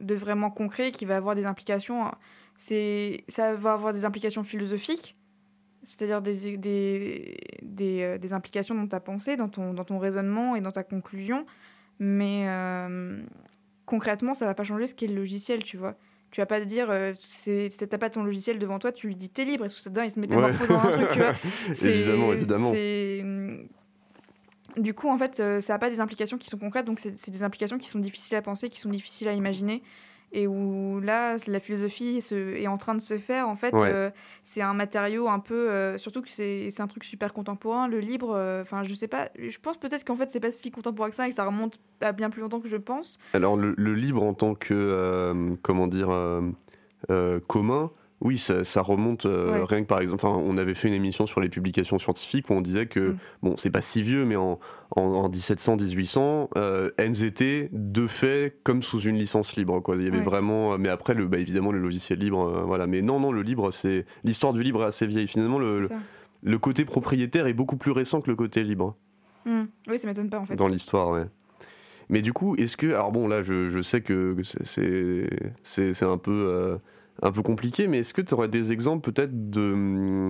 vraiment 0.00 0.50
concret 0.50 0.90
qui 0.90 1.04
va 1.04 1.16
avoir 1.16 1.34
des 1.34 1.46
implications. 1.46 2.10
C'est, 2.56 3.24
ça 3.28 3.54
va 3.54 3.72
avoir 3.72 3.92
des 3.92 4.04
implications 4.04 4.44
philosophiques, 4.44 5.16
c'est-à-dire 5.82 6.22
des, 6.22 7.36
euh, 7.80 8.18
des 8.18 8.32
implications 8.32 8.74
dans 8.74 8.86
ta 8.86 9.00
pensée, 9.00 9.36
dans 9.36 9.48
ton, 9.48 9.74
dans 9.74 9.84
ton 9.84 9.98
raisonnement 9.98 10.56
et 10.56 10.60
dans 10.60 10.72
ta 10.72 10.84
conclusion. 10.84 11.46
Mais 11.98 12.46
concrètement, 13.86 14.34
ça 14.34 14.46
va 14.46 14.54
pas 14.54 14.64
changer 14.64 14.86
ce 14.86 14.94
qu'est 14.94 15.06
le 15.06 15.14
logiciel, 15.14 15.62
tu 15.62 15.76
vois. 15.76 15.96
Tu 16.34 16.40
vas 16.40 16.46
pas 16.46 16.58
te 16.60 16.64
dire, 16.64 16.88
euh, 16.90 17.12
t'as 17.88 17.96
pas 17.96 18.10
ton 18.10 18.24
logiciel 18.24 18.58
devant 18.58 18.80
toi, 18.80 18.90
tu 18.90 19.06
lui 19.06 19.14
dis 19.14 19.28
t'es 19.28 19.44
libre, 19.44 19.66
et 19.66 19.68
soudain 19.68 20.04
il 20.04 20.10
se 20.10 20.18
métamorphose 20.18 20.66
dans 20.66 20.80
un 20.80 20.90
truc, 20.90 21.08
tu 21.12 21.20
vois. 21.20 21.34
Évidemment, 21.88 22.32
évidemment. 22.32 22.70
hum, 22.72 23.68
Du 24.76 24.94
coup, 24.94 25.08
en 25.08 25.16
fait, 25.16 25.38
euh, 25.38 25.60
ça 25.60 25.74
n'a 25.74 25.78
pas 25.78 25.90
des 25.90 26.00
implications 26.00 26.36
qui 26.36 26.50
sont 26.50 26.58
concrètes, 26.58 26.86
donc 26.86 26.98
c'est 26.98 27.30
des 27.30 27.44
implications 27.44 27.78
qui 27.78 27.86
sont 27.88 28.00
difficiles 28.00 28.36
à 28.36 28.42
penser, 28.42 28.68
qui 28.68 28.80
sont 28.80 28.88
difficiles 28.90 29.28
à 29.28 29.32
imaginer, 29.32 29.80
et 30.36 30.46
où 30.48 31.00
là, 31.00 31.36
la 31.46 31.60
philosophie 31.60 32.20
se- 32.20 32.56
est 32.56 32.66
en 32.66 32.76
train 32.76 32.94
de 32.96 33.00
se 33.00 33.16
faire. 33.16 33.48
En 33.48 33.54
fait, 33.56 33.72
Ouais. 33.72 33.88
euh, 33.90 34.10
c'est 34.42 34.60
un 34.62 34.74
matériau 34.74 35.28
un 35.28 35.38
peu, 35.38 35.70
euh, 35.70 35.96
surtout 35.96 36.20
que 36.22 36.28
c'est 36.28 36.80
un 36.80 36.86
truc 36.88 37.04
super 37.04 37.32
contemporain, 37.32 37.86
le 37.88 38.00
libre. 38.00 38.32
euh, 38.34 38.60
Enfin, 38.62 38.82
je 38.82 38.92
sais 38.94 39.06
pas, 39.08 39.28
je 39.38 39.56
pense 39.58 39.78
peut-être 39.78 40.04
qu'en 40.04 40.16
fait, 40.16 40.28
c'est 40.28 40.40
pas 40.40 40.50
si 40.50 40.70
contemporain 40.72 41.08
que 41.10 41.14
ça, 41.16 41.26
et 41.26 41.30
que 41.30 41.36
ça 41.36 41.44
remonte 41.46 41.78
à 42.00 42.12
bien 42.12 42.30
plus 42.30 42.40
longtemps 42.42 42.60
que 42.60 42.68
je 42.68 42.76
pense. 42.76 43.18
Alors 43.32 43.56
le, 43.56 43.74
le 43.78 43.94
libre 43.94 44.22
en 44.24 44.34
tant 44.34 44.54
que 44.54 44.74
euh, 44.74 45.54
comment 45.62 45.86
dire 45.86 46.10
euh, 46.10 46.40
euh, 47.10 47.38
commun, 47.46 47.90
oui, 48.24 48.38
ça, 48.38 48.64
ça 48.64 48.82
remonte 48.82 49.26
euh, 49.26 49.52
Ouais. 49.60 49.64
rien 49.68 49.82
que 49.82 49.86
par 49.86 50.00
exemple. 50.00 50.26
On 50.26 50.56
avait 50.58 50.74
fait 50.74 50.88
une 50.88 50.94
émission 50.94 51.26
sur 51.26 51.40
les 51.40 51.48
publications 51.48 51.98
scientifiques 51.98 52.50
où 52.50 52.54
on 52.54 52.60
disait 52.62 52.86
que 52.86 53.10
Mm. 53.10 53.16
bon, 53.42 53.54
c'est 53.56 53.70
pas 53.70 53.80
si 53.82 54.02
vieux, 54.02 54.24
mais 54.24 54.36
en, 54.36 54.58
en, 54.96 55.02
en 55.02 55.28
1700-1800, 55.28 56.48
euh, 56.56 56.90
elles 56.96 57.22
étaient 57.24 57.68
de 57.72 58.06
fait 58.06 58.56
comme 58.64 58.82
sous 58.82 59.00
une 59.00 59.16
licence 59.16 59.56
libre. 59.56 59.80
Quoi. 59.80 59.96
Il 59.96 60.02
y 60.04 60.08
avait 60.08 60.18
Ouais. 60.18 60.24
vraiment, 60.24 60.76
mais 60.78 60.88
après, 60.88 61.14
le, 61.14 61.26
bah, 61.26 61.38
évidemment, 61.38 61.70
le 61.72 61.78
logiciel 61.80 62.18
libre, 62.18 62.40
euh, 62.48 62.62
voilà. 62.62 62.86
Mais 62.86 63.02
non, 63.02 63.20
non, 63.20 63.30
le 63.32 63.42
libre, 63.42 63.70
c'est 63.70 64.06
l'histoire 64.24 64.52
du 64.52 64.62
libre 64.62 64.82
est 64.82 64.86
assez 64.86 65.06
vieille. 65.06 65.28
Finalement, 65.28 65.58
le, 65.58 65.88
côté 66.58 66.84
propriétaire 66.84 67.46
est 67.46 67.52
beaucoup 67.54 67.76
plus 67.76 67.90
récent 67.92 68.20
que 68.20 68.30
le 68.30 68.36
côté 68.36 68.62
libre 68.64 68.96
Hum. 69.46 69.68
Oui, 69.88 69.98
ça 69.98 70.06
m'étonne 70.06 70.30
pas 70.30 70.38
en 70.38 70.46
fait. 70.46 70.56
dans 70.56 70.68
l'histoire, 70.68 71.10
ouais. 71.10 71.24
Mais 72.08 72.22
du 72.22 72.32
coup, 72.32 72.54
est-ce 72.56 72.76
que. 72.78 72.86
Alors 72.88 73.12
bon, 73.12 73.28
là, 73.28 73.42
je, 73.42 73.68
je 73.70 73.80
sais 73.82 74.00
que 74.00 74.34
c'est- 74.62 76.02
un, 76.02 76.18
peu, 76.18 76.30
euh, 76.32 76.76
un 77.22 77.32
peu 77.32 77.42
compliqué, 77.42 77.86
mais 77.86 77.98
est-ce 77.98 78.14
que 78.14 78.22
tu 78.22 78.34
aurais 78.34 78.48
des 78.48 78.72
exemples 78.72 79.10
peut-être 79.10 79.50
de, 79.50 80.28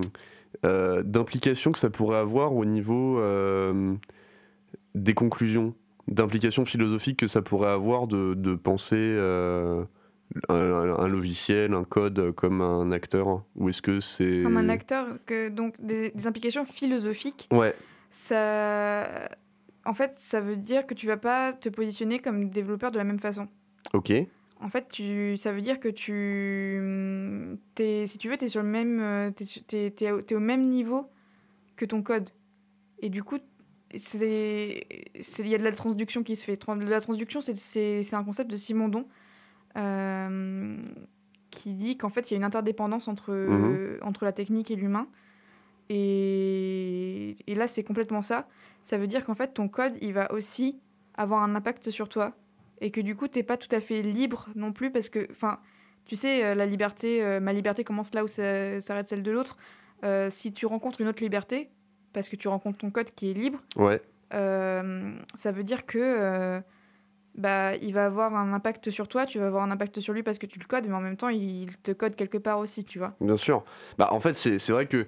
euh, 0.65 1.03
d'implications 1.03 1.71
que 1.71 1.79
ça 1.79 1.89
pourrait 1.89 2.17
avoir 2.17 2.53
au 2.55 2.65
niveau 2.65 3.19
euh, 3.19 3.95
des 4.93 5.13
conclusions 5.13 5.73
D'implications 6.07 6.65
philosophiques 6.65 7.17
que 7.17 7.27
ça 7.27 7.41
pourrait 7.41 7.71
avoir 7.71 8.05
de, 8.05 8.35
de 8.35 8.53
penser 8.53 8.95
euh, 8.95 9.83
un 10.49 11.07
logiciel, 11.07 11.73
un 11.73 11.83
code 11.83 12.31
comme 12.33 12.61
un 12.61 12.91
acteur? 12.91 13.43
Ou 13.55 13.69
est-ce 13.69 13.81
que 13.81 13.99
c'est. 13.99 14.39
Comme 14.43 14.57
un 14.57 14.69
acteur, 14.69 15.07
que, 15.25 15.49
donc 15.49 15.73
des, 15.83 16.11
des 16.11 16.27
implications 16.27 16.63
philosophiques 16.63 17.49
Ouais, 17.51 17.73
ça 18.11 19.29
en 19.83 19.93
fait 19.93 20.15
ça 20.15 20.39
veut 20.41 20.57
dire 20.57 20.85
que 20.85 20.93
tu 20.93 21.07
vas 21.07 21.17
pas 21.17 21.53
te 21.53 21.69
positionner 21.69 22.19
comme 22.19 22.49
développeur 22.49 22.91
de 22.91 22.97
la 22.97 23.03
même 23.03 23.19
façon 23.19 23.47
ok. 23.93 24.13
En 24.61 24.69
fait 24.69 24.87
tu 24.89 25.35
ça 25.37 25.51
veut 25.51 25.61
dire 25.61 25.79
que 25.79 25.89
tu 25.89 26.13
es, 27.79 28.07
si 28.07 28.17
tu 28.17 28.29
veux 28.29 28.37
tu 28.37 28.45
es 28.45 28.47
sur 28.47 28.61
le 28.63 28.69
même 28.69 28.99
euh, 28.99 29.31
au- 30.35 30.39
même 30.39 30.67
niveau 30.69 31.09
que 31.75 31.85
ton 31.85 32.01
code 32.01 32.29
et 32.99 33.09
du 33.09 33.23
coup 33.23 33.37
il 33.93 35.47
y 35.47 35.55
a 35.55 35.57
de 35.57 35.63
la 35.63 35.71
transduction 35.71 36.23
qui 36.23 36.35
se 36.35 36.43
fait 36.45 36.55
Tran- 36.55 36.75
la 36.75 37.01
transduction 37.01 37.41
c'est 37.41 38.13
un 38.13 38.23
concept 38.23 38.49
de 38.49 38.57
Simondon 38.57 39.07
euh, 39.77 40.77
qui 41.51 41.73
dit 41.73 41.97
qu'en 41.97 42.09
fait 42.09 42.29
il 42.29 42.33
y 42.33 42.35
a 42.35 42.37
une 42.37 42.43
interdépendance 42.43 43.07
entre 43.07 43.33
Mhm. 43.33 43.99
entre 44.03 44.25
la 44.25 44.31
technique 44.31 44.71
et 44.71 44.75
l'humain 44.75 45.07
et, 45.89 47.35
et 47.47 47.55
là, 47.55 47.67
c'est 47.67 47.83
complètement 47.83 48.21
ça. 48.21 48.47
Ça 48.83 48.97
veut 48.97 49.05
dire 49.07 49.23
qu'en 49.23 49.35
fait, 49.35 49.53
ton 49.53 49.67
code, 49.67 49.93
il 50.01 50.13
va 50.13 50.31
aussi 50.33 50.79
avoir 51.15 51.43
un 51.43 51.53
impact 51.55 51.91
sur 51.91 52.09
toi. 52.09 52.35
Et 52.81 52.91
que 52.91 53.01
du 53.01 53.15
coup, 53.15 53.27
t'es 53.27 53.43
pas 53.43 53.57
tout 53.57 53.73
à 53.73 53.79
fait 53.81 54.01
libre 54.01 54.47
non 54.55 54.71
plus 54.73 54.91
parce 54.91 55.09
que, 55.09 55.27
enfin, 55.31 55.59
tu 56.05 56.15
sais, 56.15 56.43
euh, 56.43 56.55
la 56.55 56.65
liberté, 56.65 57.23
euh, 57.23 57.39
ma 57.39 57.53
liberté 57.53 57.83
commence 57.83 58.13
là 58.13 58.23
où 58.23 58.27
ça- 58.27 58.79
s'arrête 58.81 59.07
celle 59.07 59.23
de 59.23 59.31
l'autre. 59.31 59.57
Euh, 60.03 60.29
si 60.29 60.51
tu 60.51 60.65
rencontres 60.65 61.01
une 61.01 61.07
autre 61.07 61.23
liberté, 61.23 61.69
parce 62.13 62.29
que 62.29 62.35
tu 62.35 62.47
rencontres 62.47 62.77
ton 62.79 62.91
code 62.91 63.11
qui 63.11 63.31
est 63.31 63.33
libre, 63.33 63.59
Ouais. 63.75 64.01
euh, 64.33 65.13
ça 65.35 65.51
veut 65.51 65.63
dire 65.63 65.85
que 65.85 66.61
bah, 67.35 67.75
il 67.75 67.93
va 67.93 68.05
avoir 68.05 68.33
un 68.35 68.53
impact 68.53 68.89
sur 68.91 69.07
toi, 69.09 69.25
tu 69.25 69.39
vas 69.39 69.47
avoir 69.47 69.63
un 69.63 69.71
impact 69.71 69.99
sur 69.99 70.13
lui 70.13 70.23
parce 70.23 70.37
que 70.37 70.45
tu 70.45 70.57
le 70.57 70.65
codes, 70.65 70.87
mais 70.87 70.93
en 70.95 71.01
même 71.01 71.17
temps, 71.17 71.27
il 71.29 71.75
te 71.83 71.91
code 71.91 72.15
quelque 72.15 72.37
part 72.37 72.59
aussi, 72.59 72.85
tu 72.85 72.97
vois. 72.97 73.13
Bien 73.19 73.35
sûr. 73.35 73.63
Bah, 73.97 74.07
en 74.11 74.19
fait, 74.21 74.33
c'est 74.35 74.57
c'est 74.59 74.71
vrai 74.71 74.85
que 74.85 75.05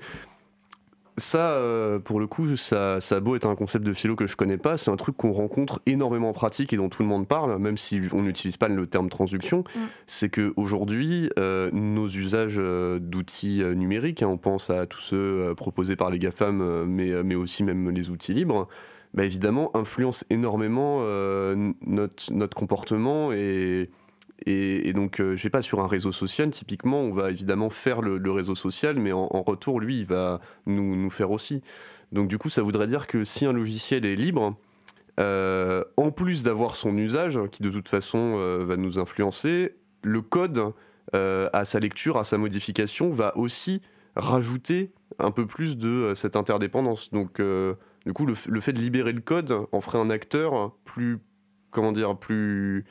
ça, 1.18 1.54
euh, 1.54 2.00
pour 2.00 2.20
le 2.20 2.28
coup, 2.28 2.56
ça, 2.58 3.02
ça 3.02 3.16
a 3.16 3.20
beau 3.20 3.36
être 3.36 3.48
un 3.48 3.56
concept 3.56 3.84
de 3.84 3.94
philo 3.94 4.16
que 4.16 4.28
je 4.28 4.36
connais 4.36 4.58
pas, 4.58 4.78
c'est 4.78 4.92
un 4.92 4.96
truc 4.96 5.18
qu'on 5.18 5.32
rencontre 5.32 5.82
énormément 5.88 6.30
en 6.30 6.34
pratique 6.34 6.74
et 6.74 6.78
dont 6.78 6.90
tout 6.90 7.02
le 7.02 7.08
monde 7.08 7.28
parle, 7.28 7.58
même 7.58 7.78
si 7.78 8.02
on 8.14 8.22
n'utilise 8.22 8.58
pas 8.58 8.68
le 8.68 8.86
terme 8.86 9.10
transduction. 9.10 9.60
Mm. 9.60 9.80
C'est 10.06 10.30
que 10.30 10.54
aujourd'hui, 10.58 11.30
euh, 11.40 11.72
nos 11.74 12.08
usages 12.08 12.58
euh, 12.60 13.00
d'outils 13.00 13.64
numériques, 13.76 14.22
hein, 14.22 14.28
on 14.28 14.38
pense 14.38 14.70
à 14.70 14.86
tous 14.86 15.02
ceux 15.02 15.54
proposés 15.56 15.96
par 15.96 16.12
les 16.12 16.20
GAFAM, 16.20 16.86
mais, 16.86 17.24
mais 17.24 17.36
aussi 17.36 17.64
même 17.64 17.90
les 17.90 18.10
outils 18.10 18.34
libres, 18.34 18.68
bah, 19.14 19.26
évidemment, 19.26 19.76
influencent 19.76 20.26
énormément 20.30 21.02
notre, 21.86 22.32
notre 22.32 22.56
comportement 22.56 23.32
et. 23.34 23.90
Et, 24.46 24.94
donc, 24.94 25.20
euh, 25.20 25.36
je 25.36 25.42
sais 25.42 25.50
pas, 25.50 25.62
sur 25.62 25.80
un 25.80 25.88
réseau 25.88 26.12
social, 26.12 26.50
typiquement, 26.52 27.00
on 27.00 27.12
va 27.12 27.32
évidemment 27.32 27.70
faire 27.70 28.02
le, 28.02 28.32
réseau 28.32 28.56
social, 28.56 29.00
mais 29.00 29.12
en, 29.12 29.28
retour, 29.42 29.80
lui, 29.80 30.00
il 30.00 30.06
va 30.06 30.40
nous, 30.66 31.10
faire 31.10 31.32
aussi. 31.32 31.62
Donc, 32.12 32.28
du 32.28 32.38
coup, 32.38 32.50
ça 32.50 32.62
voudrait 32.62 32.88
dire 32.88 33.08
que 33.08 33.24
si 33.24 33.46
un 33.46 33.54
logiciel 33.54 34.06
est 34.06 34.16
libre, 34.16 34.56
euh, 35.20 35.84
en 35.98 36.12
plus 36.12 36.44
d'avoir 36.44 36.76
son 36.76 36.96
usage, 36.98 37.40
qui 37.52 37.64
de 37.64 37.72
toute 37.72 37.90
façon 37.90 38.36
euh, 38.38 38.64
va 38.64 38.78
nous 38.78 39.00
influencer, 39.00 39.76
le 40.04 40.22
code 40.22 40.74
à 41.14 41.64
sa 41.64 41.80
lecture, 41.80 42.18
à 42.18 42.26
sa 42.26 42.38
modification, 42.38 43.10
va 43.10 43.36
aussi 43.38 43.82
rajouter 44.18 44.92
un 45.20 45.32
peu 45.32 45.48
plus 45.48 45.78
de 45.78 46.12
cette 46.16 46.36
interdépendance. 46.36 47.12
Donc, 47.12 47.42
du 48.06 48.14
coup, 48.14 48.26
le 48.26 48.62
fait 48.62 48.74
de 48.74 48.80
libérer 48.80 49.14
le 49.14 49.22
code 49.22 49.54
en 49.72 49.82
ferait 49.82 50.00
un 50.00 50.10
acteur 50.10 50.74
plus, 50.84 51.20
comment 51.72 51.94
dire, 51.94 52.18
plus 52.18 52.86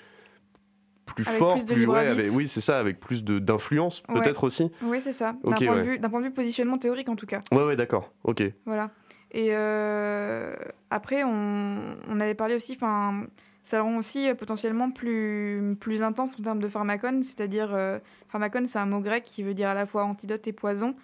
plus 1.07 1.26
Avec 1.26 1.38
fort, 1.38 1.54
plus 1.54 1.64
de 1.66 1.74
plus 1.74 1.86
ouais, 1.86 2.07
avec- 2.07 2.28
oui, 2.32 2.48
c'est 2.48 2.61
ça, 2.61 2.78
avec 2.78 3.00
plus 3.00 3.24
de 3.24 3.38
d'influence 3.38 4.02
Ouais. 4.09 4.20
peut-être 4.20 4.44
aussi. 4.44 4.70
Oui, 4.82 5.00
c'est 5.00 5.12
ça. 5.12 5.32
D'un 5.44 5.52
point, 5.52 5.59
de 5.76 5.88
ouais. 5.88 5.98
point 5.98 6.20
de 6.20 6.24
vue 6.26 6.32
positionnement 6.32 6.76
théorique, 6.78 7.09
en 7.09 7.16
tout 7.16 7.26
cas. 7.26 7.40
Ouais, 7.52 7.64
ouais, 7.64 7.76
d'accord. 7.76 8.12
Ok. 8.24 8.42
Voilà. 8.66 8.90
Et 9.32 9.48
euh, 9.52 10.54
après, 10.90 11.24
on, 11.24 11.96
on 12.09 12.20
avait 12.20 12.34
parlé 12.34 12.54
aussi, 12.54 12.72
enfin, 12.74 13.24
ça 13.62 13.82
rend 13.82 13.96
aussi 13.96 14.28
euh, 14.28 14.34
potentiellement 14.34 14.90
plus, 14.90 15.76
plus 15.80 16.02
intense 16.02 16.30
en 16.38 16.42
termes 16.42 16.61
de 16.61 16.68
pharmacone, 16.68 17.22
c'est-à-dire, 17.22 17.70
euh, 17.74 17.98
pharmacone, 18.28 18.66
c'est 18.66 18.78
un 18.78 18.86
mot 18.86 19.00
grec 19.00 19.24
qui 19.24 19.42
veut 19.42 19.54
dire 19.54 19.68
à 19.70 19.74
la 19.74 19.86
fois 19.86 20.04
antidote 20.04 20.46
et 20.46 20.52
poison. 20.52 20.94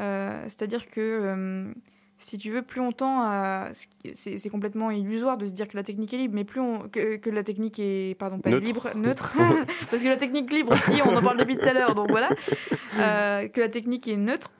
Euh, 0.00 0.42
c'est-à-dire 0.44 0.88
que, 0.88 1.72
si 2.18 2.36
tu 2.38 2.50
veux, 2.50 2.62
plus 2.62 2.80
on 2.80 2.92
tend 2.92 3.22
à. 3.22 3.68
C'est 4.14 4.48
complètement 4.50 4.90
illusoire 4.90 5.36
de 5.38 5.46
se 5.46 5.52
dire 5.52 5.68
que 5.68 5.76
la 5.76 5.82
technique 5.82 6.12
est 6.14 6.18
libre, 6.18 6.34
mais 6.34 6.44
plus 6.44 6.60
on. 6.60 6.80
que, 6.88 7.16
que 7.16 7.30
la 7.30 7.42
technique 7.42 7.78
est. 7.78 8.16
Pardon, 8.18 8.38
pas 8.40 8.50
Neutre. 8.50 8.66
libre, 8.66 8.90
neutre. 8.96 9.36
Parce 9.90 10.02
que 10.02 10.08
la 10.08 10.16
technique 10.16 10.52
libre 10.52 10.72
aussi, 10.74 11.00
on 11.04 11.16
en 11.16 11.22
parle 11.22 11.36
depuis 11.38 11.56
tout 11.56 11.66
à 11.66 11.72
l'heure, 11.72 11.94
donc 11.94 12.10
voilà. 12.10 12.28
Euh, 12.98 13.48
que 13.48 13.60
la 13.60 13.68
technique 13.68 14.08
est 14.08 14.16
neutre, 14.16 14.50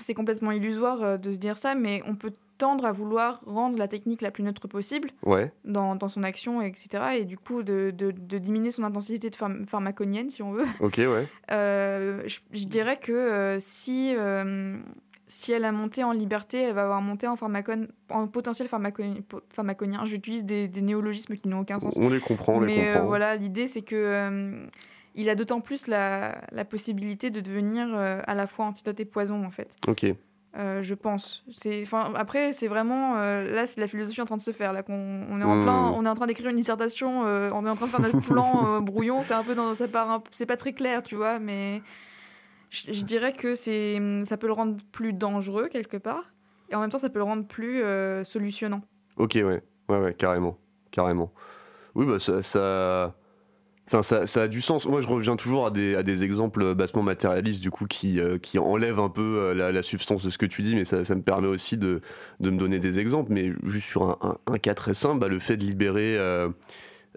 c'est 0.00 0.14
complètement 0.14 0.50
illusoire 0.52 1.02
euh, 1.02 1.16
de 1.16 1.32
se 1.32 1.38
dire 1.38 1.56
ça, 1.56 1.74
mais 1.74 2.02
on 2.06 2.14
peut 2.14 2.32
tendre 2.58 2.84
à 2.84 2.92
vouloir 2.92 3.40
rendre 3.46 3.76
la 3.76 3.88
technique 3.88 4.20
la 4.22 4.30
plus 4.30 4.44
neutre 4.44 4.68
possible 4.68 5.10
Ouais. 5.24 5.50
dans, 5.64 5.96
dans 5.96 6.08
son 6.08 6.22
action, 6.22 6.62
etc. 6.62 7.02
Et 7.18 7.24
du 7.24 7.36
coup, 7.36 7.62
de, 7.64 7.90
de, 7.90 8.12
de 8.12 8.38
diminuer 8.38 8.70
son 8.70 8.84
intensité 8.84 9.30
de 9.30 9.34
pharm- 9.34 9.66
pharmaconienne, 9.66 10.30
si 10.30 10.42
on 10.42 10.52
veut. 10.52 10.66
Ok, 10.78 10.96
ouais. 10.98 11.26
Euh, 11.50 12.22
je, 12.26 12.38
je 12.52 12.64
dirais 12.66 12.98
que 13.00 13.10
euh, 13.12 13.58
si, 13.58 14.14
si 15.32 15.52
elle 15.52 15.64
a 15.64 15.72
monté 15.72 16.04
en 16.04 16.12
liberté, 16.12 16.58
elle 16.62 16.74
va 16.74 16.82
avoir 16.84 17.00
monté 17.00 17.26
en, 17.26 17.36
pharmacone, 17.36 17.88
en 18.10 18.26
potentiel 18.26 18.68
po- 18.68 19.40
pharmaconien. 19.54 20.04
J'utilise 20.04 20.44
des, 20.44 20.68
des 20.68 20.82
néologismes 20.82 21.36
qui 21.36 21.48
n'ont 21.48 21.60
aucun 21.60 21.78
sens. 21.78 21.96
On 22.00 22.08
les 22.10 22.20
comprend, 22.20 22.54
on 22.56 22.60
les 22.60 22.66
Mais 22.66 22.88
euh, 22.88 22.92
comprend. 22.94 23.06
voilà, 23.08 23.36
l'idée 23.36 23.66
c'est 23.68 23.82
que 23.82 23.96
euh, 23.96 24.66
il 25.14 25.28
a 25.30 25.34
d'autant 25.34 25.60
plus 25.60 25.86
la, 25.86 26.38
la 26.52 26.64
possibilité 26.64 27.30
de 27.30 27.40
devenir 27.40 27.88
euh, 27.94 28.20
à 28.26 28.34
la 28.34 28.46
fois 28.46 28.66
antidote 28.66 29.00
et 29.00 29.04
poison 29.04 29.44
en 29.44 29.50
fait. 29.50 29.74
Ok. 29.88 30.04
Euh, 30.58 30.82
je 30.82 30.94
pense. 30.94 31.44
Après, 32.14 32.52
c'est 32.52 32.68
vraiment 32.68 33.16
euh, 33.16 33.50
là, 33.54 33.66
c'est 33.66 33.80
la 33.80 33.86
philosophie 33.88 34.20
en 34.20 34.26
train 34.26 34.36
de 34.36 34.42
se 34.42 34.50
faire. 34.50 34.74
Là, 34.74 34.82
qu'on 34.82 34.92
on 35.30 35.40
est 35.40 35.44
en 35.44 35.56
Hmm. 35.56 35.62
plein, 35.62 35.90
on 35.94 36.04
est 36.04 36.08
en 36.10 36.14
train 36.14 36.26
d'écrire 36.26 36.50
une 36.50 36.56
dissertation, 36.56 37.24
euh, 37.26 37.50
on 37.54 37.64
est 37.64 37.70
en 37.70 37.74
train 37.74 37.86
de 37.86 37.90
faire 37.90 38.02
notre 38.02 38.20
plan 38.28 38.66
euh, 38.66 38.80
brouillon. 38.80 39.22
C'est 39.22 39.32
un 39.32 39.44
peu 39.44 39.54
dans, 39.54 39.72
ça 39.72 39.88
part, 39.88 40.22
c'est 40.30 40.44
pas 40.44 40.58
très 40.58 40.74
clair, 40.74 41.02
tu 41.02 41.14
vois, 41.16 41.38
mais 41.38 41.80
je, 42.72 43.02
dirais 43.02 43.32
que 43.32 43.54
c'est, 43.54 44.00
ça 44.24 44.36
peut 44.36 44.46
le 44.46 44.54
rendre 44.54 44.76
plus 44.92 45.12
dangereux 45.12 45.68
quelque 45.68 45.98
part, 45.98 46.32
et 46.70 46.74
en 46.74 46.80
même 46.80 46.90
temps, 46.90 46.98
ça 46.98 47.10
peut 47.10 47.18
le 47.18 47.24
rendre 47.24 47.46
plus 47.46 47.82
euh, 47.82 48.24
solutionnant. 48.24 48.80
Ok, 49.16 49.32
ouais. 49.34 49.62
Ouais, 49.88 49.98
ouais, 49.98 50.14
carrément. 50.14 50.58
Carrément. 50.90 51.32
Oui, 51.94 52.06
bah 52.06 52.18
ça. 52.18 53.14
Enfin, 53.88 54.02
ça, 54.02 54.26
ça 54.26 54.42
a 54.42 54.48
du 54.48 54.62
sens. 54.62 54.86
Moi, 54.86 55.02
je 55.02 55.08
reviens 55.08 55.36
toujours 55.36 55.66
à 55.66 55.70
des, 55.70 55.96
à 55.96 56.02
des 56.02 56.24
exemples 56.24 56.74
bassement 56.74 57.02
matérialistes, 57.02 57.60
du 57.60 57.70
coup, 57.70 57.86
qui, 57.86 58.20
euh, 58.20 58.38
qui 58.38 58.58
enlèvent 58.58 59.00
un 59.00 59.10
peu 59.10 59.38
euh, 59.38 59.54
la, 59.54 59.82
substance 59.82 60.24
de 60.24 60.30
ce 60.30 60.38
que 60.38 60.46
tu 60.46 60.62
dis, 60.62 60.74
mais 60.74 60.84
ça, 60.84 61.04
ça 61.04 61.14
me 61.14 61.20
permet 61.20 61.48
aussi 61.48 61.76
de, 61.76 62.00
de 62.40 62.50
me 62.50 62.56
donner 62.56 62.78
des 62.78 62.98
exemples. 62.98 63.32
Mais 63.32 63.52
juste 63.64 63.88
sur 63.88 64.04
un, 64.04 64.38
un- 64.46 64.58
cas 64.58 64.74
très 64.74 64.94
simple, 64.94 65.18
bah, 65.18 65.28
le 65.28 65.40
fait 65.40 65.56
de 65.58 65.64
libérer 65.64 66.16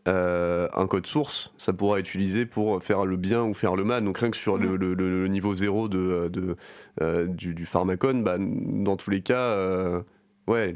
euh, 0.08 0.68
un 0.76 0.88
code 0.88 1.08
source, 1.08 1.52
ça 1.58 1.74
pourra 1.74 2.00
être 2.00 2.08
utilisé 2.08 2.46
pour 2.46 2.84
faire 2.84 3.06
le 3.06 3.18
bien 3.18 3.44
ou 3.44 3.54
faire 3.54 3.76
le 3.76 3.84
mal. 3.84 4.04
Donc, 4.04 4.20
rien 4.20 4.30
que 4.32 4.38
sur 4.38 4.58
le, 4.58 4.76
le- 4.76 4.94
le- 4.94 5.22
le 5.24 5.28
niveau 5.28 5.56
zéro 5.56 5.88
de, 5.88 6.30
de, 6.32 6.56
euh, 7.02 7.26
du, 7.26 7.54
du 7.54 7.66
pharmacone, 7.66 8.24
bah, 8.24 8.38
dans 8.40 8.98
tous 8.98 9.10
les 9.10 9.22
cas, 9.22 9.40
euh, 9.40 10.02
ouais, 10.48 10.74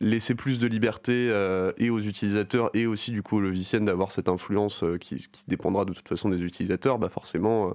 laisser 0.00 0.34
plus 0.34 0.58
de 0.58 0.66
liberté 0.66 1.28
euh, 1.30 1.72
et 1.76 1.90
aux 1.90 2.00
utilisateurs 2.00 2.70
et 2.72 2.86
aussi 2.86 3.10
du 3.10 3.22
coup 3.22 3.36
au 3.36 3.40
logiciel 3.40 3.84
d'avoir 3.84 4.10
cette 4.12 4.28
influence 4.30 4.82
euh, 4.82 4.96
qui, 4.96 5.16
qui 5.30 5.44
dépendra 5.46 5.84
de 5.84 5.92
toute 5.92 6.08
façon 6.08 6.30
des 6.30 6.40
utilisateurs, 6.40 6.98
bah 6.98 7.10
forcément 7.10 7.74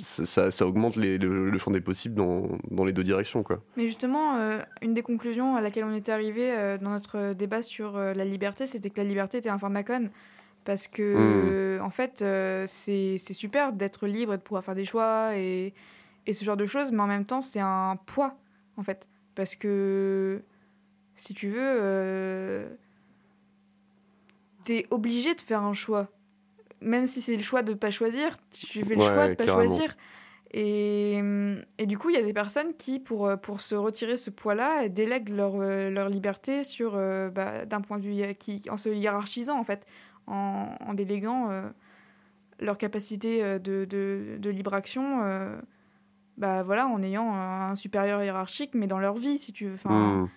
ça, 0.00 0.50
ça 0.50 0.66
augmente 0.66 0.96
les- 0.96 1.18
le, 1.18 1.50
le 1.50 1.58
champ 1.58 1.70
des 1.70 1.80
possibles 1.80 2.14
dans, 2.14 2.48
dans 2.70 2.84
les 2.84 2.92
deux 2.92 3.04
directions. 3.04 3.42
Quoi. 3.42 3.62
Mais 3.76 3.86
justement, 3.86 4.36
euh, 4.36 4.60
une 4.80 4.94
des 4.94 5.02
conclusions 5.02 5.56
à 5.56 5.60
laquelle 5.60 5.84
on 5.84 5.94
était 5.94 6.12
arrivé 6.12 6.50
euh, 6.52 6.78
dans 6.78 6.90
notre 6.90 7.32
débat 7.34 7.62
sur 7.62 7.96
euh, 7.96 8.14
la 8.14 8.24
liberté, 8.24 8.66
c'était 8.66 8.90
que 8.90 8.98
la 9.00 9.04
liberté 9.06 9.38
était 9.38 9.48
un 9.48 9.58
pharmacone. 9.58 10.10
Parce 10.64 10.86
que, 10.86 11.02
euh, 11.02 11.80
en 11.80 11.90
fait, 11.90 12.24
c'est 12.68 13.18
super 13.18 13.72
d'être 13.72 14.06
libre 14.06 14.34
et 14.34 14.36
de 14.36 14.42
pouvoir 14.42 14.62
faire 14.64 14.76
des 14.76 14.84
choix 14.84 15.36
et, 15.36 15.74
et 16.26 16.34
ce 16.34 16.44
genre 16.44 16.56
de 16.56 16.66
choses, 16.66 16.92
mais 16.92 17.00
en 17.02 17.08
même 17.08 17.24
temps, 17.24 17.40
c'est 17.40 17.58
un 17.60 17.98
poids, 18.06 18.36
en 18.76 18.84
fait. 18.84 19.08
Parce 19.34 19.56
que, 19.56 20.40
si 21.16 21.34
tu 21.34 21.48
veux, 21.48 22.68
t'es 24.64 24.86
obligé 24.90 25.34
de 25.34 25.40
faire 25.40 25.62
un 25.62 25.72
choix. 25.74 26.08
Même 26.82 27.06
si 27.06 27.20
c'est 27.20 27.36
le 27.36 27.42
choix 27.42 27.62
de 27.62 27.74
pas 27.74 27.90
choisir, 27.90 28.36
tu 28.50 28.84
fais 28.84 28.94
le 28.94 29.00
Ouais, 29.00 29.06
choix 29.08 29.28
de 29.28 29.34
pas 29.34 29.44
carrément. 29.44 29.68
choisir. 29.76 29.96
Et, 30.54 31.18
et 31.78 31.86
du 31.86 31.96
coup, 31.96 32.10
il 32.10 32.14
y 32.14 32.18
a 32.18 32.22
des 32.22 32.34
personnes 32.34 32.74
qui, 32.76 32.98
pour, 32.98 33.26
euh, 33.26 33.36
pour 33.36 33.60
se 33.60 33.74
retirer 33.74 34.18
ce 34.18 34.28
poids-là, 34.30 34.88
délèguent 34.88 35.30
leur, 35.30 35.54
euh, 35.56 35.88
leur 35.88 36.10
liberté 36.10 36.62
sur, 36.62 36.94
euh, 36.94 37.30
bah, 37.30 37.64
d'un 37.64 37.80
point 37.80 37.98
de 37.98 38.04
vue 38.04 38.34
qui, 38.34 38.60
en 38.68 38.76
se 38.76 38.90
hiérarchisant, 38.90 39.58
en 39.58 39.64
fait, 39.64 39.86
en, 40.26 40.76
en 40.80 40.92
déléguant 40.94 41.48
euh, 41.50 41.62
leur 42.60 42.76
capacité 42.76 43.58
de, 43.58 43.86
de, 43.86 44.36
de 44.38 44.50
libre 44.50 44.74
action, 44.74 45.20
euh, 45.24 45.56
bah, 46.36 46.62
voilà, 46.62 46.86
en 46.86 47.02
ayant 47.02 47.32
un 47.34 47.74
supérieur 47.76 48.22
hiérarchique, 48.22 48.72
mais 48.74 48.86
dans 48.86 48.98
leur 48.98 49.14
vie, 49.16 49.38
si 49.38 49.52
tu 49.52 49.66
veux. 49.68 49.74
Enfin, 49.74 50.28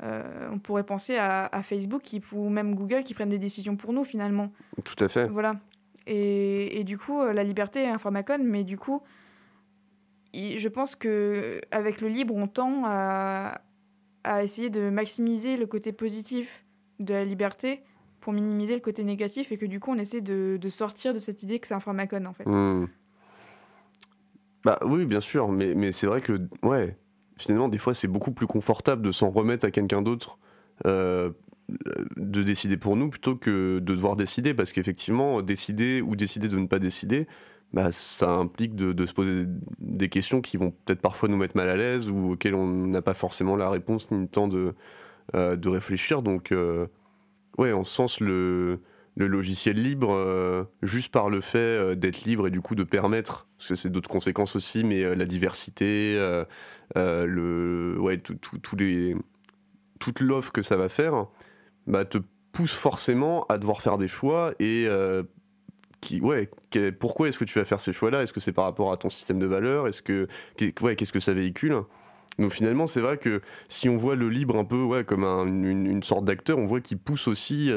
Hmm. 0.00 0.08
on 0.52 0.58
pourrait 0.60 0.84
penser 0.84 1.16
à, 1.16 1.46
à 1.46 1.62
Facebook 1.62 2.02
qui, 2.02 2.22
ou 2.32 2.48
même 2.48 2.74
Google 2.74 3.02
qui 3.02 3.14
prennent 3.14 3.28
des 3.28 3.38
décisions 3.38 3.76
pour 3.76 3.92
nous, 3.92 4.04
finalement. 4.04 4.52
Tout 4.84 5.04
à 5.04 5.08
fait. 5.08 5.26
Voilà. 5.26 5.56
Et, 6.10 6.84
du 6.84 6.96
coup, 6.96 7.20
euh, 7.20 7.32
la 7.32 7.44
liberté 7.44 7.82
est 7.82 7.88
un 7.88 7.98
pharmacone, 7.98 8.42
mais 8.42 8.64
du 8.64 8.78
coup, 8.78 9.02
je 10.34 10.68
pense 10.68 10.96
que 10.96 11.60
avec 11.70 12.00
le 12.00 12.08
libre, 12.08 12.34
on 12.34 12.46
tend 12.46 12.84
à, 12.86 13.60
essayer 14.42 14.70
de 14.70 14.90
maximiser 14.90 15.56
le 15.56 15.66
côté 15.66 15.92
positif 15.92 16.64
de 16.98 17.14
la 17.14 17.24
liberté 17.24 17.82
pour 18.20 18.32
minimiser 18.32 18.74
le 18.74 18.80
côté 18.80 19.04
négatif 19.04 19.52
et 19.52 19.58
que 19.58 19.66
du 19.66 19.80
coup, 19.80 19.90
on 19.90 19.98
essaie 19.98 20.20
de, 20.20 20.58
sortir 20.68 21.12
de 21.12 21.18
cette 21.18 21.42
idée 21.42 21.58
que 21.58 21.66
c'est 21.66 21.74
un 21.74 21.80
pharmacone, 21.80 22.26
en 22.26 22.32
fait. 22.32 22.46
Hmm. 22.46 22.86
Bah 24.64 24.78
oui, 24.84 25.04
bien 25.04 25.20
sûr, 25.20 25.48
mais, 25.48 25.74
mais 25.74 25.92
c'est 25.92 26.06
vrai 26.06 26.20
que, 26.20 26.40
ouais, 26.62 26.96
finalement, 27.36 27.68
des 27.68 27.78
fois, 27.78 27.94
c'est 27.94 28.08
beaucoup 28.08 28.32
plus 28.32 28.46
confortable 28.46 29.02
de 29.02 29.12
s'en 29.12 29.30
remettre 29.30 29.66
à 29.66 29.70
quelqu'un 29.70 30.02
d'autre, 30.02 30.38
euh, 30.86 31.30
de 32.16 32.42
décider 32.42 32.76
pour 32.76 32.96
nous, 32.96 33.10
plutôt 33.10 33.36
que 33.36 33.78
de 33.78 33.94
devoir 33.94 34.16
décider, 34.16 34.54
parce 34.54 34.72
qu'effectivement, 34.72 35.42
décider 35.42 36.00
ou 36.00 36.16
décider 36.16 36.48
de 36.48 36.56
ne 36.58 36.66
pas 36.66 36.78
décider, 36.78 37.26
bah, 37.74 37.92
ça 37.92 38.30
implique 38.30 38.74
de, 38.74 38.92
de 38.92 39.06
se 39.06 39.12
poser 39.12 39.44
des 39.78 40.08
questions 40.08 40.40
qui 40.40 40.56
vont 40.56 40.70
peut-être 40.70 41.02
parfois 41.02 41.28
nous 41.28 41.36
mettre 41.36 41.56
mal 41.56 41.68
à 41.68 41.76
l'aise 41.76 42.08
ou 42.10 42.32
auxquelles 42.32 42.54
on 42.54 42.66
n'a 42.86 43.02
pas 43.02 43.12
forcément 43.12 43.56
la 43.56 43.68
réponse 43.68 44.10
ni 44.10 44.18
le 44.20 44.26
temps 44.28 44.48
de, 44.48 44.74
euh, 45.34 45.56
de 45.56 45.68
réfléchir. 45.68 46.22
Donc, 46.22 46.52
euh, 46.52 46.86
ouais, 47.58 47.72
en 47.72 47.84
ce 47.84 47.94
sens, 47.94 48.20
le, 48.20 48.80
le 49.16 49.26
logiciel 49.26 49.82
libre, 49.82 50.12
euh, 50.14 50.64
juste 50.82 51.12
par 51.12 51.28
le 51.28 51.42
fait 51.42 51.58
euh, 51.58 51.94
d'être 51.94 52.24
libre 52.24 52.46
et 52.46 52.50
du 52.50 52.62
coup 52.62 52.74
de 52.74 52.84
permettre, 52.84 53.46
parce 53.58 53.68
que 53.68 53.74
c'est 53.74 53.90
d'autres 53.90 54.08
conséquences 54.08 54.56
aussi, 54.56 54.84
mais 54.84 55.14
la 55.14 55.26
diversité, 55.26 56.14
le, 56.96 57.96
ouais, 57.98 58.16
tout- 58.16 58.36
tout- 58.36 58.58
tous 58.58 58.76
les, 58.76 59.14
toute 59.98 60.20
l'offre 60.20 60.52
que 60.52 60.62
ça 60.62 60.76
va 60.76 60.88
faire, 60.88 61.26
bah, 61.88 62.04
te 62.04 62.18
pousse 62.52 62.74
forcément 62.74 63.44
à 63.48 63.58
devoir 63.58 63.82
faire 63.82 63.98
des 63.98 64.08
choix 64.08 64.52
et 64.60 64.84
euh, 64.86 65.22
qui, 66.00 66.20
ouais, 66.20 66.48
pourquoi 66.98 67.28
est-ce 67.28 67.38
que 67.38 67.44
tu 67.44 67.58
vas 67.58 67.64
faire 67.64 67.80
ces 67.80 67.92
choix-là? 67.92 68.22
Est-ce 68.22 68.32
que 68.32 68.40
c'est 68.40 68.52
par 68.52 68.64
rapport 68.64 68.92
à 68.92 68.96
ton 68.96 69.10
système 69.10 69.38
de 69.38 69.46
valeurs? 69.46 69.88
Est-ce 69.88 70.02
que, 70.02 70.28
ouais, 70.80 70.94
qu'est-ce 70.94 71.12
que 71.12 71.20
ça 71.20 71.32
véhicule? 71.32 71.76
Donc 72.38 72.52
finalement, 72.52 72.86
c'est 72.86 73.00
vrai 73.00 73.18
que 73.18 73.40
si 73.68 73.88
on 73.88 73.96
voit 73.96 74.14
le 74.14 74.28
libre 74.28 74.56
un 74.56 74.64
peu 74.64 74.80
ouais, 74.80 75.02
comme 75.02 75.24
une, 75.24 76.02
sorte 76.04 76.24
d'acteur, 76.24 76.58
on 76.58 76.66
voit 76.66 76.80
qu'il 76.80 76.98
pousse 76.98 77.26
aussi 77.26 77.72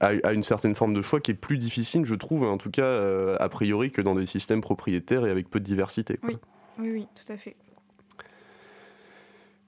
à, 0.00 0.32
une 0.32 0.42
certaine 0.42 0.74
forme 0.74 0.94
de 0.94 1.02
choix 1.02 1.20
qui 1.20 1.30
est 1.30 1.34
plus 1.34 1.58
difficile, 1.58 2.04
je 2.04 2.16
trouve, 2.16 2.42
en 2.42 2.58
tout 2.58 2.70
cas 2.72 3.36
a 3.36 3.48
priori, 3.48 3.92
que 3.92 4.02
dans 4.02 4.16
des 4.16 4.26
systèmes 4.26 4.62
propriétaires 4.62 5.24
et 5.24 5.30
avec 5.30 5.48
peu 5.48 5.60
de 5.60 5.64
diversité. 5.64 6.18
Oui, 6.24 6.38
oui, 6.80 6.90
oui, 6.90 7.06
tout 7.14 7.32
à 7.32 7.36
fait. 7.36 7.54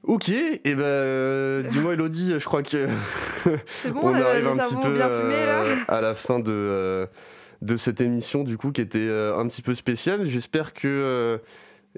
Ok, 0.04 0.30
et 0.30 0.60
eh 0.64 0.74
ben 0.74 1.62
dis-moi 1.70 1.92
Elodie, 1.92 2.32
je 2.38 2.44
crois 2.44 2.62
que 2.62 2.86
bon, 3.90 4.00
on, 4.02 4.14
arrive 4.14 4.46
un 4.46 4.56
petit 4.56 4.76
peu 4.76 4.96
euh, 4.98 5.76
à 5.88 6.00
la 6.00 6.14
fin 6.14 6.38
de, 6.38 6.50
euh, 6.50 7.06
de 7.60 7.76
cette 7.76 8.00
émission 8.00 8.42
du 8.42 8.56
coup 8.56 8.72
qui 8.72 8.80
était 8.80 8.98
euh, 8.98 9.36
un 9.36 9.46
petit 9.46 9.60
peu 9.60 9.74
spéciale. 9.74 10.24
J'espère 10.24 10.72
que 10.72 11.38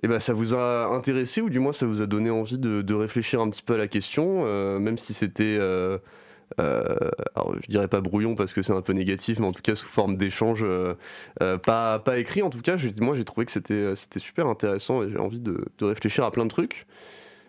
eh 0.03 0.09
ben, 0.09 0.19
ça 0.19 0.33
vous 0.33 0.53
a 0.53 0.87
intéressé 0.87 1.43
ou 1.43 1.49
du 1.49 1.61
moins 1.61 1.73
ça 1.73 1.87
vous 1.87 2.03
a 2.03 2.07
donné 2.07 2.31
envie 2.31 2.59
de, 2.59 2.83
de 2.83 2.95
réfléchir 2.95 3.41
un 3.41 3.49
petit 3.51 3.63
peu 3.63 3.75
à 3.75 3.79
la 3.79 3.87
question, 3.87 4.45
même 4.81 4.99
si 4.99 5.15
c'était 5.15 5.59
alors 6.59 7.55
je 7.63 7.71
dirais 7.71 7.89
pas 7.89 8.01
brouillon 8.01 8.35
parce 8.35 8.53
que 8.53 8.63
c'est 8.63 8.73
un 8.73 8.83
peu 8.83 8.95
négatif, 8.95 9.39
mais 9.39 9.47
en 9.47 9.53
tout 9.53 9.63
cas 9.63 9.77
sous 9.77 9.87
forme 9.87 10.17
d'échange, 10.17 10.65
pas, 11.39 12.01
pas 12.01 12.19
écrit. 12.19 12.43
En 12.43 12.51
tout 12.51 12.63
cas, 12.63 12.77
moi 12.99 13.15
j'ai 13.15 13.25
trouvé 13.25 13.47
que 13.47 13.53
c'était 13.53 13.95
c'était 13.95 14.19
super 14.19 14.49
intéressant 14.49 15.05
et 15.05 15.11
j'ai 15.11 15.19
envie 15.19 15.41
de, 15.41 15.65
de 15.79 15.85
réfléchir 15.85 16.25
à 16.25 16.33
plein 16.33 16.47
de 16.47 16.51
trucs. 16.51 16.87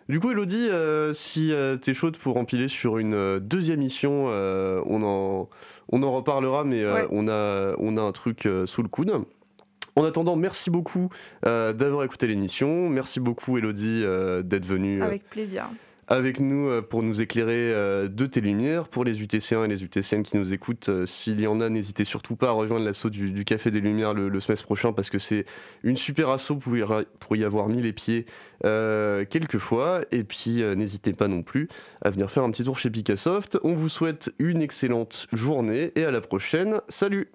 Du 0.08 0.20
coup, 0.20 0.32
Elodie, 0.32 0.68
euh, 0.68 1.14
si 1.14 1.50
euh, 1.50 1.76
t'es 1.76 1.94
chaude 1.94 2.18
pour 2.18 2.36
empiler 2.36 2.68
sur 2.68 2.98
une 2.98 3.14
euh, 3.14 3.40
deuxième 3.40 3.78
mission, 3.80 4.26
on, 4.26 5.02
en, 5.02 5.48
on 5.90 6.02
en 6.02 6.12
reparlera, 6.12 6.64
mais 6.64 6.84
on, 7.10 7.28
a, 7.28 7.74
on 7.78 7.96
a 7.96 8.02
un 8.02 8.12
truc 8.12 8.48
sous 8.66 8.82
le 8.82 8.88
coude. 8.88 9.12
En 9.96 10.04
attendant, 10.04 10.36
merci 10.36 10.70
beaucoup 10.70 11.08
d'avoir 11.42 12.04
écouté 12.04 12.26
l'émission. 12.26 12.88
Merci 12.90 13.20
beaucoup, 13.20 13.56
Elodie, 13.58 14.04
d'être 14.42 14.66
venue. 14.66 15.02
Avec 15.02 15.28
plaisir 15.28 15.68
avec 16.08 16.40
nous 16.40 16.68
euh, 16.68 16.82
pour 16.82 17.02
nous 17.02 17.20
éclairer 17.20 17.72
euh, 17.72 18.08
de 18.08 18.26
tes 18.26 18.40
lumières. 18.40 18.88
Pour 18.88 19.04
les 19.04 19.22
UTC1 19.22 19.64
et 19.64 19.68
les 19.68 19.82
UTCN 19.82 20.22
qui 20.22 20.36
nous 20.36 20.52
écoutent, 20.52 20.88
euh, 20.88 21.06
s'il 21.06 21.40
y 21.40 21.46
en 21.46 21.60
a, 21.60 21.68
n'hésitez 21.68 22.04
surtout 22.04 22.36
pas 22.36 22.48
à 22.48 22.52
rejoindre 22.52 22.84
l'assaut 22.84 23.10
du, 23.10 23.44
Café 23.44 23.70
des 23.70 23.80
Lumières 23.80 24.14
le, 24.14 24.40
semestre 24.40 24.64
prochain 24.64 24.92
parce 24.92 25.10
que 25.10 25.18
c'est 25.18 25.44
une 25.82 25.96
super 25.96 26.28
assaut 26.30 26.56
pour 26.56 27.36
y, 27.36 27.44
avoir 27.44 27.68
mis 27.68 27.82
les 27.82 27.92
pieds 27.92 28.26
quelques 28.62 29.58
fois. 29.58 30.00
Et 30.12 30.24
puis 30.24 30.62
n'hésitez 30.76 31.12
pas 31.12 31.28
non 31.28 31.42
plus 31.42 31.68
à 32.02 32.10
venir 32.10 32.30
faire 32.30 32.42
un 32.42 32.50
petit 32.50 32.64
tour 32.64 32.78
chez 32.78 32.90
Picassoft. 32.90 33.58
On 33.62 33.74
vous 33.74 33.88
souhaite 33.88 34.32
une 34.38 34.62
excellente 34.62 35.26
journée 35.32 35.92
et 35.94 36.04
à 36.04 36.10
la 36.10 36.20
prochaine. 36.20 36.80
Salut 36.88 37.30